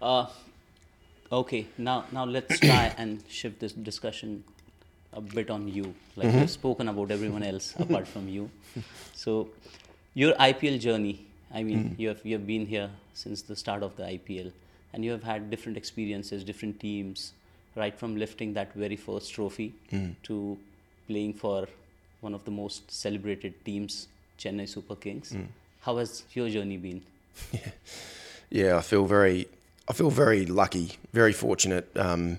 Uh, 0.00 0.26
okay, 1.32 1.66
now 1.78 2.04
now 2.12 2.24
let's 2.24 2.58
try 2.60 2.94
and 2.98 3.22
shift 3.28 3.58
this 3.58 3.72
discussion 3.72 4.44
a 5.14 5.20
bit 5.20 5.50
on 5.50 5.66
you. 5.66 5.94
Like 6.14 6.28
mm-hmm. 6.28 6.40
we've 6.40 6.50
spoken 6.50 6.88
about 6.88 7.10
everyone 7.10 7.42
else 7.42 7.74
apart 7.78 8.06
from 8.06 8.28
you. 8.28 8.50
So 9.14 9.48
your 10.12 10.34
IPL 10.34 10.78
journey. 10.78 11.26
I 11.54 11.62
mean, 11.62 11.90
mm. 11.90 11.98
you 11.98 12.08
have 12.08 12.20
you 12.24 12.34
have 12.34 12.46
been 12.46 12.66
here 12.66 12.90
since 13.14 13.42
the 13.42 13.54
start 13.54 13.82
of 13.82 13.96
the 13.96 14.02
IPL, 14.02 14.50
and 14.92 15.04
you 15.04 15.12
have 15.12 15.22
had 15.22 15.50
different 15.50 15.78
experiences, 15.78 16.42
different 16.42 16.80
teams, 16.80 17.32
right 17.76 17.96
from 17.96 18.16
lifting 18.16 18.54
that 18.54 18.72
very 18.74 18.96
first 18.96 19.32
trophy 19.32 19.72
mm. 19.92 20.14
to 20.24 20.58
playing 21.06 21.34
for 21.34 21.68
one 22.20 22.34
of 22.34 22.44
the 22.44 22.50
most 22.50 22.90
celebrated 22.90 23.64
teams, 23.64 24.08
Chennai 24.38 24.68
Super 24.68 24.96
Kings. 24.96 25.32
Mm. 25.32 25.46
How 25.82 25.96
has 25.98 26.24
your 26.32 26.48
journey 26.48 26.76
been? 26.76 27.02
Yeah, 27.52 27.60
yeah 28.50 28.76
I 28.76 28.80
feel 28.80 29.04
very 29.06 29.46
I 29.88 29.92
feel 29.92 30.10
very 30.10 30.46
lucky, 30.46 30.98
very 31.12 31.32
fortunate 31.32 31.88
um, 31.96 32.38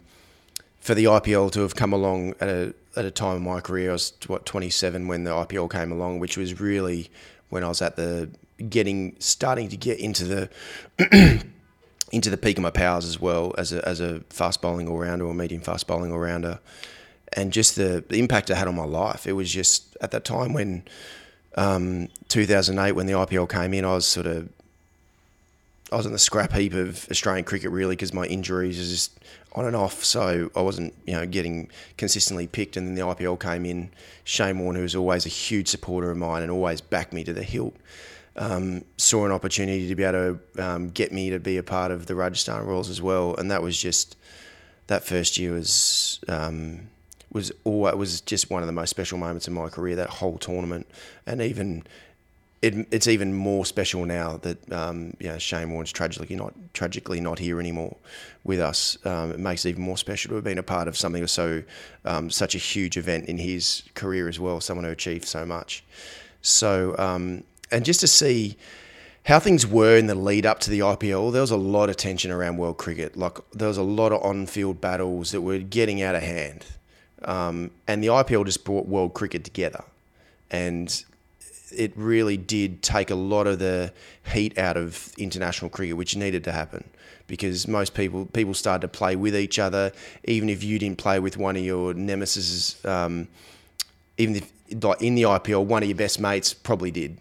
for 0.82 0.94
the 0.94 1.06
IPL 1.06 1.52
to 1.52 1.62
have 1.62 1.76
come 1.76 1.94
along 1.94 2.36
at 2.42 2.50
a 2.50 2.74
at 2.98 3.06
a 3.06 3.12
time 3.12 3.38
in 3.38 3.44
my 3.44 3.62
career. 3.62 3.92
I 3.92 3.94
was 3.94 4.14
what 4.28 4.46
27 4.46 5.08
when 5.08 5.24
the 5.24 5.32
IPL 5.32 5.72
came 5.72 5.92
along, 5.92 6.20
which 6.20 6.38
was 6.38 6.60
really 6.60 7.10
when 7.50 7.64
I 7.64 7.68
was 7.68 7.82
at 7.82 7.96
the 7.96 8.30
getting 8.70 9.16
starting 9.20 9.70
to 9.70 9.78
get 9.78 10.00
into 10.00 10.24
the 10.24 10.50
into 12.12 12.30
the 12.30 12.38
peak 12.38 12.58
of 12.58 12.64
my 12.64 12.70
powers 12.70 13.06
as 13.06 13.20
well 13.20 13.54
as 13.58 13.74
a 13.74 13.88
as 13.88 14.00
a 14.00 14.22
fast 14.30 14.62
bowling 14.62 14.88
all 14.88 14.98
rounder 14.98 15.26
or 15.26 15.34
medium 15.34 15.62
fast 15.62 15.88
bowling 15.88 16.12
all 16.12 16.20
rounder. 16.20 16.60
and 17.34 17.52
just 17.52 17.76
the, 17.76 18.04
the 18.08 18.18
impact 18.20 18.50
it 18.50 18.56
had 18.56 18.68
on 18.68 18.76
my 18.76 18.86
life. 18.86 19.28
It 19.28 19.34
was 19.34 19.52
just 19.52 19.98
at 20.02 20.12
that 20.12 20.24
time 20.24 20.54
when 20.54 20.84
um, 21.56 22.10
2008 22.30 22.94
when 22.94 23.08
the 23.08 23.14
IPL 23.14 23.50
came 23.50 23.74
in, 23.74 23.86
I 23.86 23.94
was 23.94 24.08
sort 24.08 24.28
of 24.28 24.50
I 25.92 25.98
was 25.98 26.06
in 26.06 26.12
the 26.12 26.20
scrap 26.20 26.52
heap 26.54 26.74
of 26.74 27.08
Australian 27.12 27.46
cricket 27.46 27.72
really 27.72 27.96
because 27.96 28.14
my 28.14 28.26
injuries 28.26 28.80
are 28.80 28.92
just 28.92 29.20
on 29.54 29.66
and 29.66 29.76
off. 29.76 30.04
So 30.04 30.50
I 30.56 30.62
wasn't 30.62 30.94
you 31.06 31.14
know 31.14 31.26
getting 31.26 31.70
consistently 31.98 32.48
picked. 32.48 32.78
And 32.78 32.88
then 32.88 32.96
the 32.96 33.02
IPL 33.02 33.40
came 33.40 33.66
in. 33.66 33.90
Shane 34.24 34.60
Warne, 34.60 34.76
who 34.76 34.82
was 34.82 34.96
always 34.96 35.26
a 35.26 35.30
huge 35.30 35.68
supporter 35.68 36.12
of 36.12 36.18
mine 36.18 36.42
and 36.42 36.52
always 36.52 36.82
backed 36.82 37.14
me 37.14 37.24
to 37.24 37.34
the 37.34 37.44
hilt, 37.44 37.76
um, 38.38 38.84
saw 38.98 39.26
an 39.26 39.32
opportunity 39.32 39.88
to 39.88 39.96
be 39.96 40.04
able 40.04 40.40
to 40.56 40.64
um, 40.64 40.90
get 40.90 41.12
me 41.12 41.30
to 41.30 41.40
be 41.40 41.58
a 41.58 41.64
part 41.64 41.92
of 41.92 42.06
the 42.06 42.16
Rajasthan 42.16 42.66
Royals 42.66 42.90
as 42.90 43.02
well. 43.02 43.36
And 43.36 43.50
that 43.52 43.62
was 43.62 43.80
just 43.80 44.18
that 44.88 45.04
first 45.04 45.38
year 45.38 45.54
was. 45.54 46.20
Um, 46.28 46.90
was 47.32 47.52
all 47.66 47.86
it 47.88 47.98
was 47.98 48.22
just 48.22 48.50
one 48.50 48.64
of 48.64 48.68
the 48.68 48.72
most 48.72 48.90
special 48.90 49.18
moments 49.18 49.46
in 49.46 49.54
my 49.54 49.68
career. 49.68 49.98
That 49.98 50.10
whole 50.10 50.38
tournament, 50.38 50.88
and 51.28 51.42
even 51.42 51.84
it, 52.62 52.88
it's 52.92 53.08
even 53.08 53.34
more 53.34 53.66
special 53.66 54.06
now 54.06 54.38
that 54.38 54.72
um, 54.72 55.16
you 55.20 55.28
know, 55.28 55.38
Shane 55.38 55.72
Warne's 55.72 55.92
tragically 55.92 56.36
not 56.36 56.54
tragically 56.74 57.20
not 57.20 57.38
here 57.38 57.60
anymore 57.60 57.96
with 58.44 58.60
us. 58.60 58.98
Um, 59.06 59.32
it 59.32 59.40
makes 59.40 59.66
it 59.66 59.70
even 59.70 59.84
more 59.84 59.98
special 59.98 60.30
to 60.30 60.36
have 60.36 60.44
been 60.44 60.58
a 60.58 60.64
part 60.64 60.88
of 60.88 60.98
something 60.98 61.28
so 61.28 61.62
um, 62.06 62.30
such 62.30 62.56
a 62.56 62.58
huge 62.58 62.98
event 62.98 63.26
in 63.26 63.38
his 63.38 63.84
career 63.94 64.28
as 64.28 64.40
well. 64.40 64.62
Someone 64.62 64.86
who 64.86 64.92
achieved 64.92 65.26
so 65.26 65.46
much. 65.46 65.84
So 66.42 66.96
um, 66.98 67.44
and 67.72 67.86
just 67.86 68.00
to 68.02 68.08
see 68.08 68.58
how 69.26 69.40
things 69.40 69.66
were 69.66 69.98
in 69.98 70.08
the 70.08 70.16
lead 70.16 70.46
up 70.46 70.60
to 70.62 70.70
the 70.70 70.80
IPL, 70.80 71.32
there 71.32 71.42
was 71.42 71.52
a 71.52 71.58
lot 71.58 71.90
of 71.90 71.98
tension 71.98 72.32
around 72.32 72.58
world 72.58 72.78
cricket. 72.78 73.18
Like 73.18 73.40
there 73.52 73.68
was 73.68 73.78
a 73.78 73.84
lot 73.84 74.12
of 74.12 74.22
on-field 74.24 74.80
battles 74.80 75.32
that 75.32 75.42
were 75.42 75.58
getting 75.58 76.02
out 76.02 76.16
of 76.16 76.22
hand. 76.22 76.66
Um, 77.24 77.72
and 77.88 78.04
the 78.04 78.08
IPL 78.08 78.46
just 78.46 78.64
brought 78.64 78.88
world 78.88 79.16
cricket 79.16 79.44
together. 79.44 79.84
And 80.52 81.04
it 81.76 81.92
really 81.96 82.38
did 82.38 82.84
take 82.84 83.10
a 83.10 83.16
lot 83.16 83.48
of 83.48 83.58
the 83.58 83.92
heat 84.32 84.58
out 84.60 84.78
of 84.78 85.12
international 85.18 85.70
cricket, 85.72 85.98
which 85.98 86.16
needed 86.16 86.44
to 86.44 86.52
happen 86.52 86.84
because 87.28 87.68
most 87.68 87.96
people 87.96 88.28
people 88.28 88.54
started 88.54 88.82
to 88.82 88.88
play 88.88 89.16
with 89.16 89.36
each 89.36 89.58
other, 89.58 89.92
even 90.26 90.50
if 90.50 90.64
you 90.64 90.78
didn't 90.78 91.00
play 91.00 91.20
with 91.20 91.38
one 91.38 91.56
of 91.56 91.64
your 91.64 91.94
nemesis. 91.94 92.84
Um, 92.86 93.28
even 94.18 94.36
if 94.36 94.52
like 94.84 95.02
in 95.02 95.16
the 95.16 95.24
IPL, 95.24 95.66
one 95.66 95.84
of 95.84 95.90
your 95.90 95.98
best 95.98 96.20
mates 96.20 96.54
probably 96.54 96.92
did, 96.92 97.18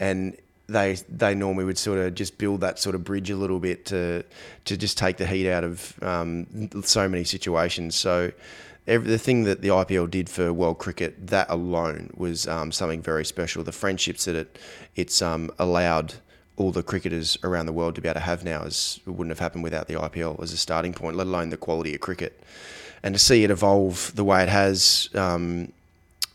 and 0.00 0.36
they 0.66 0.94
they 1.08 1.34
normally 1.34 1.64
would 1.64 1.78
sort 1.78 1.98
of 1.98 2.14
just 2.14 2.38
build 2.38 2.62
that 2.62 2.78
sort 2.78 2.94
of 2.94 3.04
bridge 3.04 3.30
a 3.30 3.36
little 3.36 3.60
bit 3.60 3.84
to 3.86 4.24
to 4.64 4.76
just 4.76 4.98
take 4.98 5.18
the 5.18 5.26
heat 5.26 5.48
out 5.48 5.62
of 5.62 6.02
um, 6.02 6.46
so 6.82 7.08
many 7.08 7.22
situations. 7.22 7.94
So 7.94 8.32
every, 8.86 9.08
the 9.08 9.18
thing 9.18 9.44
that 9.44 9.60
the 9.60 9.68
IPL 9.68 10.10
did 10.10 10.28
for 10.28 10.52
world 10.52 10.78
cricket, 10.78 11.28
that 11.28 11.48
alone 11.50 12.10
was 12.16 12.48
um, 12.48 12.72
something 12.72 13.02
very 13.02 13.24
special. 13.24 13.62
The 13.62 13.72
friendships 13.72 14.24
that 14.24 14.34
it 14.34 14.58
it's 14.96 15.22
um, 15.22 15.50
allowed 15.58 16.14
all 16.56 16.72
the 16.72 16.82
cricketers 16.82 17.38
around 17.42 17.66
the 17.66 17.72
world 17.72 17.94
to 17.94 18.00
be 18.00 18.08
able 18.08 18.20
to 18.20 18.20
have 18.20 18.44
now 18.44 18.62
is 18.62 19.00
wouldn't 19.06 19.30
have 19.30 19.38
happened 19.38 19.64
without 19.64 19.86
the 19.86 19.94
IPL 19.94 20.42
as 20.42 20.52
a 20.52 20.56
starting 20.56 20.92
point, 20.92 21.16
let 21.16 21.26
alone 21.26 21.50
the 21.50 21.56
quality 21.56 21.94
of 21.94 22.00
cricket. 22.00 22.42
And 23.02 23.14
to 23.14 23.18
see 23.18 23.44
it 23.44 23.50
evolve 23.50 24.12
the 24.14 24.24
way 24.24 24.42
it 24.42 24.48
has 24.50 25.08
um, 25.14 25.72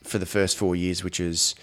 for 0.02 0.18
the 0.18 0.26
first 0.26 0.58
four 0.58 0.76
years, 0.76 1.04
which 1.04 1.20
is 1.20 1.54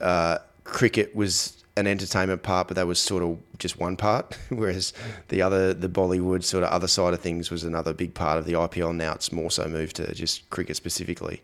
uh, 0.00 0.38
cricket 0.64 1.14
was 1.14 1.64
an 1.76 1.86
entertainment 1.86 2.42
part, 2.42 2.68
but 2.68 2.76
that 2.76 2.86
was 2.86 2.98
sort 2.98 3.22
of 3.22 3.38
just 3.58 3.78
one 3.78 3.96
part. 3.96 4.38
Whereas 4.48 4.92
the 5.28 5.42
other, 5.42 5.74
the 5.74 5.88
Bollywood 5.88 6.44
sort 6.44 6.64
of 6.64 6.70
other 6.70 6.88
side 6.88 7.14
of 7.14 7.20
things 7.20 7.50
was 7.50 7.64
another 7.64 7.92
big 7.92 8.14
part 8.14 8.38
of 8.38 8.46
the 8.46 8.52
IPL. 8.52 8.94
Now 8.94 9.12
it's 9.12 9.32
more 9.32 9.50
so 9.50 9.66
moved 9.66 9.96
to 9.96 10.14
just 10.14 10.48
cricket 10.50 10.76
specifically, 10.76 11.42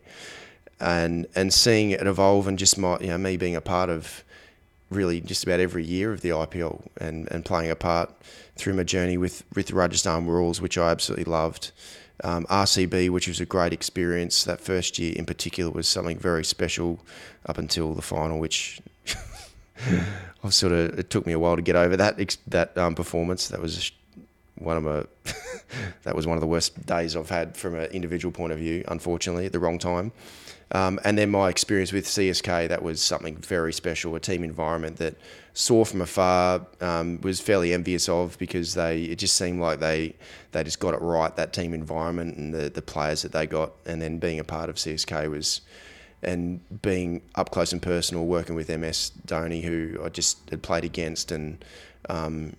and 0.79 1.27
and 1.35 1.53
seeing 1.53 1.91
it 1.91 2.05
evolve 2.05 2.47
and 2.47 2.57
just 2.57 2.77
my 2.77 2.97
you 2.99 3.07
know 3.07 3.17
me 3.17 3.37
being 3.37 3.55
a 3.55 3.61
part 3.61 3.89
of 3.89 4.23
really 4.89 5.21
just 5.21 5.43
about 5.43 5.59
every 5.59 5.83
year 5.83 6.11
of 6.11 6.21
the 6.21 6.29
IPL 6.29 6.81
and 6.97 7.29
and 7.31 7.45
playing 7.45 7.71
a 7.71 7.75
part 7.75 8.13
through 8.55 8.73
my 8.73 8.83
journey 8.83 9.17
with 9.17 9.43
with 9.53 9.71
Rajasthan 9.71 10.25
Royals, 10.27 10.61
which 10.61 10.77
I 10.77 10.91
absolutely 10.91 11.25
loved. 11.25 11.71
Um, 12.23 12.45
RCB, 12.51 13.09
which 13.09 13.27
was 13.27 13.39
a 13.39 13.47
great 13.47 13.73
experience. 13.73 14.43
That 14.43 14.61
first 14.61 14.99
year 14.99 15.11
in 15.15 15.25
particular 15.25 15.71
was 15.71 15.87
something 15.87 16.19
very 16.19 16.45
special 16.45 17.03
up 17.47 17.57
until 17.57 17.95
the 17.95 18.03
final, 18.03 18.37
which 18.37 18.79
I've 20.43 20.53
sort 20.53 20.73
of 20.73 20.97
it 20.97 21.09
took 21.09 21.25
me 21.25 21.33
a 21.33 21.39
while 21.39 21.55
to 21.55 21.61
get 21.61 21.75
over 21.75 21.97
that 21.97 22.37
that 22.47 22.77
um, 22.77 22.95
performance. 22.95 23.47
That 23.49 23.61
was 23.61 23.91
one 24.55 24.77
of 24.77 24.83
my 24.83 25.05
that 26.03 26.15
was 26.15 26.27
one 26.27 26.37
of 26.37 26.41
the 26.41 26.47
worst 26.47 26.85
days 26.85 27.15
I've 27.15 27.29
had 27.29 27.55
from 27.55 27.75
an 27.75 27.85
individual 27.91 28.31
point 28.31 28.53
of 28.53 28.59
view. 28.59 28.83
Unfortunately, 28.87 29.45
at 29.45 29.51
the 29.51 29.59
wrong 29.59 29.79
time. 29.79 30.11
Um, 30.73 30.99
and 31.03 31.17
then 31.17 31.29
my 31.29 31.49
experience 31.49 31.91
with 31.91 32.05
CSK, 32.05 32.69
that 32.69 32.81
was 32.81 33.01
something 33.01 33.35
very 33.35 33.73
special, 33.73 34.15
a 34.15 34.21
team 34.21 34.41
environment 34.41 34.97
that 34.97 35.15
saw 35.53 35.83
from 35.83 36.01
afar, 36.01 36.65
um, 36.79 37.19
was 37.21 37.41
fairly 37.41 37.73
envious 37.73 38.07
of 38.07 38.37
because 38.37 38.73
they 38.73 39.03
it 39.03 39.17
just 39.17 39.35
seemed 39.35 39.59
like 39.59 39.79
they 39.79 40.15
they 40.53 40.63
just 40.63 40.79
got 40.79 40.93
it 40.93 41.01
right, 41.01 41.35
that 41.35 41.51
team 41.51 41.73
environment 41.73 42.37
and 42.37 42.53
the, 42.53 42.69
the 42.69 42.81
players 42.81 43.21
that 43.23 43.33
they 43.33 43.45
got. 43.45 43.73
And 43.85 44.01
then 44.01 44.17
being 44.17 44.39
a 44.39 44.45
part 44.45 44.69
of 44.69 44.77
CSK 44.77 45.29
was 45.29 45.61
and 46.23 46.59
being 46.81 47.21
up 47.35 47.51
close 47.51 47.71
and 47.73 47.81
personal, 47.81 48.25
working 48.25 48.55
with 48.55 48.69
MS 48.69 49.11
Dhoni, 49.25 49.63
who 49.63 49.99
I 50.03 50.09
just 50.09 50.49
had 50.49 50.61
played 50.61 50.83
against 50.83 51.31
and 51.31 51.63
um, 52.09 52.55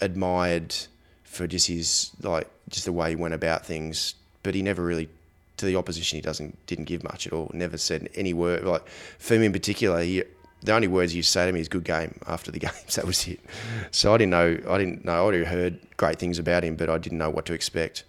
admired 0.00 0.74
for 1.24 1.46
just 1.46 1.66
his 1.66 2.10
like 2.22 2.48
just 2.68 2.84
the 2.84 2.92
way 2.92 3.10
he 3.10 3.16
went 3.16 3.34
about 3.34 3.64
things. 3.64 4.14
But 4.42 4.54
he 4.54 4.62
never 4.62 4.82
really 4.82 5.08
to 5.58 5.66
the 5.66 5.76
opposition. 5.76 6.16
He 6.16 6.22
doesn't 6.22 6.66
didn't 6.66 6.84
give 6.84 7.02
much 7.04 7.26
at 7.26 7.32
all. 7.32 7.50
Never 7.54 7.78
said 7.78 8.08
any 8.14 8.34
word. 8.34 8.64
Like 8.64 8.86
for 9.18 9.38
me 9.38 9.46
in 9.46 9.52
particular, 9.52 10.02
he, 10.02 10.24
the 10.62 10.72
only 10.72 10.88
words 10.88 11.14
used 11.14 11.30
say 11.30 11.46
to 11.46 11.52
me 11.52 11.60
is 11.60 11.68
"good 11.68 11.84
game" 11.84 12.18
after 12.26 12.50
the 12.50 12.58
games. 12.58 12.94
That 12.96 13.04
was 13.04 13.26
it. 13.26 13.40
So 13.90 14.14
I 14.14 14.18
didn't 14.18 14.30
know. 14.30 14.58
I 14.68 14.78
didn't 14.78 15.04
know. 15.04 15.12
I 15.12 15.18
already 15.18 15.44
heard 15.44 15.78
great 15.96 16.18
things 16.18 16.38
about 16.38 16.64
him, 16.64 16.76
but 16.76 16.88
I 16.88 16.98
didn't 16.98 17.18
know 17.18 17.30
what 17.30 17.46
to 17.46 17.52
expect. 17.54 18.04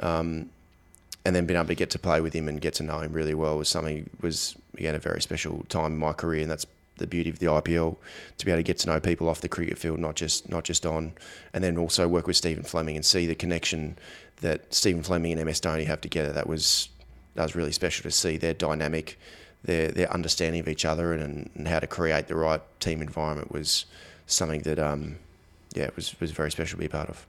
Um, 0.00 0.50
and 1.24 1.36
then 1.36 1.46
being 1.46 1.58
able 1.58 1.68
to 1.68 1.74
get 1.74 1.90
to 1.90 1.98
play 1.98 2.20
with 2.20 2.32
him 2.32 2.48
and 2.48 2.60
get 2.60 2.74
to 2.74 2.82
know 2.82 3.00
him 3.00 3.12
really 3.12 3.34
well 3.34 3.58
was 3.58 3.68
something 3.68 4.08
was 4.20 4.56
again 4.76 4.94
a 4.94 4.98
very 4.98 5.20
special 5.20 5.64
time 5.68 5.92
in 5.92 5.98
my 5.98 6.12
career, 6.12 6.42
and 6.42 6.50
that's 6.50 6.66
the 6.96 7.06
beauty 7.06 7.30
of 7.30 7.38
the 7.38 7.46
IPL 7.46 7.96
to 8.38 8.46
be 8.46 8.52
able 8.52 8.58
to 8.58 8.62
get 8.62 8.78
to 8.78 8.86
know 8.86 9.00
people 9.00 9.28
off 9.28 9.40
the 9.40 9.48
cricket 9.48 9.78
field, 9.78 9.98
not 9.98 10.14
just 10.14 10.48
not 10.48 10.64
just 10.64 10.86
on, 10.86 11.12
and 11.52 11.62
then 11.64 11.76
also 11.76 12.06
work 12.08 12.26
with 12.26 12.36
Stephen 12.36 12.62
Fleming 12.62 12.96
and 12.96 13.04
see 13.04 13.26
the 13.26 13.34
connection 13.34 13.98
that 14.40 14.72
Stephen 14.72 15.02
Fleming 15.02 15.32
and 15.32 15.44
MS 15.44 15.60
Dhoni 15.60 15.86
have 15.86 16.00
together. 16.00 16.32
That 16.32 16.46
was 16.46 16.88
that 17.34 17.42
was 17.42 17.56
really 17.56 17.72
special 17.72 18.02
to 18.04 18.10
see 18.10 18.36
their 18.36 18.54
dynamic, 18.54 19.18
their 19.64 19.88
their 19.88 20.12
understanding 20.12 20.60
of 20.60 20.68
each 20.68 20.84
other, 20.84 21.12
and, 21.12 21.50
and 21.54 21.68
how 21.68 21.80
to 21.80 21.86
create 21.86 22.28
the 22.28 22.36
right 22.36 22.62
team 22.80 23.02
environment 23.02 23.52
was 23.52 23.84
something 24.26 24.62
that 24.62 24.78
um, 24.78 25.16
yeah 25.74 25.90
was 25.96 26.18
was 26.20 26.30
very 26.30 26.50
special 26.50 26.76
to 26.76 26.80
be 26.80 26.86
a 26.86 26.90
part 26.90 27.08
of 27.08 27.26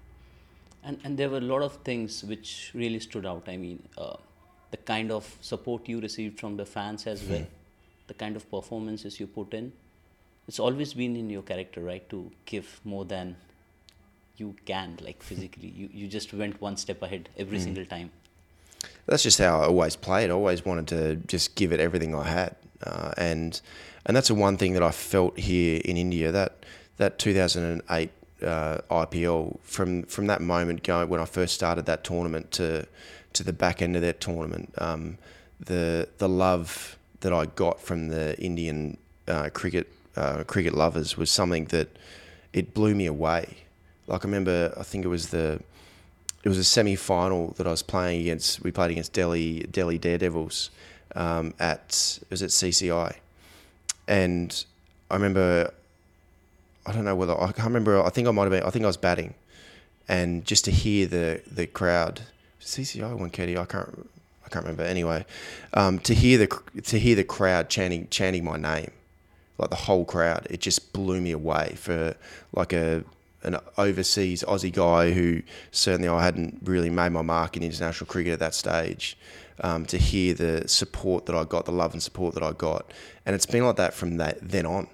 and 0.84 1.00
and 1.04 1.17
there 1.17 1.30
were 1.30 1.38
a 1.38 1.48
lot 1.54 1.62
of 1.62 1.78
things 1.84 2.24
which 2.24 2.72
really 2.74 3.00
stood 3.00 3.26
out. 3.26 3.44
I 3.48 3.58
mean, 3.58 3.82
uh, 3.98 4.17
the 4.72 4.78
kind 4.78 5.12
of 5.12 5.38
support 5.41 5.88
you 5.88 6.00
received 6.00 6.39
from 6.39 6.58
the 6.58 6.65
fans 6.65 7.08
as 7.08 7.24
well, 7.24 7.39
hmm. 7.39 8.08
the 8.08 8.13
kind 8.13 8.36
of 8.36 8.50
performances 8.50 9.20
you 9.20 9.28
put 9.28 9.54
in. 9.54 9.72
It's 10.48 10.60
always 10.60 10.94
been 10.94 11.15
in 11.15 11.30
your 11.30 11.44
character, 11.44 11.82
right, 11.82 12.10
to 12.10 12.32
give 12.46 12.82
more 12.84 13.06
than 13.06 13.36
you 14.38 14.56
can, 14.65 14.98
like 15.02 15.22
physically. 15.22 15.67
you 15.67 15.89
you 15.94 16.08
just 16.08 16.34
went 16.34 16.60
one 16.62 16.78
step 16.78 17.02
ahead 17.02 17.30
every 17.38 17.60
mm. 17.60 17.63
single 17.63 17.86
time. 17.86 18.12
That's 19.06 19.24
just 19.24 19.39
how 19.39 19.62
I 19.62 19.65
always 19.65 19.96
played. 19.96 20.30
I 20.30 20.34
always 20.34 20.65
wanted 20.65 20.88
to 20.88 21.15
just 21.28 21.56
give 21.56 21.72
it 21.72 21.80
everything 21.80 22.15
I 22.15 22.24
had, 22.24 22.56
uh, 22.84 23.12
and 23.17 23.62
and 24.06 24.15
that's 24.15 24.30
the 24.30 24.36
one 24.36 24.58
thing 24.58 24.74
that 24.74 24.84
I 24.84 24.91
felt 24.91 25.38
here 25.38 25.80
in 25.86 25.98
India 25.98 26.32
that 26.32 26.65
that 26.98 27.20
2008 27.20 28.10
uh, 28.43 28.80
IPL 28.89 29.60
from 29.62 30.04
from 30.04 30.27
that 30.27 30.41
moment 30.41 30.84
going 30.84 31.10
when 31.10 31.19
I 31.19 31.25
first 31.25 31.54
started 31.54 31.86
that 31.86 32.04
tournament 32.04 32.51
to 32.51 32.88
to 33.34 33.43
the 33.43 33.54
back 33.54 33.82
end 33.82 33.95
of 33.95 34.01
that 34.01 34.19
tournament, 34.19 34.73
um, 34.77 35.17
the 35.60 36.08
the 36.17 36.30
love 36.30 36.97
that 37.21 37.34
I 37.34 37.45
got 37.45 37.80
from 37.80 38.10
the 38.10 38.38
Indian 38.39 38.97
uh, 39.27 39.49
cricket 39.54 39.88
uh, 40.15 40.43
cricket 40.43 40.73
lovers 40.73 41.17
was 41.17 41.32
something 41.32 41.65
that 41.65 41.89
it 42.54 42.73
blew 42.73 42.95
me 42.95 43.06
away. 43.06 43.58
Like 44.08 44.25
I 44.25 44.27
remember, 44.27 44.73
I 44.77 44.84
think 44.84 45.06
it 45.06 45.10
was 45.10 45.30
the 45.30 45.62
it 46.44 46.50
was 46.50 46.58
a 46.58 46.63
semi 46.63 46.96
final 46.96 47.50
that 47.58 47.67
I 47.67 47.71
was 47.71 47.83
playing 47.83 48.21
against. 48.21 48.63
We 48.63 48.71
played 48.71 48.92
against 48.92 49.13
Delhi 49.13 49.62
Delhi 49.71 49.98
Daredevils 49.98 50.69
um, 51.15 51.54
at 51.60 52.19
was 52.29 52.42
at 52.42 52.50
CCI, 52.50 53.15
and 54.08 54.65
I 55.10 55.15
remember 55.15 55.73
I 56.86 56.94
don't 56.94 57.06
know 57.06 57.15
whether 57.15 57.40
I 57.40 57.52
can't 57.52 57.67
remember. 57.67 58.02
I 58.02 58.10
think 58.10 58.27
I 58.27 58.32
might 58.32 58.44
have 58.44 58.52
been. 58.52 58.63
I 58.63 58.69
think 58.69 58.84
I 58.84 58.88
was 58.88 58.98
batting, 58.98 59.34
and 60.08 60.46
just 60.46 60.65
to 60.65 60.71
hear 60.71 61.06
the 61.06 61.42
the 61.50 61.67
crowd, 61.67 62.21
CCI 62.60 63.17
Wankhede. 63.17 63.58
I 63.58 63.65
can't. 63.65 64.10
I 64.46 64.50
can't 64.50 64.65
remember. 64.65 64.84
Anyway, 64.84 65.25
um, 65.73 66.00
to 66.00 66.13
hear 66.13 66.38
the 66.38 66.82
to 66.84 67.00
hear 67.00 67.15
the 67.15 67.23
crowd 67.23 67.69
chanting 67.69 68.08
chanting 68.10 68.44
my 68.44 68.58
name, 68.58 68.92
like 69.58 69.69
the 69.69 69.75
whole 69.75 70.06
crowd, 70.06 70.48
it 70.50 70.60
just 70.60 70.92
blew 70.92 71.21
me 71.21 71.32
away 71.32 71.75
for 71.77 72.15
like 72.52 72.73
a 72.73 73.04
an 73.44 73.58
overseas 73.77 74.44
Aussie 74.48 74.73
guy 74.73 75.12
who 75.12 75.42
certainly 75.71 76.08
I 76.08 76.23
hadn't 76.23 76.60
really 76.63 76.90
made 76.90 77.10
my 77.10 77.23
mark 77.23 77.58
in 77.58 77.63
international 77.63 78.08
cricket 78.08 78.34
at 78.34 78.40
that 78.40 78.56
stage. 78.56 79.17
Um, 79.63 79.86
to 79.88 80.00
hear 80.00 80.34
the 80.34 80.67
support 80.67 81.27
that 81.27 81.36
I 81.36 81.44
got, 81.44 81.65
the 81.65 81.71
love 81.71 81.94
and 81.94 82.02
support 82.02 82.34
that 82.34 82.42
I 82.42 82.52
got, 82.52 82.92
and 83.27 83.36
it's 83.36 83.46
been 83.46 83.63
like 83.63 83.75
that 83.75 83.94
from 83.94 84.17
that 84.17 84.40
then 84.42 84.65
on. 84.65 84.88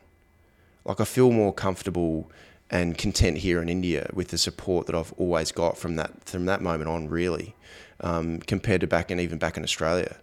Like 0.88 1.02
I 1.02 1.06
feel 1.06 1.32
more 1.32 1.54
comfortable 1.54 2.32
and 2.70 2.98
content 2.98 3.38
here 3.38 3.62
in 3.62 3.70
India 3.70 4.10
with 4.14 4.30
the 4.30 4.38
support 4.38 4.88
that 4.88 4.96
I've 4.96 5.14
always 5.14 5.52
got 5.52 5.78
from 5.78 5.96
that 5.98 6.24
from 6.26 6.46
that 6.46 6.62
moment 6.62 6.90
on, 6.90 7.10
really, 7.10 7.56
um, 8.02 8.40
compared 8.40 8.82
to 8.82 8.88
back 8.88 9.12
and 9.12 9.22
even 9.22 9.38
back 9.38 9.58
in 9.58 9.64
Australia. 9.64 10.18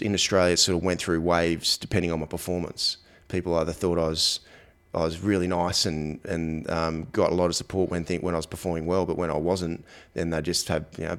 In 0.00 0.14
Australia, 0.14 0.54
it 0.54 0.58
sort 0.58 0.76
of 0.76 0.82
went 0.82 1.00
through 1.00 1.20
waves 1.20 1.76
depending 1.76 2.10
on 2.10 2.20
my 2.20 2.26
performance. 2.26 2.96
People 3.28 3.54
either 3.56 3.72
thought 3.72 3.98
I 3.98 4.08
was 4.08 4.40
I 4.94 5.04
was 5.04 5.20
really 5.20 5.46
nice 5.46 5.84
and 5.84 6.24
and 6.24 6.68
um, 6.70 7.08
got 7.12 7.30
a 7.30 7.34
lot 7.34 7.46
of 7.46 7.56
support 7.56 7.90
when 7.90 8.04
think 8.04 8.22
when 8.22 8.34
I 8.34 8.38
was 8.38 8.46
performing 8.46 8.86
well, 8.86 9.04
but 9.04 9.18
when 9.18 9.30
I 9.30 9.36
wasn't, 9.36 9.84
then 10.14 10.30
they 10.30 10.40
just 10.42 10.68
had 10.68 10.86
you 10.96 11.04
know 11.04 11.18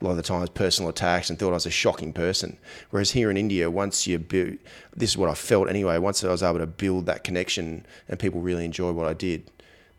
a 0.00 0.04
lot 0.04 0.12
of 0.12 0.16
the 0.16 0.22
times 0.22 0.50
personal 0.50 0.90
attacks 0.90 1.30
and 1.30 1.38
thought 1.38 1.50
I 1.50 1.54
was 1.54 1.66
a 1.66 1.70
shocking 1.70 2.12
person. 2.12 2.58
Whereas 2.90 3.12
here 3.12 3.30
in 3.30 3.36
India, 3.36 3.70
once 3.70 4.06
you 4.06 4.18
build, 4.18 4.58
this 4.94 5.10
is 5.10 5.16
what 5.16 5.30
I 5.30 5.34
felt 5.34 5.68
anyway. 5.68 5.98
Once 5.98 6.22
I 6.24 6.28
was 6.28 6.42
able 6.42 6.58
to 6.58 6.66
build 6.66 7.06
that 7.06 7.24
connection 7.24 7.86
and 8.08 8.18
people 8.18 8.40
really 8.40 8.64
enjoy 8.64 8.92
what 8.92 9.06
I 9.06 9.12
did, 9.12 9.50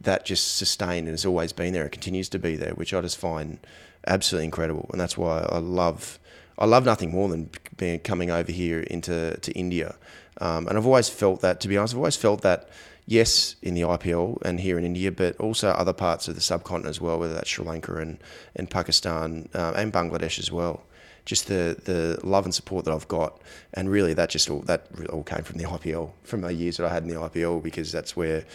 that 0.01 0.25
just 0.25 0.57
sustained 0.57 1.07
and 1.07 1.13
has 1.13 1.25
always 1.25 1.53
been 1.53 1.73
there 1.73 1.83
and 1.83 1.91
continues 1.91 2.29
to 2.29 2.39
be 2.39 2.55
there, 2.55 2.71
which 2.71 2.93
I 2.93 3.01
just 3.01 3.17
find 3.17 3.59
absolutely 4.05 4.45
incredible. 4.45 4.89
And 4.91 4.99
that's 5.01 5.17
why 5.17 5.47
I 5.49 5.57
love 5.57 6.19
I 6.59 6.65
love 6.65 6.85
nothing 6.85 7.11
more 7.11 7.29
than 7.29 7.51
being 7.77 7.99
coming 7.99 8.31
over 8.31 8.51
here 8.51 8.79
into 8.79 9.37
to 9.37 9.51
India. 9.53 9.95
Um, 10.41 10.67
and 10.67 10.77
I've 10.77 10.85
always 10.85 11.09
felt 11.09 11.41
that, 11.41 11.59
to 11.61 11.67
be 11.67 11.77
honest, 11.77 11.93
I've 11.93 11.99
always 11.99 12.15
felt 12.15 12.41
that 12.41 12.69
yes, 13.07 13.55
in 13.63 13.73
the 13.73 13.81
IPL 13.81 14.39
and 14.43 14.59
here 14.59 14.77
in 14.77 14.83
India, 14.83 15.11
but 15.11 15.35
also 15.37 15.69
other 15.69 15.93
parts 15.93 16.27
of 16.27 16.35
the 16.35 16.41
subcontinent 16.41 16.89
as 16.89 17.01
well, 17.01 17.17
whether 17.17 17.33
that's 17.33 17.49
Sri 17.49 17.65
Lanka 17.65 17.95
and, 17.95 18.19
and 18.55 18.69
Pakistan 18.69 19.49
uh, 19.55 19.73
and 19.75 19.91
Bangladesh 19.91 20.37
as 20.37 20.51
well. 20.51 20.83
Just 21.25 21.47
the, 21.47 21.77
the 21.83 22.19
love 22.25 22.45
and 22.45 22.53
support 22.53 22.85
that 22.85 22.93
I've 22.93 23.07
got, 23.07 23.41
and 23.73 23.89
really 23.89 24.13
that 24.13 24.29
just 24.29 24.49
all 24.49 24.61
that 24.61 24.87
all 25.09 25.23
came 25.23 25.43
from 25.43 25.57
the 25.57 25.65
IPL, 25.65 26.11
from 26.23 26.41
the 26.41 26.53
years 26.53 26.77
that 26.77 26.85
I 26.85 26.93
had 26.93 27.03
in 27.03 27.09
the 27.09 27.15
IPL, 27.15 27.61
because 27.61 27.91
that's 27.91 28.15
where 28.15 28.45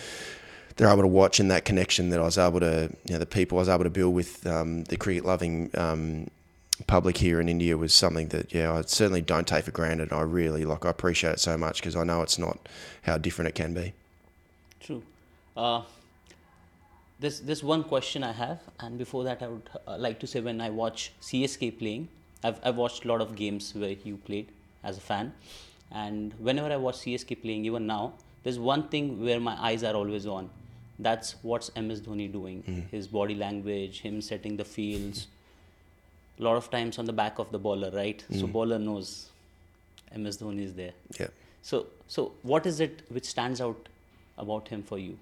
they're 0.76 0.88
able 0.88 1.02
to 1.02 1.08
watch 1.08 1.38
and 1.38 1.50
that 1.50 1.66
connection 1.66 2.08
that 2.10 2.20
I 2.20 2.24
was 2.24 2.38
able 2.38 2.60
to, 2.60 2.90
you 3.04 3.12
know, 3.12 3.18
the 3.18 3.26
people 3.26 3.58
I 3.58 3.60
was 3.60 3.68
able 3.68 3.84
to 3.84 3.90
build 3.90 4.14
with 4.14 4.46
um, 4.46 4.84
the 4.84 4.96
cricket 4.96 5.26
loving 5.26 5.70
um, 5.74 6.28
public 6.86 7.18
here 7.18 7.42
in 7.42 7.48
India 7.50 7.76
was 7.76 7.92
something 7.92 8.28
that, 8.28 8.54
yeah, 8.54 8.72
I 8.72 8.80
certainly 8.82 9.20
don't 9.20 9.46
take 9.46 9.66
for 9.66 9.70
granted. 9.70 10.10
I 10.10 10.22
really 10.22 10.64
like, 10.64 10.86
I 10.86 10.90
appreciate 10.90 11.32
it 11.32 11.40
so 11.40 11.58
much 11.58 11.76
because 11.76 11.94
I 11.94 12.04
know 12.04 12.22
it's 12.22 12.38
not 12.38 12.70
how 13.02 13.18
different 13.18 13.50
it 13.50 13.54
can 13.54 13.74
be. 13.74 13.92
Uh, 15.56 15.82
this 17.20 17.38
this 17.40 17.62
one 17.62 17.84
question 17.84 18.24
I 18.24 18.32
have, 18.32 18.60
and 18.80 18.98
before 18.98 19.24
that, 19.24 19.42
I 19.42 19.48
would 19.48 19.70
uh, 19.86 19.96
like 19.98 20.18
to 20.20 20.26
say 20.26 20.40
when 20.40 20.60
I 20.60 20.70
watch 20.70 21.12
CSK 21.20 21.78
playing, 21.78 22.08
I've 22.42 22.58
I've 22.64 22.76
watched 22.76 23.04
a 23.04 23.08
lot 23.08 23.20
of 23.20 23.36
games 23.36 23.74
where 23.74 23.96
you 24.04 24.16
played 24.16 24.48
as 24.82 24.98
a 24.98 25.00
fan, 25.00 25.32
and 25.90 26.34
whenever 26.38 26.72
I 26.72 26.76
watch 26.76 26.96
CSK 26.96 27.42
playing, 27.42 27.64
even 27.64 27.86
now, 27.86 28.14
there's 28.42 28.58
one 28.58 28.88
thing 28.88 29.22
where 29.24 29.40
my 29.40 29.56
eyes 29.70 29.84
are 29.84 29.94
always 29.94 30.26
on. 30.26 30.50
That's 30.98 31.36
what's 31.42 31.74
MS 31.76 32.00
Dhoni 32.00 32.30
doing. 32.30 32.62
Mm. 32.62 32.90
His 32.90 33.06
body 33.06 33.34
language, 33.34 34.00
him 34.00 34.20
setting 34.20 34.56
the 34.56 34.64
fields. 34.64 35.26
A 36.38 36.42
lot 36.42 36.56
of 36.56 36.70
times 36.70 36.98
on 36.98 37.04
the 37.04 37.12
back 37.12 37.38
of 37.38 37.50
the 37.52 37.58
bowler, 37.58 37.90
right? 37.90 38.24
Mm. 38.30 38.40
So 38.40 38.46
bowler 38.46 38.78
knows 38.78 39.28
MS 40.16 40.38
Dhoni 40.38 40.64
is 40.64 40.74
there. 40.74 40.92
Yeah. 41.18 41.28
So 41.62 41.86
so 42.08 42.32
what 42.42 42.66
is 42.66 42.80
it 42.80 43.02
which 43.08 43.26
stands 43.26 43.60
out 43.60 43.88
about 44.38 44.68
him 44.68 44.82
for 44.82 44.98
you? 44.98 45.18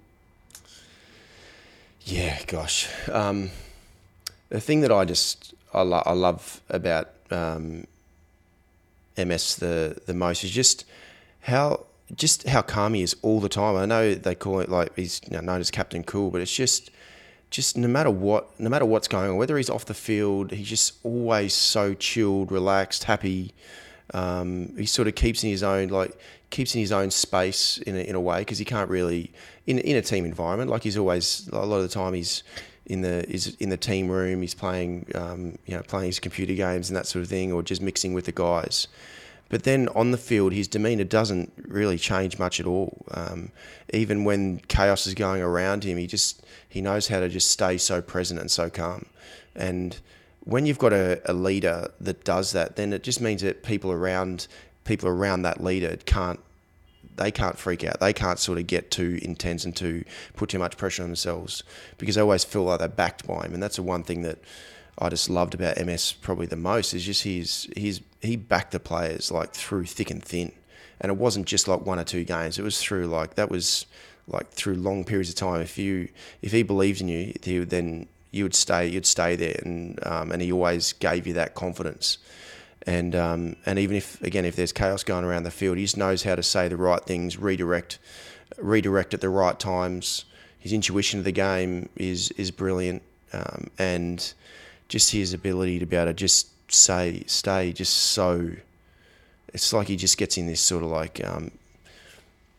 Yeah, 2.05 2.39
gosh. 2.47 2.87
Um, 3.09 3.51
the 4.49 4.59
thing 4.59 4.81
that 4.81 4.91
I 4.91 5.05
just 5.05 5.53
I, 5.73 5.81
lo- 5.81 6.03
I 6.05 6.13
love 6.13 6.61
about 6.69 7.09
um, 7.29 7.85
MS 9.17 9.55
the 9.57 10.01
the 10.05 10.13
most 10.13 10.43
is 10.43 10.51
just 10.51 10.85
how 11.41 11.85
just 12.15 12.47
how 12.47 12.61
calm 12.61 12.93
he 12.93 13.03
is 13.03 13.15
all 13.21 13.39
the 13.39 13.49
time. 13.49 13.75
I 13.75 13.85
know 13.85 14.13
they 14.13 14.35
call 14.35 14.59
it 14.59 14.69
like 14.69 14.95
he's 14.95 15.21
you 15.29 15.37
know, 15.37 15.41
known 15.41 15.61
as 15.61 15.71
Captain 15.71 16.03
Cool, 16.03 16.31
but 16.31 16.41
it's 16.41 16.53
just 16.53 16.89
just 17.49 17.77
no 17.77 17.87
matter 17.87 18.09
what, 18.09 18.57
no 18.59 18.69
matter 18.69 18.85
what's 18.85 19.07
going 19.07 19.29
on, 19.29 19.35
whether 19.35 19.57
he's 19.57 19.69
off 19.69 19.85
the 19.85 19.93
field, 19.93 20.51
he's 20.51 20.69
just 20.69 20.93
always 21.03 21.53
so 21.53 21.93
chilled, 21.93 22.51
relaxed, 22.51 23.03
happy. 23.05 23.53
Um, 24.13 24.75
he 24.77 24.85
sort 24.85 25.07
of 25.07 25.15
keeps 25.15 25.43
in 25.43 25.49
his 25.49 25.63
own 25.63 25.89
like 25.89 26.17
keeps 26.49 26.75
in 26.75 26.81
his 26.81 26.91
own 26.91 27.11
space 27.11 27.77
in 27.79 27.95
a, 27.95 27.99
in 27.99 28.15
a 28.15 28.19
way 28.19 28.39
because 28.39 28.57
he 28.57 28.65
can't 28.65 28.89
really 28.89 29.31
in 29.67 29.79
in 29.79 29.95
a 29.95 30.01
team 30.01 30.25
environment. 30.25 30.69
Like 30.69 30.83
he's 30.83 30.97
always 30.97 31.47
a 31.51 31.65
lot 31.65 31.77
of 31.77 31.83
the 31.83 31.89
time 31.89 32.13
he's 32.13 32.43
in 32.85 33.01
the 33.01 33.29
is 33.29 33.55
in 33.59 33.69
the 33.69 33.77
team 33.77 34.09
room. 34.09 34.41
He's 34.41 34.53
playing 34.53 35.07
um, 35.15 35.57
you 35.65 35.75
know 35.75 35.81
playing 35.83 36.07
his 36.07 36.19
computer 36.19 36.53
games 36.53 36.89
and 36.89 36.97
that 36.97 37.07
sort 37.07 37.23
of 37.23 37.29
thing, 37.29 37.51
or 37.51 37.63
just 37.63 37.81
mixing 37.81 38.13
with 38.13 38.25
the 38.25 38.31
guys. 38.31 38.87
But 39.49 39.63
then 39.63 39.89
on 39.89 40.11
the 40.11 40.17
field, 40.17 40.53
his 40.53 40.69
demeanour 40.69 41.03
doesn't 41.03 41.51
really 41.57 41.97
change 41.97 42.39
much 42.39 42.61
at 42.61 42.65
all. 42.65 43.05
Um, 43.11 43.51
even 43.93 44.23
when 44.23 44.59
chaos 44.69 45.05
is 45.07 45.13
going 45.13 45.41
around 45.41 45.83
him, 45.83 45.97
he 45.97 46.07
just 46.07 46.45
he 46.69 46.81
knows 46.81 47.07
how 47.07 47.19
to 47.19 47.29
just 47.29 47.51
stay 47.51 47.77
so 47.77 48.01
present 48.01 48.39
and 48.39 48.49
so 48.49 48.69
calm. 48.69 49.05
And 49.55 49.99
when 50.43 50.65
you've 50.65 50.79
got 50.79 50.93
a, 50.93 51.21
a 51.25 51.33
leader 51.33 51.91
that 52.01 52.23
does 52.23 52.51
that, 52.51 52.75
then 52.75 52.93
it 52.93 53.03
just 53.03 53.21
means 53.21 53.41
that 53.41 53.63
people 53.63 53.91
around 53.91 54.47
people 54.83 55.07
around 55.07 55.43
that 55.43 55.63
leader 55.63 55.97
can't 56.05 56.39
they 57.17 57.31
can't 57.31 57.57
freak 57.57 57.83
out. 57.83 57.99
They 57.99 58.13
can't 58.13 58.39
sort 58.39 58.57
of 58.57 58.67
get 58.67 58.89
too 58.89 59.19
intense 59.21 59.65
and 59.65 59.75
too 59.75 60.03
put 60.35 60.49
too 60.49 60.59
much 60.59 60.77
pressure 60.77 61.03
on 61.03 61.09
themselves 61.09 61.63
because 61.97 62.15
they 62.15 62.21
always 62.21 62.43
feel 62.43 62.63
like 62.63 62.79
they're 62.79 62.87
backed 62.87 63.27
by 63.27 63.45
him. 63.45 63.53
And 63.53 63.61
that's 63.61 63.75
the 63.75 63.83
one 63.83 64.03
thing 64.03 64.23
that 64.23 64.39
I 64.97 65.09
just 65.09 65.29
loved 65.29 65.53
about 65.53 65.83
MS 65.83 66.13
probably 66.13 66.45
the 66.45 66.55
most 66.55 66.93
is 66.93 67.05
just 67.05 67.23
his 67.23 67.69
his 67.75 68.01
he 68.21 68.35
backed 68.35 68.71
the 68.71 68.79
players 68.79 69.31
like 69.31 69.53
through 69.53 69.85
thick 69.85 70.09
and 70.11 70.23
thin, 70.23 70.51
and 70.99 71.11
it 71.11 71.17
wasn't 71.17 71.47
just 71.47 71.67
like 71.67 71.85
one 71.85 71.99
or 71.99 72.03
two 72.03 72.23
games. 72.23 72.57
It 72.57 72.63
was 72.63 72.81
through 72.81 73.07
like 73.07 73.35
that 73.35 73.49
was 73.49 73.85
like 74.27 74.49
through 74.51 74.75
long 74.75 75.03
periods 75.03 75.29
of 75.29 75.35
time. 75.35 75.61
If 75.61 75.77
you 75.77 76.09
if 76.41 76.51
he 76.51 76.63
believed 76.63 77.01
in 77.01 77.07
you, 77.07 77.33
he, 77.43 77.59
would 77.59 77.69
then 77.69 78.07
you 78.31 78.43
would 78.43 78.55
stay 78.55 78.87
you'd 78.87 79.05
stay 79.05 79.35
there, 79.35 79.59
and 79.63 79.99
um, 80.05 80.31
and 80.31 80.41
he 80.41 80.51
always 80.51 80.93
gave 80.93 81.27
you 81.27 81.33
that 81.33 81.53
confidence. 81.53 82.17
And 82.87 83.15
um, 83.15 83.55
and 83.65 83.77
even 83.77 83.95
if 83.97 84.21
again 84.21 84.45
if 84.45 84.55
there's 84.55 84.71
chaos 84.71 85.03
going 85.03 85.23
around 85.23 85.43
the 85.43 85.51
field, 85.51 85.77
he 85.77 85.83
just 85.83 85.97
knows 85.97 86.23
how 86.23 86.35
to 86.35 86.43
say 86.43 86.67
the 86.67 86.77
right 86.77 87.03
things, 87.03 87.37
redirect, 87.37 87.99
redirect 88.57 89.13
at 89.13 89.21
the 89.21 89.29
right 89.29 89.59
times. 89.59 90.25
His 90.59 90.73
intuition 90.73 91.19
of 91.19 91.25
the 91.25 91.31
game 91.31 91.89
is 91.95 92.31
is 92.31 92.51
brilliant, 92.51 93.03
um, 93.33 93.69
and 93.77 94.33
just 94.87 95.11
his 95.11 95.33
ability 95.33 95.79
to 95.79 95.85
be 95.85 95.95
able 95.95 96.07
to 96.07 96.13
just 96.13 96.47
say, 96.71 97.23
stay 97.27 97.71
just 97.73 97.93
so. 97.93 98.51
It's 99.53 99.73
like 99.73 99.87
he 99.87 99.95
just 99.95 100.17
gets 100.17 100.37
in 100.37 100.47
this 100.47 100.61
sort 100.61 100.83
of 100.83 100.89
like, 100.89 101.21
um, 101.25 101.51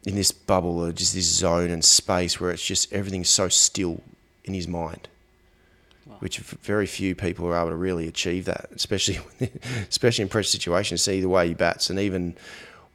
in 0.07 0.15
this 0.15 0.31
bubble 0.31 0.85
or 0.85 0.93
just 0.93 1.15
this 1.15 1.27
zone 1.27 1.71
and 1.71 1.85
space 1.85 2.39
where 2.41 2.51
it's 2.51 2.65
just 2.65 2.93
everything's 2.93 3.31
so 3.31 3.49
still 3.49 4.03
in 4.45 4.55
his 4.55 4.69
mind. 4.69 5.09
Which 6.21 6.39
very 6.39 6.87
few 6.87 7.15
people 7.15 7.47
are 7.47 7.57
able 7.57 7.71
to 7.71 7.77
really 7.77 8.09
achieve 8.09 8.45
that, 8.47 8.71
especially 8.75 9.21
especially 9.89 10.23
in 10.23 10.29
pressure 10.29 10.49
situations. 10.49 11.03
See 11.03 11.21
the 11.21 11.29
way 11.29 11.49
he 11.49 11.55
bats, 11.55 11.91
and 11.91 11.99
even 11.99 12.37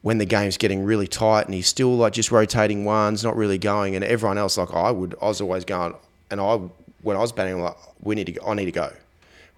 when 0.02 0.18
the 0.18 0.24
game's 0.24 0.56
getting 0.56 0.84
really 0.84 1.06
tight, 1.06 1.46
and 1.46 1.54
he's 1.54 1.66
still 1.66 1.96
like 1.96 2.12
just 2.12 2.30
rotating 2.30 2.84
ones, 2.84 3.24
not 3.24 3.36
really 3.36 3.58
going. 3.58 3.94
And 3.94 4.04
everyone 4.04 4.38
else, 4.38 4.56
like 4.56 4.72
I 4.72 4.90
would, 4.90 5.14
I 5.20 5.26
was 5.26 5.40
always 5.40 5.64
going, 5.64 5.94
and 6.30 6.40
I 6.40 6.60
when 7.02 7.16
I 7.16 7.20
was 7.20 7.32
batting, 7.32 7.54
I'm 7.54 7.60
like 7.60 7.76
we 8.00 8.14
need 8.14 8.26
to, 8.26 8.32
go, 8.32 8.46
I 8.46 8.54
need 8.54 8.66
to 8.66 8.72
go. 8.72 8.92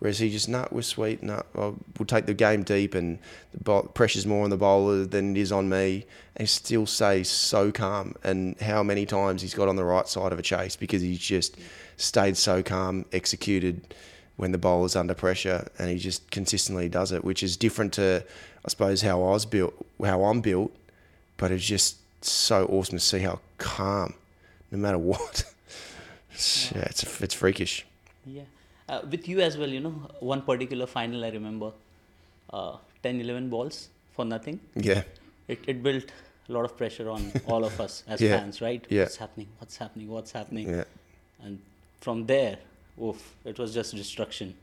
Whereas 0.01 0.19
he 0.19 0.31
just, 0.31 0.49
nah, 0.49 0.67
we're 0.71 0.81
sweet, 0.81 1.23
nah, 1.23 1.43
we'll 1.55 1.77
take 2.07 2.25
the 2.25 2.33
game 2.33 2.63
deep 2.63 2.95
and 2.95 3.19
the 3.53 3.83
pressure's 3.83 4.27
more 4.27 4.45
on 4.45 4.51
the 4.51 4.57
bowler 4.57 5.05
than 5.05 5.37
it 5.37 5.41
is 5.41 5.53
on 5.53 5.69
me. 5.69 6.07
And 6.37 6.49
still 6.49 6.87
stays 6.87 7.29
so 7.29 7.71
calm. 7.71 8.15
And 8.25 8.59
how 8.63 8.83
many 8.83 9.05
times 9.05 9.43
he's 9.43 9.53
got 9.53 9.69
on 9.69 9.77
the 9.77 9.85
right 9.85 10.09
side 10.09 10.33
of 10.33 10.39
a 10.39 10.43
chase 10.43 10.75
because 10.75 11.03
he's 11.03 11.19
just 11.19 11.59
stayed 12.01 12.37
so 12.37 12.63
calm, 12.63 13.05
executed 13.13 13.95
when 14.37 14.53
the 14.53 14.59
bowler's 14.59 14.97
under 14.97 15.15
pressure, 15.15 15.69
and 15.79 15.91
he 15.91 15.99
just 15.99 16.31
consistently 16.31 16.89
does 16.89 17.13
it, 17.13 17.25
which 17.25 17.43
is 17.43 17.57
different 17.57 17.93
to, 17.95 18.25
I 18.65 18.69
suppose, 18.69 19.03
how 19.03 19.23
I 19.23 19.31
was 19.33 19.45
built, 19.45 19.75
how 20.03 20.25
I'm 20.25 20.41
built. 20.41 20.75
But 21.37 21.53
it's 21.53 21.65
just 21.65 21.97
so 22.25 22.67
awesome 22.67 22.99
to 22.99 23.05
see 23.05 23.21
how 23.21 23.41
calm, 23.59 24.15
no 24.71 24.79
matter 24.79 24.99
what. 24.99 25.45
yeah, 26.75 26.87
it's, 26.91 27.21
it's 27.21 27.35
freakish. 27.35 27.87
Yeah 28.27 28.43
uh, 28.91 29.01
with 29.11 29.29
you 29.29 29.41
as 29.41 29.57
well, 29.57 29.69
you 29.69 29.81
know, 29.81 29.95
one 30.21 30.43
particular 30.43 30.87
final 30.87 31.25
I 31.25 31.31
remember, 31.31 31.73
uh, 32.53 32.77
10, 33.03 33.21
11 33.21 33.49
balls 33.49 33.89
for 34.13 34.25
nothing. 34.25 34.59
Yeah. 34.75 35.03
It, 35.47 35.61
it 35.67 35.83
built 35.83 36.05
a 36.49 36.53
lot 36.53 36.65
of 36.65 36.77
pressure 36.77 37.09
on 37.09 37.33
all 37.47 37.65
of 37.65 37.81
us 37.81 38.03
as 38.09 38.21
yeah. 38.27 38.39
fans, 38.39 38.61
right? 38.61 38.85
Yeah. 38.89 39.03
What's 39.03 39.17
happening? 39.17 39.49
What's 39.59 39.77
happening? 39.77 40.09
What's 40.09 40.33
happening? 40.33 40.69
Yeah. 40.69 40.85
And 41.43 41.61
from 42.01 42.27
there, 42.27 42.59
oof, 43.03 43.35
it 43.45 43.59
was 43.59 43.75
just 43.75 43.95
destruction. 43.95 44.55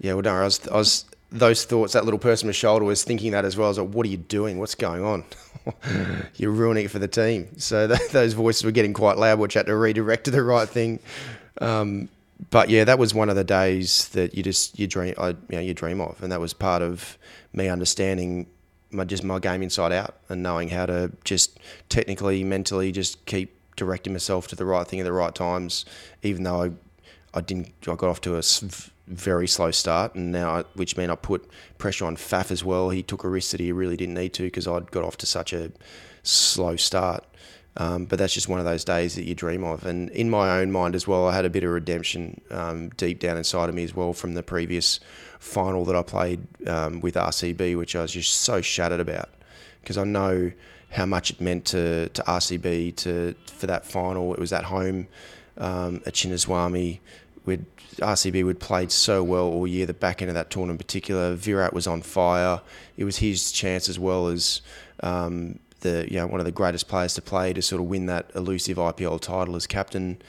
Yeah, 0.00 0.14
well, 0.14 0.22
no, 0.22 0.34
I 0.34 0.44
was, 0.44 0.66
I 0.68 0.76
was, 0.76 1.04
those 1.30 1.64
thoughts, 1.64 1.92
that 1.94 2.04
little 2.04 2.18
person 2.18 2.46
on 2.46 2.48
my 2.48 2.52
shoulder 2.52 2.84
was 2.84 3.02
thinking 3.04 3.32
that 3.32 3.44
as 3.44 3.56
well. 3.56 3.66
I 3.66 3.70
was 3.70 3.78
like, 3.78 3.88
what 3.90 4.06
are 4.06 4.10
you 4.10 4.16
doing? 4.16 4.58
What's 4.58 4.74
going 4.74 5.04
on? 5.04 5.24
You're 6.36 6.52
ruining 6.52 6.84
it 6.84 6.90
for 6.90 6.98
the 6.98 7.08
team. 7.08 7.48
So 7.58 7.86
those 8.12 8.32
voices 8.32 8.64
were 8.64 8.70
getting 8.70 8.92
quite 8.92 9.16
loud, 9.16 9.38
which 9.38 9.56
I 9.56 9.60
had 9.60 9.66
to 9.66 9.76
redirect 9.76 10.24
to 10.26 10.30
the 10.32 10.42
right 10.42 10.68
thing. 10.68 11.00
Um, 11.60 12.08
but 12.50 12.68
yeah, 12.68 12.84
that 12.84 12.98
was 12.98 13.14
one 13.14 13.30
of 13.30 13.36
the 13.36 13.44
days 13.44 14.08
that 14.10 14.34
you 14.34 14.42
just 14.42 14.78
you 14.78 14.86
dream, 14.86 15.14
I, 15.16 15.28
you 15.28 15.36
know, 15.50 15.60
you 15.60 15.72
dream 15.72 16.00
of, 16.02 16.22
and 16.22 16.30
that 16.32 16.40
was 16.40 16.52
part 16.52 16.82
of 16.82 17.16
me 17.54 17.68
understanding 17.68 18.46
my 18.90 19.04
just 19.04 19.24
my 19.24 19.38
game 19.38 19.62
inside 19.62 19.92
out 19.92 20.16
and 20.28 20.42
knowing 20.42 20.68
how 20.68 20.86
to 20.86 21.10
just 21.24 21.58
technically, 21.88 22.44
mentally, 22.44 22.92
just 22.92 23.24
keep 23.24 23.55
directing 23.76 24.12
myself 24.12 24.48
to 24.48 24.56
the 24.56 24.64
right 24.64 24.86
thing 24.86 25.00
at 25.00 25.04
the 25.04 25.12
right 25.12 25.34
times, 25.34 25.84
even 26.22 26.42
though 26.42 26.62
I 26.62 26.70
I 27.34 27.40
didn't 27.42 27.72
I 27.82 27.94
got 27.94 28.04
off 28.04 28.20
to 28.22 28.36
a 28.36 28.42
very 29.06 29.46
slow 29.46 29.70
start, 29.70 30.14
and 30.14 30.32
now 30.32 30.64
which 30.74 30.96
meant 30.96 31.12
I 31.12 31.16
put 31.16 31.48
pressure 31.78 32.06
on 32.06 32.16
Faf 32.16 32.50
as 32.50 32.64
well. 32.64 32.90
He 32.90 33.02
took 33.02 33.24
a 33.24 33.28
risk 33.28 33.50
that 33.52 33.60
he 33.60 33.70
really 33.72 33.96
didn't 33.96 34.14
need 34.14 34.32
to 34.34 34.44
because 34.44 34.66
I'd 34.66 34.90
got 34.90 35.04
off 35.04 35.16
to 35.18 35.26
such 35.26 35.52
a 35.52 35.70
slow 36.22 36.76
start. 36.76 37.24
Um, 37.78 38.06
but 38.06 38.18
that's 38.18 38.32
just 38.32 38.48
one 38.48 38.58
of 38.58 38.64
those 38.64 38.84
days 38.84 39.16
that 39.16 39.24
you 39.24 39.34
dream 39.34 39.62
of. 39.62 39.84
And 39.84 40.08
in 40.10 40.30
my 40.30 40.58
own 40.58 40.72
mind 40.72 40.94
as 40.94 41.06
well, 41.06 41.28
I 41.28 41.34
had 41.34 41.44
a 41.44 41.50
bit 41.50 41.62
of 41.62 41.70
redemption 41.70 42.40
um, 42.50 42.88
deep 42.90 43.18
down 43.18 43.36
inside 43.36 43.68
of 43.68 43.74
me 43.74 43.84
as 43.84 43.94
well 43.94 44.14
from 44.14 44.32
the 44.32 44.42
previous 44.42 44.98
final 45.38 45.84
that 45.84 45.94
I 45.94 46.02
played 46.02 46.46
um, 46.66 47.00
with 47.02 47.16
RCB, 47.16 47.76
which 47.76 47.94
I 47.94 48.00
was 48.00 48.12
just 48.12 48.32
so 48.32 48.62
shattered 48.62 49.00
about 49.00 49.28
because 49.82 49.98
I 49.98 50.04
know 50.04 50.52
how 50.96 51.06
much 51.06 51.30
it 51.30 51.40
meant 51.40 51.66
to, 51.66 52.08
to 52.08 52.22
RCB 52.22 52.96
to 52.96 53.34
for 53.46 53.66
that 53.66 53.84
final. 53.84 54.32
It 54.34 54.40
was 54.40 54.52
at 54.52 54.64
home 54.64 55.06
um, 55.58 55.96
at 56.06 56.14
Chinnaswamy. 56.14 57.00
We'd, 57.44 57.64
RCB 57.96 58.44
would 58.44 58.58
played 58.58 58.90
so 58.90 59.22
well 59.22 59.44
all 59.44 59.66
year. 59.66 59.86
The 59.86 59.94
back 59.94 60.20
end 60.20 60.30
of 60.30 60.34
that 60.34 60.50
tournament, 60.50 60.80
in 60.80 60.84
particular, 60.84 61.34
Virat 61.34 61.72
was 61.72 61.86
on 61.86 62.02
fire. 62.02 62.60
It 62.96 63.04
was 63.04 63.18
his 63.18 63.52
chance 63.52 63.88
as 63.88 63.98
well 63.98 64.28
as 64.28 64.62
um, 65.02 65.58
the 65.80 66.06
you 66.10 66.16
know 66.18 66.26
one 66.26 66.40
of 66.40 66.46
the 66.46 66.52
greatest 66.52 66.88
players 66.88 67.14
to 67.14 67.22
play 67.22 67.52
to 67.52 67.62
sort 67.62 67.80
of 67.80 67.88
win 67.88 68.06
that 68.06 68.30
elusive 68.34 68.76
IPL 68.78 69.20
title 69.20 69.54
as 69.56 69.66
captain. 69.66 70.20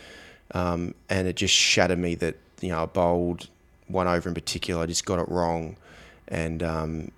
Um, 0.51 0.93
and 1.09 1.27
it 1.27 1.35
just 1.35 1.53
shattered 1.53 1.99
me 1.99 2.15
that 2.15 2.35
you 2.61 2.69
know 2.69 2.83
I 2.83 2.85
bowled 2.85 3.47
one 3.87 4.07
over 4.07 4.29
in 4.29 4.35
particular. 4.35 4.83
I 4.83 4.85
just 4.85 5.05
got 5.05 5.19
it 5.19 5.27
wrong, 5.29 5.77
and 6.27 6.61
um, 6.61 7.11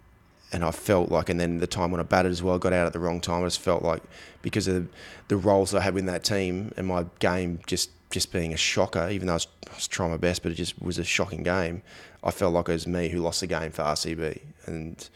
and 0.51 0.63
I 0.63 0.71
felt 0.71 1.11
like, 1.11 1.29
and 1.29 1.39
then 1.39 1.59
the 1.59 1.67
time 1.67 1.91
when 1.91 1.99
I 1.99 2.03
batted 2.03 2.31
as 2.31 2.41
well, 2.41 2.57
got 2.57 2.73
out 2.73 2.87
at 2.87 2.93
the 2.93 2.99
wrong 2.99 3.21
time. 3.21 3.43
I 3.43 3.47
just 3.47 3.59
felt 3.59 3.83
like 3.83 4.01
because 4.41 4.67
of 4.67 4.87
the 5.27 5.37
roles 5.37 5.75
I 5.75 5.81
had 5.81 5.95
in 5.97 6.05
that 6.07 6.23
team 6.23 6.73
and 6.77 6.87
my 6.87 7.05
game 7.19 7.59
just 7.67 7.91
just 8.09 8.31
being 8.31 8.53
a 8.53 8.57
shocker, 8.57 9.07
even 9.11 9.27
though 9.27 9.33
I 9.33 9.35
was, 9.35 9.47
I 9.71 9.75
was, 9.75 9.87
trying 9.87 10.09
my 10.09 10.17
best, 10.17 10.41
but 10.41 10.51
it 10.51 10.55
just 10.55 10.81
was 10.81 10.97
a 10.97 11.03
shocking 11.03 11.43
game. 11.43 11.83
I 12.23 12.31
felt 12.31 12.53
like 12.53 12.67
it 12.67 12.71
was 12.71 12.87
me 12.87 13.09
who 13.09 13.19
lost 13.19 13.41
the 13.41 13.47
game 13.47 13.71
for 13.71 13.83
RCB, 13.83 14.41
and 14.65 15.09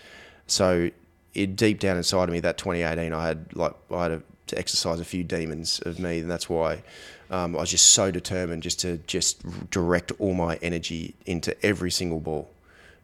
so 0.45 0.91
it 1.33 1.55
deep 1.55 1.79
down 1.79 1.97
inside 1.97 2.25
of 2.25 2.29
me 2.29 2.39
that 2.41 2.57
2018 2.59 3.11
I 3.11 3.27
had 3.27 3.55
like 3.55 3.73
I 3.91 4.03
had 4.03 4.23
to 4.47 4.57
exercise 4.57 4.99
a 4.99 5.05
few 5.05 5.23
demons 5.23 5.81
of 5.85 5.99
me, 5.99 6.19
and 6.19 6.29
that's 6.29 6.49
why 6.49 6.83
um, 7.31 7.55
I 7.55 7.61
was 7.61 7.71
just 7.71 7.87
so 7.89 8.11
determined 8.11 8.61
just 8.61 8.79
to 8.81 8.97
just 9.07 9.41
direct 9.71 10.11
all 10.19 10.33
my 10.33 10.57
energy 10.61 11.15
into 11.25 11.59
every 11.65 11.89
single 11.89 12.19
ball, 12.19 12.51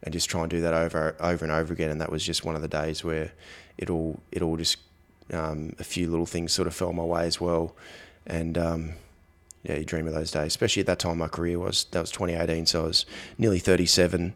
and 0.02 0.12
just 0.12 0.30
try 0.30 0.42
and 0.42 0.50
do 0.50 0.60
that 0.60 0.74
over 0.74 1.16
over 1.20 1.44
and 1.44 1.52
over 1.52 1.72
again. 1.72 1.90
And 1.90 2.00
that 2.00 2.10
was 2.10 2.24
just 2.24 2.44
one 2.44 2.56
of 2.56 2.62
the 2.62 2.68
days 2.68 3.04
where 3.04 3.32
it 3.78 3.90
all 3.90 4.20
it 4.32 4.42
all 4.42 4.56
just 4.56 4.78
um, 5.32 5.74
a 5.78 5.84
few 5.84 6.10
little 6.10 6.26
things 6.26 6.52
sort 6.52 6.68
of 6.68 6.74
fell 6.74 6.92
my 6.92 7.04
way 7.04 7.26
as 7.26 7.40
well, 7.40 7.74
and 8.26 8.56
um, 8.58 8.92
yeah, 9.62 9.76
you 9.76 9.84
dream 9.84 10.06
of 10.06 10.14
those 10.14 10.30
days, 10.30 10.48
especially 10.48 10.80
at 10.80 10.86
that 10.86 10.98
time 10.98 11.18
my 11.18 11.28
career 11.28 11.58
was 11.58 11.84
that 11.92 12.00
was 12.00 12.10
2018, 12.10 12.66
so 12.66 12.84
I 12.84 12.86
was 12.86 13.06
nearly 13.38 13.58
37. 13.58 14.34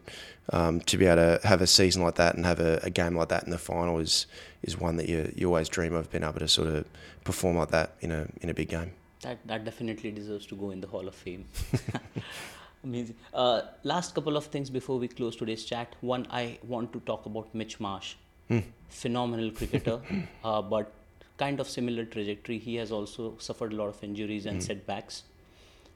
Um, 0.53 0.79
to 0.81 0.97
be 0.99 1.07
able 1.07 1.39
to 1.39 1.47
have 1.47 1.59
a 1.61 1.65
season 1.65 2.03
like 2.03 2.15
that 2.15 2.35
and 2.35 2.45
have 2.45 2.59
a, 2.59 2.79
a, 2.83 2.91
game 2.91 3.17
like 3.17 3.29
that 3.29 3.45
in 3.45 3.49
the 3.49 3.57
final 3.57 3.97
is 3.97 4.27
is 4.61 4.79
one 4.79 4.97
that 4.97 5.09
you 5.09 5.33
you 5.35 5.47
always 5.47 5.69
dream 5.69 5.95
of 5.95 6.11
being 6.11 6.23
able 6.23 6.37
to 6.37 6.47
sort 6.47 6.67
of 6.67 6.85
perform 7.23 7.57
like 7.57 7.69
that 7.69 7.95
in 8.01 8.11
a 8.11 8.27
in 8.41 8.51
a 8.51 8.53
big 8.53 8.69
game. 8.69 8.91
That 9.21 9.39
that 9.47 9.65
definitely 9.65 10.11
deserves 10.11 10.45
to 10.47 10.55
go 10.55 10.69
in 10.69 10.81
the 10.81 10.87
Hall 10.87 11.07
of 11.07 11.15
Fame. 11.15 11.45
Amazing. 12.85 13.15
Uh, 13.33 13.61
last 13.83 14.13
couple 14.13 14.37
of 14.37 14.45
things 14.45 14.69
before 14.69 14.99
we 14.99 15.07
close 15.07 15.35
today's 15.35 15.65
chat. 15.65 15.95
One, 16.01 16.27
I 16.29 16.59
want 16.63 16.93
to 16.93 16.99
talk 16.99 17.25
about 17.25 17.53
Mitch 17.53 17.79
Marsh. 17.79 18.13
Mm. 18.49 18.63
Phenomenal 18.89 19.49
cricketer, 19.59 19.99
uh, 20.43 20.61
but 20.61 20.91
kind 21.37 21.59
of 21.59 21.67
similar 21.67 22.05
trajectory. 22.05 22.59
He 22.59 22.75
has 22.75 22.91
also 22.91 23.33
suffered 23.39 23.73
a 23.73 23.75
lot 23.75 23.87
of 23.87 24.03
injuries 24.03 24.45
and 24.45 24.59
mm. 24.59 24.63
setbacks, 24.63 25.23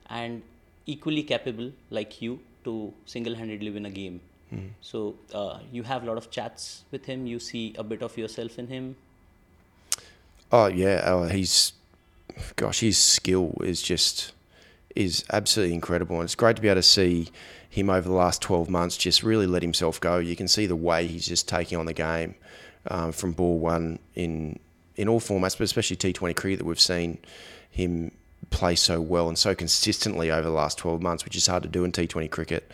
and 0.09 0.41
equally 0.87 1.21
capable 1.21 1.71
like 1.91 2.21
you 2.23 2.39
to 2.63 2.91
single-handedly 3.05 3.69
win 3.69 3.85
a 3.85 3.91
game. 3.91 4.19
Mm. 4.51 4.69
So 4.81 5.15
uh, 5.31 5.59
you 5.71 5.83
have 5.83 6.01
a 6.01 6.07
lot 6.07 6.17
of 6.17 6.31
chats 6.31 6.85
with 6.89 7.05
him. 7.05 7.27
You 7.27 7.37
see 7.37 7.75
a 7.77 7.83
bit 7.83 8.01
of 8.01 8.17
yourself 8.17 8.57
in 8.57 8.65
him. 8.65 8.95
Oh 10.51 10.65
yeah, 10.65 11.03
oh, 11.05 11.27
he's 11.27 11.73
gosh, 12.55 12.79
his 12.79 12.97
skill 12.97 13.53
is 13.63 13.83
just 13.83 14.33
is 14.95 15.23
absolutely 15.31 15.75
incredible, 15.75 16.17
and 16.17 16.25
it's 16.25 16.35
great 16.35 16.55
to 16.55 16.61
be 16.61 16.67
able 16.67 16.79
to 16.79 16.83
see 16.83 17.29
him 17.69 17.89
over 17.89 18.07
the 18.07 18.15
last 18.15 18.41
12 18.41 18.69
months 18.69 18.97
just 18.97 19.21
really 19.21 19.45
let 19.45 19.61
himself 19.61 19.99
go. 20.01 20.17
You 20.17 20.35
can 20.35 20.47
see 20.47 20.65
the 20.65 20.75
way 20.75 21.05
he's 21.05 21.27
just 21.27 21.47
taking 21.47 21.77
on 21.77 21.85
the 21.85 21.93
game 21.93 22.35
um, 22.87 23.11
from 23.11 23.31
ball 23.33 23.59
one 23.59 23.99
in 24.15 24.59
in 24.95 25.07
all 25.07 25.21
formats, 25.21 25.57
but 25.57 25.61
especially 25.61 25.95
T20 25.95 26.35
cricket 26.35 26.59
that 26.59 26.65
we've 26.65 26.79
seen 26.79 27.19
him 27.71 28.11
play 28.49 28.75
so 28.75 28.99
well 28.99 29.29
and 29.29 29.37
so 29.37 29.55
consistently 29.55 30.29
over 30.29 30.41
the 30.41 30.53
last 30.53 30.77
12 30.77 31.01
months, 31.01 31.23
which 31.23 31.37
is 31.37 31.47
hard 31.47 31.63
to 31.63 31.69
do 31.69 31.85
in 31.85 31.91
T20 31.93 32.29
cricket, 32.29 32.69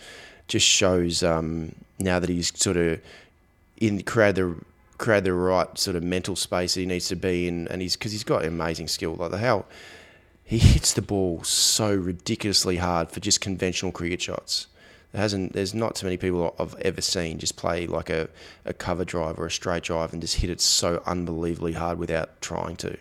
just 0.47 0.65
shows 0.65 1.21
um, 1.21 1.75
now 1.99 2.17
that 2.17 2.29
he's 2.29 2.57
sort 2.59 2.77
of 2.77 2.99
in 3.77 4.01
created 4.03 4.35
the 4.35 4.55
created 4.97 5.25
the 5.25 5.33
right 5.33 5.77
sort 5.77 5.95
of 5.95 6.03
mental 6.03 6.35
space 6.35 6.73
that 6.73 6.79
he 6.79 6.85
needs 6.85 7.07
to 7.09 7.15
be 7.15 7.47
in, 7.47 7.67
and 7.67 7.81
he's 7.81 7.95
because 7.95 8.11
he's 8.11 8.23
got 8.23 8.45
amazing 8.45 8.87
skill. 8.87 9.15
Like 9.15 9.31
the 9.31 9.37
how 9.37 9.65
he 10.47 10.59
hits 10.59 10.93
the 10.93 11.01
ball 11.01 11.43
so 11.43 11.93
ridiculously 11.93 12.77
hard 12.77 13.11
for 13.11 13.19
just 13.19 13.41
conventional 13.41 13.91
cricket 13.91 14.21
shots. 14.21 14.67
There 15.11 15.21
hasn't 15.21 15.53
there's 15.53 15.73
not 15.73 15.95
too 15.95 16.05
many 16.05 16.17
people 16.17 16.55
I've 16.59 16.75
ever 16.81 17.01
seen 17.01 17.39
just 17.39 17.55
play 17.55 17.87
like 17.87 18.11
a, 18.11 18.29
a 18.63 18.73
cover 18.73 19.05
drive 19.05 19.39
or 19.39 19.47
a 19.47 19.51
straight 19.51 19.83
drive 19.83 20.13
and 20.13 20.21
just 20.21 20.35
hit 20.37 20.51
it 20.51 20.61
so 20.61 21.01
unbelievably 21.05 21.73
hard 21.73 21.97
without 21.97 22.41
trying 22.41 22.75
to. 22.77 22.95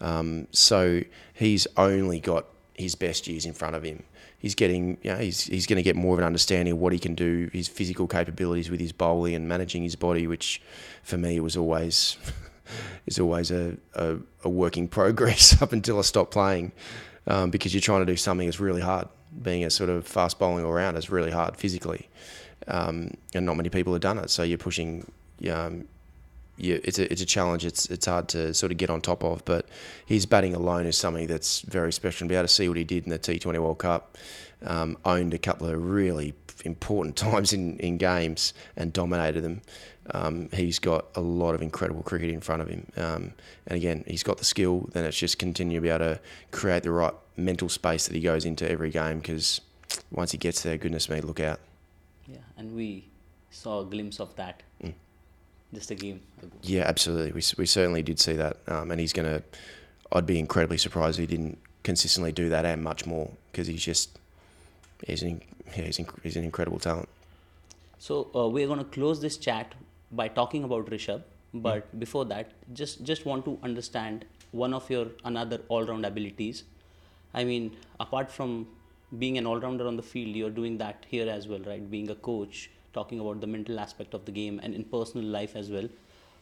Um, 0.00 0.46
so 0.52 1.02
he's 1.34 1.66
only 1.76 2.20
got 2.20 2.46
his 2.74 2.94
best 2.94 3.26
years 3.26 3.44
in 3.44 3.54
front 3.54 3.74
of 3.74 3.82
him. 3.82 4.04
He's 4.38 4.54
getting, 4.54 4.98
you 5.02 5.10
know, 5.10 5.16
he's 5.16 5.44
he's 5.44 5.66
going 5.66 5.78
to 5.78 5.82
get 5.82 5.96
more 5.96 6.14
of 6.14 6.20
an 6.20 6.24
understanding 6.24 6.74
of 6.74 6.78
what 6.78 6.92
he 6.92 7.00
can 7.00 7.16
do, 7.16 7.50
his 7.52 7.66
physical 7.66 8.06
capabilities 8.06 8.70
with 8.70 8.78
his 8.78 8.92
bowling 8.92 9.34
and 9.34 9.48
managing 9.48 9.82
his 9.82 9.96
body, 9.96 10.28
which 10.28 10.62
for 11.02 11.16
me 11.16 11.40
was 11.40 11.56
always 11.56 12.18
is 13.06 13.18
always 13.18 13.50
a, 13.50 13.76
a, 13.94 14.16
a 14.44 14.48
working 14.48 14.88
progress 14.88 15.60
up 15.62 15.72
until 15.72 15.98
I 15.98 16.02
stop 16.02 16.30
playing, 16.30 16.72
um, 17.26 17.50
because 17.50 17.74
you're 17.74 17.80
trying 17.80 18.00
to 18.00 18.12
do 18.12 18.16
something 18.16 18.46
that's 18.46 18.60
really 18.60 18.80
hard 18.80 19.08
being 19.42 19.64
a 19.64 19.70
sort 19.70 19.90
of 19.90 20.06
fast 20.06 20.38
bowling 20.38 20.64
all 20.64 20.72
round 20.72 20.96
is 20.96 21.10
really 21.10 21.30
hard 21.30 21.56
physically, 21.56 22.08
um, 22.66 23.12
and 23.34 23.46
not 23.46 23.56
many 23.56 23.68
people 23.68 23.92
have 23.92 24.02
done 24.02 24.18
it. 24.18 24.30
So 24.30 24.42
you're 24.42 24.58
pushing. 24.58 25.10
Um, 25.50 25.86
you, 26.56 26.80
it's 26.82 26.98
a 26.98 27.10
it's 27.10 27.22
a 27.22 27.26
challenge. 27.26 27.64
It's 27.64 27.86
it's 27.86 28.06
hard 28.06 28.28
to 28.30 28.52
sort 28.52 28.72
of 28.72 28.78
get 28.78 28.90
on 28.90 29.00
top 29.00 29.22
of. 29.22 29.44
But 29.44 29.66
his 30.06 30.26
batting 30.26 30.54
alone 30.54 30.86
is 30.86 30.96
something 30.96 31.26
that's 31.26 31.60
very 31.60 31.92
special. 31.92 32.24
And 32.24 32.28
be 32.28 32.34
able 32.34 32.48
to 32.48 32.52
see 32.52 32.68
what 32.68 32.76
he 32.76 32.84
did 32.84 33.04
in 33.04 33.10
the 33.10 33.18
T20 33.18 33.58
World 33.58 33.78
Cup, 33.78 34.16
um, 34.64 34.96
owned 35.04 35.34
a 35.34 35.38
couple 35.38 35.68
of 35.68 35.80
really 35.80 36.34
important 36.64 37.16
times 37.16 37.52
in, 37.52 37.78
in 37.78 37.96
games 37.96 38.52
and 38.76 38.92
dominated 38.92 39.42
them. 39.42 39.62
Um, 40.14 40.48
he's 40.52 40.78
got 40.78 41.06
a 41.14 41.20
lot 41.20 41.54
of 41.54 41.62
incredible 41.62 42.02
cricket 42.02 42.30
in 42.30 42.40
front 42.40 42.62
of 42.62 42.68
him. 42.68 42.86
Um, 42.96 43.32
and 43.66 43.76
again, 43.76 44.04
he's 44.06 44.22
got 44.22 44.38
the 44.38 44.44
skill. 44.44 44.88
Then 44.92 45.04
it's 45.04 45.18
just 45.18 45.38
continue 45.38 45.78
to 45.78 45.82
be 45.82 45.88
able 45.88 45.98
to 45.98 46.20
create 46.50 46.82
the 46.82 46.90
right 46.90 47.12
mental 47.36 47.68
space 47.68 48.06
that 48.06 48.14
he 48.14 48.20
goes 48.20 48.44
into 48.44 48.68
every 48.70 48.90
game 48.90 49.18
because 49.18 49.60
once 50.10 50.32
he 50.32 50.38
gets 50.38 50.62
there, 50.62 50.76
goodness 50.76 51.08
me, 51.08 51.20
look 51.20 51.40
out. 51.40 51.60
Yeah, 52.26 52.38
and 52.56 52.74
we 52.74 53.04
saw 53.50 53.80
a 53.80 53.84
glimpse 53.84 54.20
of 54.20 54.34
that. 54.36 54.62
Mm. 54.82 54.94
Just 55.74 55.90
a 55.90 55.94
game 55.94 56.20
ago. 56.42 56.50
Yeah, 56.62 56.84
absolutely. 56.86 57.32
We, 57.32 57.42
we 57.58 57.66
certainly 57.66 58.02
did 58.02 58.18
see 58.18 58.34
that. 58.34 58.56
Um, 58.66 58.90
and 58.90 59.00
he's 59.00 59.12
going 59.12 59.28
to, 59.28 59.42
I'd 60.12 60.26
be 60.26 60.38
incredibly 60.38 60.78
surprised 60.78 61.18
if 61.18 61.28
he 61.28 61.36
didn't 61.36 61.58
consistently 61.82 62.32
do 62.32 62.48
that 62.48 62.64
and 62.64 62.82
much 62.82 63.06
more 63.06 63.30
because 63.52 63.66
he's 63.66 63.84
just, 63.84 64.18
he's 65.06 65.22
an, 65.22 65.42
yeah, 65.76 65.84
he's, 65.84 66.00
he's 66.22 66.36
an 66.36 66.44
incredible 66.44 66.78
talent. 66.78 67.08
So 67.98 68.30
uh, 68.34 68.48
we're 68.48 68.66
going 68.66 68.78
to 68.78 68.84
close 68.84 69.20
this 69.20 69.36
chat 69.36 69.74
by 70.12 70.28
talking 70.28 70.64
about 70.64 70.86
Rishabh. 70.86 71.22
But 71.54 71.94
mm. 71.94 72.00
before 72.00 72.24
that, 72.26 72.52
just 72.74 73.04
just 73.04 73.24
want 73.24 73.44
to 73.46 73.58
understand 73.62 74.26
one 74.50 74.74
of 74.74 74.90
your 74.90 75.06
another 75.24 75.60
all-round 75.68 76.04
abilities 76.04 76.64
I 77.34 77.44
mean, 77.44 77.76
apart 78.00 78.30
from 78.30 78.66
being 79.18 79.38
an 79.38 79.46
all 79.46 79.60
rounder 79.60 79.86
on 79.86 79.96
the 79.96 80.02
field, 80.02 80.34
you're 80.34 80.50
doing 80.50 80.78
that 80.78 81.06
here 81.08 81.28
as 81.28 81.48
well, 81.48 81.60
right? 81.60 81.90
Being 81.90 82.10
a 82.10 82.14
coach, 82.14 82.70
talking 82.92 83.20
about 83.20 83.40
the 83.40 83.46
mental 83.46 83.78
aspect 83.80 84.14
of 84.14 84.24
the 84.24 84.32
game, 84.32 84.60
and 84.62 84.74
in 84.74 84.84
personal 84.84 85.26
life 85.26 85.56
as 85.56 85.70
well. 85.70 85.88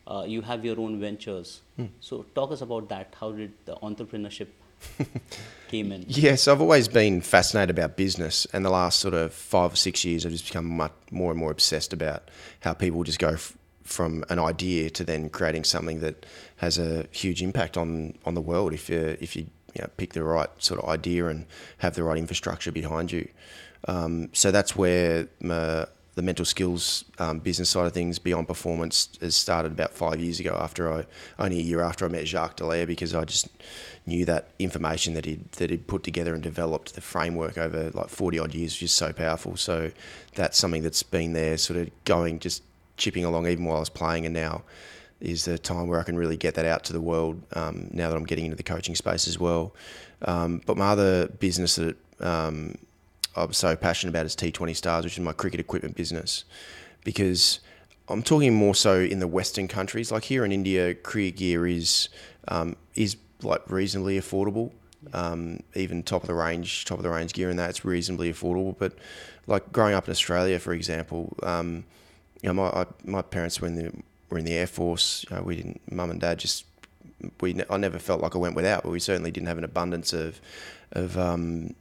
Uh, 0.07 0.25
you 0.25 0.41
have 0.41 0.65
your 0.65 0.79
own 0.81 1.01
ventures. 1.01 1.63
Hmm. 1.77 1.87
So, 2.01 2.25
talk 2.35 2.53
us 2.53 2.61
about 2.61 2.89
that. 2.91 3.17
How 3.19 3.33
did 3.33 3.53
the 3.65 3.75
entrepreneurship 3.77 4.47
came 5.69 5.91
in? 5.91 6.05
Yes, 6.07 6.47
I've 6.47 6.61
always 6.61 6.87
been 6.87 7.21
fascinated 7.21 7.77
about 7.77 7.97
business, 7.97 8.47
and 8.53 8.65
the 8.65 8.71
last 8.71 9.01
sort 9.01 9.15
of 9.15 9.33
five 9.33 9.73
or 9.73 9.77
six 9.77 10.05
years, 10.05 10.25
I've 10.25 10.31
just 10.31 10.47
become 10.47 10.67
much 10.67 10.93
more 11.11 11.33
and 11.33 11.41
more 11.41 11.51
obsessed 11.51 11.93
about 11.93 12.31
how 12.61 12.73
people 12.73 13.03
just 13.03 13.19
go 13.19 13.31
f- 13.31 13.56
from 13.87 14.25
an 14.29 14.39
idea 14.39 14.91
to 14.91 15.05
then 15.05 15.29
creating 15.31 15.65
something 15.65 16.01
that 16.01 16.27
has 16.57 16.79
a 16.79 17.07
huge 17.11 17.43
impact 17.43 17.77
on 17.77 18.15
on 18.25 18.35
the 18.35 18.41
world. 18.41 18.73
If 18.73 18.91
you 18.91 19.17
if 19.21 19.37
you 19.37 19.47
you 19.75 19.83
know, 19.83 19.91
pick 19.97 20.15
the 20.15 20.23
right 20.23 20.49
sort 20.59 20.81
of 20.83 20.89
idea 20.89 21.27
and 21.27 21.47
have 21.79 21.95
the 21.95 22.03
right 22.03 22.17
infrastructure 22.17 22.73
behind 22.73 23.13
you. 23.13 23.29
Um, 23.87 24.31
so 24.33 24.51
that's 24.51 24.75
where 24.75 25.29
my, 25.41 25.87
the 26.15 26.23
mental 26.23 26.47
skills 26.47 27.05
um, 27.19 27.41
business 27.41 27.69
side 27.69 27.87
of 27.87 27.93
things 27.93 28.19
beyond 28.19 28.49
performance 28.49 29.11
has 29.21 29.37
started 29.37 29.73
about 29.73 29.93
five 29.93 30.19
years 30.19 30.41
ago 30.41 30.59
after 30.59 30.91
I 30.91 31.05
only 31.39 31.59
a 31.59 31.63
year 31.63 31.83
after 31.83 32.07
I 32.07 32.09
met 32.09 32.27
Jacques 32.27 32.57
Dallaire 32.57 32.87
because 32.87 33.15
I 33.15 33.25
just 33.27 33.49
knew 34.07 34.25
that 34.25 34.49
information 34.59 35.13
that 35.13 35.27
he'd 35.27 35.53
that 35.53 35.69
he'd 35.69 35.87
put 35.87 36.03
together 36.03 36.33
and 36.33 36.43
developed 36.43 36.95
the 36.95 37.03
framework 37.03 37.59
over 37.59 37.91
like 37.91 38.09
40 38.09 38.39
odd 38.39 38.55
years 38.55 38.73
was 38.73 38.79
just 38.79 38.97
so 38.97 39.13
powerful 39.13 39.57
so 39.57 39.93
that's 40.35 40.57
something 40.57 40.83
that's 40.83 41.03
been 41.03 41.35
there 41.35 41.59
sort 41.59 41.79
of 41.79 41.91
going 42.05 42.39
just 42.39 42.63
chipping 42.97 43.25
along 43.25 43.47
even 43.47 43.65
while 43.65 43.77
I 43.77 43.81
was 43.81 43.89
playing 43.89 44.27
and 44.27 44.35
now 44.35 44.63
is 45.21 45.47
the 45.47 45.59
time 45.59 45.89
where 45.89 45.99
I 45.99 46.03
can 46.03 46.17
really 46.17 46.37
get 46.37 46.55
that 46.55 46.67
out 46.67 46.85
to 46.85 46.93
the 46.93 47.01
world 47.01 47.43
um, 47.55 47.89
now 47.93 48.11
that 48.11 48.17
I'm 48.17 48.25
getting 48.25 48.45
into 48.45 48.57
the 48.57 48.63
coaching 48.63 48.95
space 48.95 49.27
as 49.27 49.39
well 49.39 49.75
um, 50.23 50.61
but 50.67 50.77
my 50.77 50.89
other 50.89 51.29
business 51.29 51.77
that 51.77 51.97
um, 52.21 52.77
I'm 53.37 53.53
so 53.53 53.77
passionate 53.77 54.11
about 54.11 54.27
is 54.27 54.35
T20 54.35 54.75
Stars, 54.75 55.05
which 55.05 55.19
is 55.19 55.21
my 55.25 55.33
cricket 55.33 55.61
equipment 55.61 55.95
business, 55.95 56.45
because 57.05 57.61
I'm 58.09 58.23
talking 58.23 58.55
more 58.55 58.75
so 58.75 59.01
in 59.01 59.19
the 59.19 59.29
Western 59.29 59.69
countries. 59.69 60.11
Like 60.11 60.25
here 60.25 60.45
in 60.45 60.53
India, 60.53 60.95
cricket 60.95 61.37
gear 61.37 61.67
is 61.67 62.09
um, 62.49 62.77
is 62.95 63.17
like 63.43 63.71
reasonably 63.71 64.19
affordable. 64.19 64.73
Um, 65.13 65.61
even 65.75 66.03
top 66.03 66.23
of 66.23 66.27
the 66.27 66.35
range, 66.35 66.85
top 66.85 66.99
of 66.99 67.05
the 67.05 67.11
range 67.11 67.33
gear, 67.33 67.51
and 67.51 67.59
that's 67.59 67.85
reasonably 67.85 68.33
affordable. 68.33 68.75
But 68.77 68.95
like 69.47 69.71
growing 69.71 69.95
up 69.95 70.07
in 70.07 70.11
Australia, 70.11 70.59
for 70.59 70.73
example, 70.73 71.37
um, 71.43 71.85
you 72.47 72.53
know, 72.53 72.63
my 72.63 72.69
I, 72.69 72.87
my 73.05 73.23
parents 73.23 73.61
were 73.61 73.67
in 73.67 73.75
the 73.75 73.93
were 74.31 74.39
in 74.39 74.45
the 74.45 74.53
air 74.53 74.69
force. 74.69 75.27
You 75.29 75.37
know, 75.37 75.43
we 75.43 75.57
didn't, 75.57 75.81
mum 75.91 76.13
and 76.13 76.21
dad 76.21 76.39
just 76.39 76.65
we 77.41 77.61
I 77.69 77.77
never 77.77 77.99
felt 77.99 78.21
like 78.21 78.37
I 78.37 78.39
went 78.39 78.55
without, 78.55 78.85
but 78.85 78.91
we 78.91 79.01
certainly 79.01 79.33
didn't 79.33 79.49
have 79.49 79.59
an 79.59 79.65
abundance 79.65 80.13
of 80.13 80.41
of 80.93 81.19
um, 81.19 81.75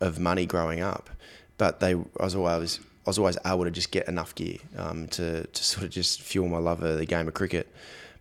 of 0.00 0.18
money 0.18 0.46
growing 0.46 0.80
up, 0.80 1.10
but 1.58 1.80
they 1.80 1.90
I 1.92 2.24
was 2.24 2.34
always 2.34 2.80
I 3.06 3.10
was 3.10 3.18
always 3.18 3.36
able 3.44 3.64
to 3.64 3.70
just 3.70 3.90
get 3.90 4.08
enough 4.08 4.34
gear 4.34 4.56
um, 4.78 5.06
to 5.08 5.46
to 5.46 5.64
sort 5.64 5.84
of 5.84 5.90
just 5.90 6.22
fuel 6.22 6.48
my 6.48 6.58
love 6.58 6.82
of 6.82 6.96
the 6.96 7.04
game 7.04 7.28
of 7.28 7.34
cricket. 7.34 7.68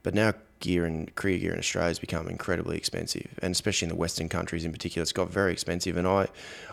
But 0.03 0.13
now 0.13 0.33
gear 0.59 0.85
and 0.85 1.13
cricket 1.15 1.41
gear 1.41 1.53
in 1.53 1.59
Australia 1.59 1.89
has 1.89 1.99
become 1.99 2.27
incredibly 2.27 2.77
expensive, 2.77 3.27
and 3.41 3.51
especially 3.51 3.85
in 3.85 3.89
the 3.89 3.95
Western 3.95 4.29
countries 4.29 4.65
in 4.65 4.71
particular, 4.71 5.03
it's 5.03 5.11
got 5.11 5.29
very 5.29 5.51
expensive. 5.51 5.97
And 5.97 6.07
I, 6.07 6.27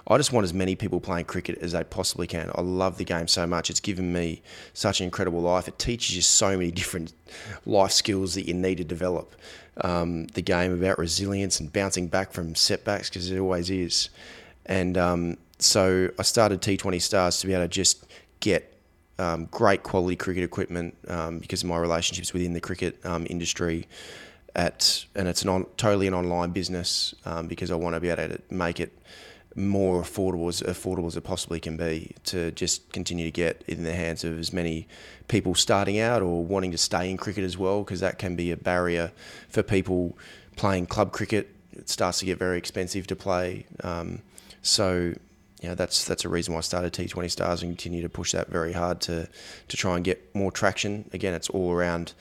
I 0.06 0.16
just 0.16 0.32
want 0.32 0.44
as 0.44 0.54
many 0.54 0.76
people 0.76 1.00
playing 1.00 1.26
cricket 1.26 1.58
as 1.58 1.72
they 1.72 1.84
possibly 1.84 2.26
can. 2.26 2.50
I 2.54 2.60
love 2.60 2.98
the 2.98 3.04
game 3.04 3.28
so 3.28 3.46
much; 3.46 3.70
it's 3.70 3.80
given 3.80 4.12
me 4.12 4.42
such 4.72 5.00
an 5.00 5.04
incredible 5.04 5.40
life. 5.40 5.68
It 5.68 5.78
teaches 5.78 6.16
you 6.16 6.22
so 6.22 6.56
many 6.56 6.70
different 6.70 7.12
life 7.64 7.92
skills 7.92 8.34
that 8.34 8.46
you 8.46 8.54
need 8.54 8.76
to 8.76 8.84
develop. 8.84 9.34
Um, 9.78 10.26
the 10.28 10.42
game 10.42 10.72
about 10.72 10.98
resilience 10.98 11.60
and 11.60 11.70
bouncing 11.70 12.08
back 12.08 12.32
from 12.32 12.54
setbacks 12.54 13.10
because 13.10 13.30
it 13.30 13.38
always 13.38 13.68
is. 13.68 14.08
And 14.64 14.96
um, 14.96 15.36
so 15.58 16.10
I 16.18 16.22
started 16.22 16.62
T20 16.62 17.00
Stars 17.00 17.40
to 17.40 17.46
be 17.46 17.52
able 17.52 17.64
to 17.64 17.68
just 17.68 18.06
get 18.40 18.75
um, 19.18 19.46
great 19.46 19.82
quality 19.82 20.16
cricket 20.16 20.44
equipment 20.44 20.96
um, 21.08 21.38
because 21.38 21.62
of 21.62 21.68
my 21.68 21.78
relationships 21.78 22.32
within 22.32 22.52
the 22.52 22.60
cricket 22.60 23.04
um, 23.04 23.26
industry. 23.28 23.86
At 24.54 25.04
and 25.14 25.28
it's 25.28 25.42
an 25.42 25.66
totally 25.76 26.06
an 26.06 26.14
online 26.14 26.50
business 26.50 27.14
um, 27.26 27.46
because 27.46 27.70
I 27.70 27.74
want 27.74 27.94
to 27.94 28.00
be 28.00 28.08
able 28.08 28.34
to 28.34 28.40
make 28.50 28.80
it 28.80 28.90
more 29.54 30.02
affordable 30.02 30.48
as 30.48 30.60
affordable 30.62 31.06
as 31.06 31.16
it 31.16 31.22
possibly 31.24 31.58
can 31.58 31.76
be 31.76 32.14
to 32.24 32.50
just 32.52 32.90
continue 32.92 33.24
to 33.24 33.30
get 33.30 33.62
in 33.66 33.84
the 33.84 33.92
hands 33.92 34.22
of 34.22 34.38
as 34.38 34.52
many 34.52 34.86
people 35.28 35.54
starting 35.54 35.98
out 35.98 36.22
or 36.22 36.44
wanting 36.44 36.70
to 36.70 36.78
stay 36.78 37.10
in 37.10 37.16
cricket 37.16 37.42
as 37.42 37.56
well 37.56 37.82
because 37.82 38.00
that 38.00 38.18
can 38.18 38.36
be 38.36 38.50
a 38.50 38.56
barrier 38.56 39.12
for 39.48 39.62
people 39.62 40.16
playing 40.56 40.86
club 40.86 41.10
cricket. 41.10 41.54
It 41.72 41.88
starts 41.88 42.18
to 42.20 42.26
get 42.26 42.38
very 42.38 42.58
expensive 42.58 43.06
to 43.08 43.16
play. 43.16 43.66
Um, 43.82 44.20
so 44.62 45.14
yeah, 45.66 45.74
that's 45.74 46.04
that's 46.04 46.24
a 46.24 46.28
reason 46.28 46.54
why 46.54 46.58
I 46.58 46.62
started 46.62 46.92
T20 46.92 47.28
Stars 47.28 47.62
and 47.62 47.72
continue 47.72 48.00
to 48.02 48.08
push 48.08 48.30
that 48.32 48.48
very 48.48 48.72
hard 48.72 49.00
to 49.02 49.28
to 49.68 49.76
try 49.76 49.96
and 49.96 50.04
get 50.04 50.32
more 50.32 50.52
traction. 50.52 51.10
Again, 51.12 51.34
it's 51.34 51.50
all 51.50 51.72
around 51.72 52.12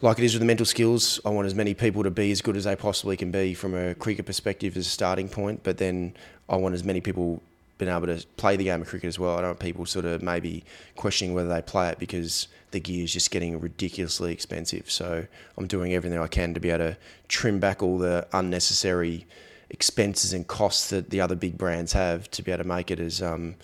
like 0.00 0.18
it 0.18 0.24
is 0.24 0.32
with 0.32 0.40
the 0.40 0.46
mental 0.46 0.64
skills. 0.64 1.20
I 1.24 1.28
want 1.30 1.46
as 1.46 1.54
many 1.54 1.74
people 1.74 2.02
to 2.02 2.10
be 2.10 2.30
as 2.32 2.40
good 2.40 2.56
as 2.56 2.64
they 2.64 2.74
possibly 2.74 3.16
can 3.16 3.30
be 3.30 3.52
from 3.52 3.74
a 3.74 3.94
cricket 3.94 4.24
perspective 4.24 4.74
as 4.76 4.86
a 4.86 4.90
starting 4.90 5.28
point, 5.28 5.64
but 5.64 5.76
then 5.76 6.14
I 6.48 6.56
want 6.56 6.74
as 6.74 6.82
many 6.82 7.02
people 7.02 7.42
being 7.76 7.90
able 7.90 8.06
to 8.06 8.24
play 8.38 8.56
the 8.56 8.64
game 8.64 8.80
of 8.80 8.88
cricket 8.88 9.08
as 9.08 9.18
well. 9.18 9.36
I 9.36 9.42
don't 9.42 9.50
want 9.50 9.58
people 9.58 9.84
sort 9.84 10.06
of 10.06 10.22
maybe 10.22 10.64
questioning 10.96 11.34
whether 11.34 11.50
they 11.50 11.60
play 11.60 11.90
it 11.90 11.98
because 11.98 12.48
the 12.70 12.80
gear 12.80 13.04
is 13.04 13.12
just 13.12 13.30
getting 13.30 13.60
ridiculously 13.60 14.32
expensive. 14.32 14.90
So 14.90 15.26
I'm 15.58 15.66
doing 15.66 15.92
everything 15.92 16.18
I 16.18 16.26
can 16.26 16.54
to 16.54 16.60
be 16.60 16.70
able 16.70 16.92
to 16.92 16.96
trim 17.28 17.60
back 17.60 17.82
all 17.82 17.98
the 17.98 18.26
unnecessary 18.32 19.26
expenses 19.70 20.32
and 20.32 20.46
costs 20.46 20.90
that 20.90 21.10
the 21.10 21.20
other 21.20 21.34
big 21.34 21.58
brands 21.58 21.92
have 21.92 22.30
to 22.30 22.42
be 22.42 22.52
able 22.52 22.62
to 22.62 22.68
make 22.68 22.90
it 22.90 23.00
as 23.00 23.20
um, 23.20 23.54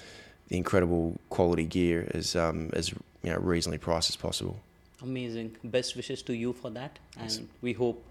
the 0.48 0.56
incredible 0.56 1.18
quality 1.30 1.64
gear 1.64 2.10
as 2.14 2.36
um, 2.36 2.70
as 2.72 2.90
you 2.90 3.30
know 3.30 3.38
reasonably 3.38 3.78
priced 3.78 4.10
as 4.10 4.16
possible. 4.16 4.56
Amazing. 5.02 5.56
Best 5.64 5.96
wishes 5.96 6.22
to 6.22 6.34
you 6.34 6.52
for 6.52 6.70
that, 6.70 6.98
and 7.18 7.48
we 7.60 7.72
hope 7.72 8.04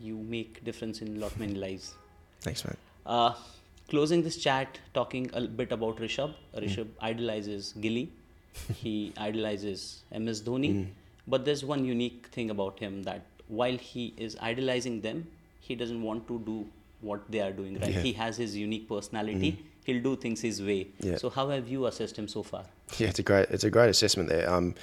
you 0.00 0.16
make 0.16 0.64
difference 0.64 1.02
in 1.02 1.16
a 1.16 1.20
lot 1.20 1.38
many 1.38 1.54
lives. 1.54 1.94
Thanks, 2.40 2.64
mate. 2.64 2.76
Uh, 3.04 3.34
closing 3.88 4.22
this 4.22 4.36
chat, 4.36 4.78
talking 4.94 5.30
a 5.34 5.42
bit 5.42 5.72
about 5.72 5.98
Rishabh. 5.98 6.34
Mm. 6.54 6.62
Rishabh 6.62 6.88
idolizes 7.00 7.74
Gilly. 7.80 8.10
he 8.74 9.12
idolizes 9.16 10.02
MS 10.12 10.42
Dhoni. 10.42 10.74
Mm. 10.74 10.86
But 11.26 11.44
there's 11.44 11.64
one 11.64 11.84
unique 11.84 12.28
thing 12.32 12.50
about 12.50 12.78
him 12.78 13.02
that 13.02 13.22
while 13.48 13.76
he 13.76 14.14
is 14.16 14.36
idolizing 14.40 15.00
them, 15.00 15.26
he 15.60 15.74
doesn't 15.74 16.02
want 16.02 16.26
to 16.28 16.38
do 16.40 16.66
what 17.00 17.30
they 17.30 17.40
are 17.40 17.52
doing. 17.52 17.78
Right? 17.78 17.92
Yeah. 17.92 18.00
He 18.00 18.12
has 18.14 18.36
his 18.36 18.56
unique 18.56 18.88
personality. 18.88 19.64
He'll 19.84 20.02
do 20.02 20.16
things 20.16 20.40
his 20.40 20.60
way. 20.60 20.88
Yeah. 21.00 21.16
So 21.16 21.30
how 21.30 21.48
have 21.50 21.68
you 21.68 21.86
assessed 21.86 22.18
him 22.18 22.26
so 22.26 22.42
far? 22.42 22.64
Yeah, 22.98 23.08
it's 23.08 23.20
a 23.20 23.22
great 23.22 23.48
it's 23.50 23.64
a 23.64 23.70
great 23.70 23.90
assessment 23.90 24.28
there. 24.28 24.50
Um, 24.50 24.74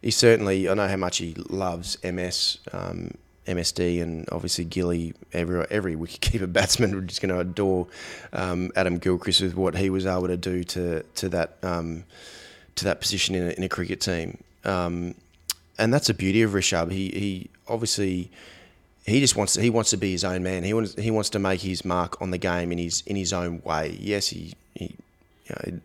he 0.00 0.10
certainly 0.10 0.68
I 0.68 0.74
know 0.74 0.86
how 0.86 0.96
much 0.96 1.18
he 1.18 1.34
loves 1.48 1.96
MS, 2.04 2.58
um, 2.72 3.14
MSD, 3.46 4.02
and 4.02 4.28
obviously 4.30 4.64
Gilly. 4.64 5.14
Every 5.32 5.66
every 5.70 5.96
wicketkeeper 5.96 6.52
batsman 6.58 6.94
are 6.94 7.00
just 7.00 7.20
going 7.20 7.34
to 7.34 7.40
adore 7.40 7.88
um, 8.32 8.70
Adam 8.76 8.98
Gilchrist 8.98 9.40
with 9.40 9.56
what 9.56 9.76
he 9.76 9.90
was 9.90 10.06
able 10.06 10.28
to 10.28 10.36
do 10.36 10.62
to 10.64 11.02
to 11.02 11.28
that 11.30 11.56
um, 11.62 12.04
to 12.76 12.84
that 12.84 13.00
position 13.00 13.34
in 13.34 13.48
a, 13.48 13.50
in 13.50 13.62
a 13.64 13.68
cricket 13.68 14.00
team. 14.00 14.38
Um, 14.64 15.14
and 15.78 15.92
that's 15.92 16.06
the 16.06 16.14
beauty 16.14 16.42
of 16.42 16.52
Rishabh. 16.52 16.92
He 16.92 17.08
he 17.08 17.50
obviously 17.66 18.30
he 19.04 19.20
just 19.20 19.36
wants 19.36 19.54
to, 19.54 19.60
he 19.60 19.70
wants 19.70 19.90
to 19.90 19.96
be 19.96 20.12
his 20.12 20.24
own 20.24 20.42
man. 20.42 20.62
He 20.62 20.72
wants 20.72 20.94
he 20.94 21.10
wants 21.10 21.30
to 21.30 21.38
make 21.38 21.60
his 21.60 21.84
mark 21.84 22.20
on 22.20 22.30
the 22.30 22.38
game 22.38 22.70
in 22.70 22.78
his 22.78 23.02
in 23.06 23.16
his 23.16 23.32
own 23.32 23.60
way. 23.62 23.96
Yes, 24.00 24.28
he 24.28 24.54
he 24.74 24.94
you 25.46 25.54
know, 25.72 25.80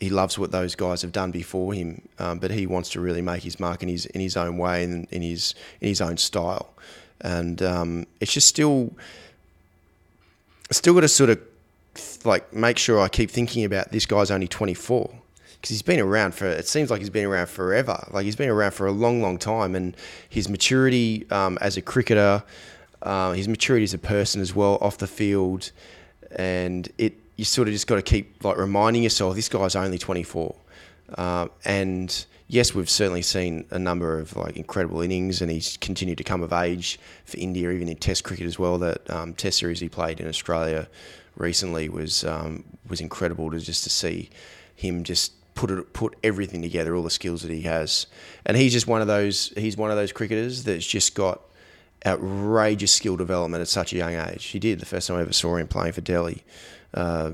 he 0.00 0.10
loves 0.10 0.38
what 0.38 0.50
those 0.50 0.74
guys 0.74 1.02
have 1.02 1.12
done 1.12 1.30
before 1.30 1.74
him, 1.74 2.02
um, 2.18 2.38
but 2.38 2.50
he 2.50 2.66
wants 2.66 2.90
to 2.90 3.00
really 3.00 3.22
make 3.22 3.42
his 3.42 3.58
mark 3.58 3.82
in 3.82 3.88
his 3.88 4.06
in 4.06 4.20
his 4.20 4.36
own 4.36 4.58
way 4.58 4.84
and 4.84 5.06
in 5.10 5.22
his 5.22 5.54
in 5.80 5.88
his 5.88 6.00
own 6.00 6.16
style. 6.16 6.70
And 7.20 7.62
um, 7.62 8.06
it's 8.20 8.32
just 8.32 8.48
still 8.48 8.92
still 10.70 10.94
got 10.94 11.00
to 11.00 11.08
sort 11.08 11.30
of 11.30 11.40
like 12.24 12.52
make 12.52 12.78
sure 12.78 13.00
I 13.00 13.08
keep 13.08 13.30
thinking 13.30 13.64
about 13.64 13.90
this 13.90 14.06
guy's 14.06 14.30
only 14.30 14.48
24 14.48 15.10
because 15.60 15.70
he's 15.70 15.82
been 15.82 16.00
around 16.00 16.34
for 16.34 16.46
it 16.46 16.68
seems 16.68 16.90
like 16.90 17.00
he's 17.00 17.10
been 17.10 17.26
around 17.26 17.48
forever. 17.48 18.06
Like 18.10 18.24
he's 18.24 18.36
been 18.36 18.48
around 18.48 18.72
for 18.72 18.86
a 18.86 18.92
long 18.92 19.20
long 19.22 19.38
time 19.38 19.74
and 19.74 19.96
his 20.28 20.48
maturity 20.48 21.26
um, 21.30 21.58
as 21.60 21.76
a 21.76 21.82
cricketer 21.82 22.42
uh, 23.02 23.32
his 23.32 23.48
maturity 23.48 23.84
as 23.84 23.94
a 23.94 23.98
person 23.98 24.40
as 24.40 24.54
well 24.54 24.78
off 24.80 24.98
the 24.98 25.06
field 25.06 25.70
and 26.36 26.88
it 26.98 27.14
you 27.36 27.44
sort 27.44 27.68
of 27.68 27.74
just 27.74 27.86
got 27.86 27.96
to 27.96 28.02
keep 28.02 28.42
like 28.44 28.56
reminding 28.56 29.02
yourself 29.02 29.34
this 29.36 29.48
guy's 29.48 29.76
only 29.76 29.98
24 29.98 30.54
uh, 31.16 31.46
and 31.64 32.26
yes 32.48 32.74
we've 32.74 32.90
certainly 32.90 33.22
seen 33.22 33.64
a 33.70 33.78
number 33.78 34.18
of 34.18 34.36
like 34.36 34.56
incredible 34.56 35.00
innings 35.00 35.40
and 35.40 35.50
he's 35.50 35.76
continued 35.76 36.18
to 36.18 36.24
come 36.24 36.42
of 36.42 36.52
age 36.52 36.98
for 37.24 37.36
India 37.38 37.70
even 37.70 37.88
in 37.88 37.96
test 37.96 38.24
cricket 38.24 38.46
as 38.46 38.58
well 38.58 38.78
that 38.78 39.08
um, 39.10 39.32
test 39.34 39.58
series 39.58 39.80
he 39.80 39.88
played 39.88 40.20
in 40.20 40.26
Australia 40.26 40.88
recently 41.36 41.88
was 41.88 42.24
um, 42.24 42.64
was 42.88 43.00
incredible 43.00 43.50
to 43.50 43.60
just 43.60 43.84
to 43.84 43.90
see 43.90 44.28
him 44.74 45.04
just 45.04 45.32
put 45.58 45.72
it 45.72 45.92
put 45.92 46.14
everything 46.22 46.62
together, 46.62 46.94
all 46.94 47.02
the 47.02 47.10
skills 47.10 47.42
that 47.42 47.50
he 47.50 47.62
has, 47.62 48.06
and 48.46 48.56
he's 48.56 48.72
just 48.72 48.86
one 48.86 49.00
of 49.00 49.08
those 49.08 49.52
he's 49.56 49.76
one 49.76 49.90
of 49.90 49.96
those 49.96 50.12
cricketers 50.12 50.62
that's 50.62 50.86
just 50.86 51.16
got 51.16 51.40
outrageous 52.06 52.92
skill 52.92 53.16
development 53.16 53.60
at 53.60 53.66
such 53.66 53.92
a 53.92 53.96
young 53.96 54.14
age. 54.14 54.44
He 54.44 54.60
did 54.60 54.78
the 54.78 54.86
first 54.86 55.08
time 55.08 55.16
I 55.16 55.22
ever 55.22 55.32
saw 55.32 55.56
him 55.56 55.66
playing 55.66 55.94
for 55.94 56.00
Delhi. 56.00 56.44
Uh, 56.94 57.32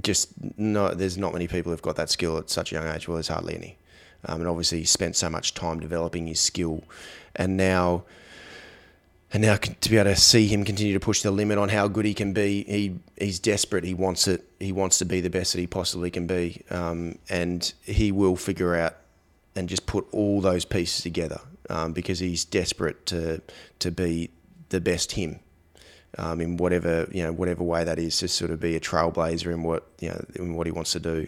just 0.00 0.32
no, 0.56 0.94
there's 0.94 1.18
not 1.18 1.34
many 1.34 1.46
people 1.46 1.70
who've 1.70 1.82
got 1.82 1.96
that 1.96 2.08
skill 2.08 2.38
at 2.38 2.48
such 2.48 2.72
a 2.72 2.76
young 2.76 2.86
age. 2.86 3.06
Well, 3.06 3.16
there's 3.16 3.28
hardly 3.28 3.54
any, 3.54 3.76
um, 4.24 4.40
and 4.40 4.48
obviously 4.48 4.78
he 4.78 4.84
spent 4.86 5.14
so 5.14 5.28
much 5.28 5.52
time 5.52 5.78
developing 5.78 6.26
his 6.26 6.40
skill, 6.40 6.84
and 7.36 7.58
now 7.58 8.04
and 9.32 9.42
now 9.42 9.56
to 9.56 9.90
be 9.90 9.98
able 9.98 10.10
to 10.10 10.16
see 10.16 10.46
him 10.46 10.64
continue 10.64 10.94
to 10.94 11.00
push 11.00 11.22
the 11.22 11.30
limit 11.30 11.58
on 11.58 11.68
how 11.68 11.88
good 11.88 12.04
he 12.06 12.14
can 12.14 12.32
be, 12.32 12.64
he 12.64 12.98
he's 13.18 13.38
desperate. 13.38 13.84
He 13.84 13.94
wants 13.94 14.26
it. 14.28 14.44
He 14.58 14.72
wants 14.72 14.98
to 14.98 15.04
be 15.04 15.20
the 15.20 15.30
best 15.30 15.52
that 15.52 15.60
he 15.60 15.66
possibly 15.66 16.10
can 16.10 16.26
be, 16.26 16.62
um, 16.70 17.18
and 17.28 17.72
he 17.82 18.10
will 18.12 18.36
figure 18.36 18.74
out 18.74 18.96
and 19.54 19.68
just 19.68 19.86
put 19.86 20.06
all 20.12 20.40
those 20.40 20.64
pieces 20.64 21.02
together 21.02 21.40
um, 21.68 21.92
because 21.92 22.20
he's 22.20 22.44
desperate 22.44 23.04
to 23.06 23.42
to 23.80 23.90
be 23.90 24.30
the 24.70 24.80
best 24.80 25.12
him. 25.12 25.40
um, 26.16 26.40
in 26.40 26.56
whatever 26.56 27.06
you 27.12 27.22
know 27.22 27.32
whatever 27.32 27.62
way 27.62 27.84
that 27.84 27.98
is 27.98 28.16
to 28.18 28.28
sort 28.28 28.50
of 28.50 28.60
be 28.60 28.76
a 28.76 28.80
trailblazer 28.80 29.52
in 29.52 29.62
what 29.62 29.86
you 30.00 30.08
know 30.08 30.24
in 30.36 30.54
what 30.54 30.66
he 30.66 30.72
wants 30.72 30.92
to 30.92 31.00
do. 31.00 31.26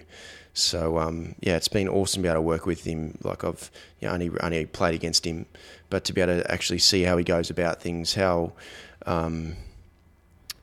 So 0.52 0.98
um, 0.98 1.34
yeah, 1.40 1.56
it's 1.56 1.68
been 1.68 1.88
awesome 1.88 2.22
to 2.22 2.26
be 2.26 2.28
able 2.28 2.38
to 2.38 2.42
work 2.42 2.66
with 2.66 2.84
him. 2.84 3.18
Like 3.22 3.44
I've 3.44 3.70
you 4.00 4.08
know, 4.08 4.14
only 4.14 4.30
only 4.40 4.66
played 4.66 4.94
against 4.94 5.26
him, 5.26 5.46
but 5.88 6.04
to 6.04 6.12
be 6.12 6.20
able 6.20 6.42
to 6.42 6.50
actually 6.50 6.78
see 6.80 7.02
how 7.02 7.16
he 7.16 7.24
goes 7.24 7.50
about 7.50 7.80
things, 7.80 8.14
how 8.14 8.52
um, 9.06 9.56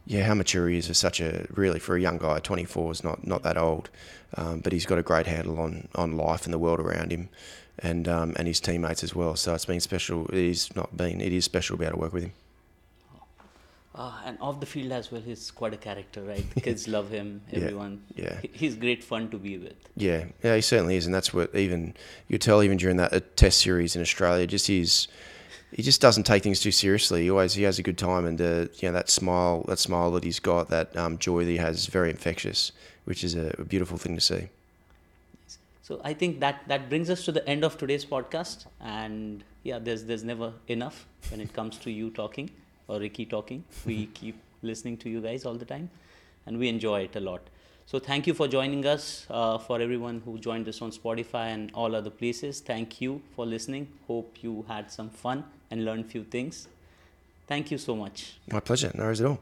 yeah, 0.06 0.24
how 0.24 0.34
mature 0.34 0.70
he 0.70 0.78
is 0.78 0.88
for 0.88 0.94
such 0.94 1.20
a 1.20 1.48
really 1.52 1.80
for 1.80 1.96
a 1.96 2.02
young 2.02 2.18
guy. 2.18 2.40
Twenty 2.40 2.66
four 2.66 2.92
is 2.92 3.04
not 3.04 3.26
not 3.26 3.44
that 3.44 3.58
old, 3.58 3.90
um, 4.36 4.60
but 4.60 4.74
he's 4.74 4.86
got 4.86 4.98
a 4.98 5.04
great 5.04 5.28
handle 5.28 5.60
on 5.60 5.88
on 5.96 6.18
life 6.18 6.46
and 6.46 6.54
the 6.54 6.60
world 6.60 6.80
around 6.80 7.12
him, 7.12 7.30
and 7.80 8.08
um, 8.08 8.34
and 8.38 8.48
his 8.48 8.60
teammates 8.60 9.04
as 9.04 9.16
well. 9.16 9.36
So 9.36 9.54
it's 9.54 9.66
been 9.66 9.80
special. 9.80 10.28
It 10.28 10.36
is 10.36 10.76
not 10.76 10.96
been. 10.96 11.22
It 11.22 11.34
is 11.34 11.46
special 11.46 11.78
to 11.78 11.80
be 11.80 11.86
able 11.86 11.98
to 11.98 12.02
work 12.02 12.14
with 12.14 12.24
him. 12.24 12.34
Uh, 13.98 14.14
and 14.26 14.38
off 14.40 14.60
the 14.60 14.66
field 14.68 14.92
as 14.92 15.12
well, 15.12 15.22
he's 15.22 15.50
quite 15.50 15.74
a 15.74 15.78
character, 15.78 16.22
right? 16.22 16.46
The 16.54 16.62
kids 16.68 16.88
love 16.88 17.10
him. 17.10 17.42
Everyone. 17.52 18.04
yeah. 18.16 18.40
He- 18.42 18.52
He's 18.54 18.76
great 18.76 19.04
fun 19.04 19.30
to 19.32 19.38
be 19.38 19.58
with. 19.58 19.74
Yeah, 19.96 20.26
yeah, 20.44 20.56
he 20.56 20.62
certainly 20.62 20.98
is, 20.98 21.06
and 21.08 21.16
that's 21.16 21.34
what 21.34 21.54
even 21.56 21.96
you 22.28 22.38
tell 22.38 22.62
even 22.62 22.78
during 22.78 22.98
that 22.98 23.12
uh, 23.14 23.22
Test 23.36 23.60
series 23.60 23.96
in 23.96 24.02
Australia, 24.04 24.46
just 24.46 24.68
his 24.68 25.08
he 25.72 25.82
just 25.82 26.00
doesn't 26.00 26.24
take 26.24 26.44
things 26.44 26.60
too 26.60 26.72
seriously. 26.72 27.24
He 27.24 27.32
always 27.32 27.56
he 27.56 27.64
has 27.64 27.80
a 27.80 27.84
good 27.84 27.98
time, 27.98 28.26
and 28.26 28.40
uh, 28.40 28.68
you 28.80 28.88
know 28.90 28.92
that 28.94 29.10
smile, 29.10 29.64
that 29.68 29.80
smile 29.80 30.12
that 30.12 30.24
he's 30.24 30.40
got, 30.40 30.70
that 30.70 30.96
um, 30.96 31.18
joy 31.18 31.44
that 31.46 31.52
he 31.52 31.58
has, 31.58 31.80
is 31.80 31.86
very 31.88 32.12
infectious, 32.12 32.72
which 33.06 33.24
is 33.24 33.34
a, 33.36 33.56
a 33.58 33.64
beautiful 33.64 33.98
thing 33.98 34.14
to 34.16 34.22
see. 34.22 34.50
So 35.82 36.02
I 36.04 36.14
think 36.14 36.40
that 36.42 36.62
that 36.68 36.88
brings 36.90 37.10
us 37.10 37.26
to 37.26 37.32
the 37.32 37.48
end 37.50 37.64
of 37.64 37.78
today's 37.80 38.06
podcast. 38.06 38.66
And 38.80 39.44
yeah, 39.64 39.80
there's 39.80 40.04
there's 40.04 40.24
never 40.24 40.54
enough 40.68 41.08
when 41.32 41.42
it 41.42 41.52
comes 41.54 41.78
to 41.80 41.90
you 41.92 42.12
talking 42.12 42.50
or 42.88 43.00
Ricky 43.00 43.26
talking. 43.26 43.64
We 43.86 44.06
keep 44.14 44.40
listening 44.62 44.98
to 44.98 45.10
you 45.10 45.22
guys 45.22 45.46
all 45.46 45.56
the 45.56 45.66
time, 45.66 45.90
and 46.46 46.58
we 46.58 46.70
enjoy 46.70 47.02
it 47.02 47.16
a 47.16 47.20
lot. 47.20 47.42
So 47.86 48.00
thank 48.00 48.28
you 48.28 48.34
for 48.34 48.48
joining 48.48 48.86
us. 48.86 49.26
Uh, 49.30 49.58
for 49.58 49.80
everyone 49.80 50.22
who 50.26 50.38
joined 50.38 50.68
us 50.68 50.82
on 50.82 50.92
Spotify 50.92 51.54
and 51.54 51.72
all 51.74 51.96
other 51.96 52.10
places, 52.10 52.60
thank 52.60 53.00
you 53.00 53.22
for 53.36 53.46
listening. 53.46 53.88
Hope 54.08 54.44
you 54.44 54.66
had 54.68 54.92
some 54.92 55.10
fun 55.10 55.46
and 55.72 55.86
learned 55.86 56.12
few 56.12 56.24
things. 56.24 56.68
Thank 57.48 57.72
you 57.72 57.78
so 57.78 57.96
much. 57.96 58.40
My 58.52 58.60
pleasure. 58.60 58.92
No 58.94 59.06
worries 59.06 59.22
at 59.22 59.28
all. 59.28 59.40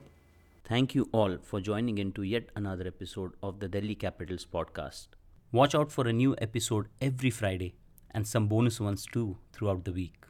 Thank 0.63 0.93
you 0.93 1.09
all 1.11 1.37
for 1.41 1.59
joining 1.59 1.97
in 1.97 2.11
to 2.13 2.21
yet 2.23 2.49
another 2.55 2.87
episode 2.87 3.33
of 3.41 3.59
the 3.59 3.67
Delhi 3.67 3.95
Capitals 3.95 4.45
podcast. 4.45 5.07
Watch 5.51 5.73
out 5.73 5.91
for 5.91 6.07
a 6.07 6.13
new 6.13 6.35
episode 6.39 6.87
every 7.01 7.31
Friday 7.31 7.73
and 8.11 8.27
some 8.27 8.47
bonus 8.47 8.79
ones 8.79 9.07
too 9.11 9.37
throughout 9.53 9.85
the 9.85 9.91
week. 9.91 10.25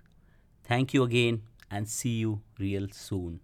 Thank 0.64 0.94
you 0.94 1.04
again 1.04 1.42
and 1.76 1.90
see 1.90 2.16
you 2.24 2.42
real 2.58 2.88
soon. 2.92 3.42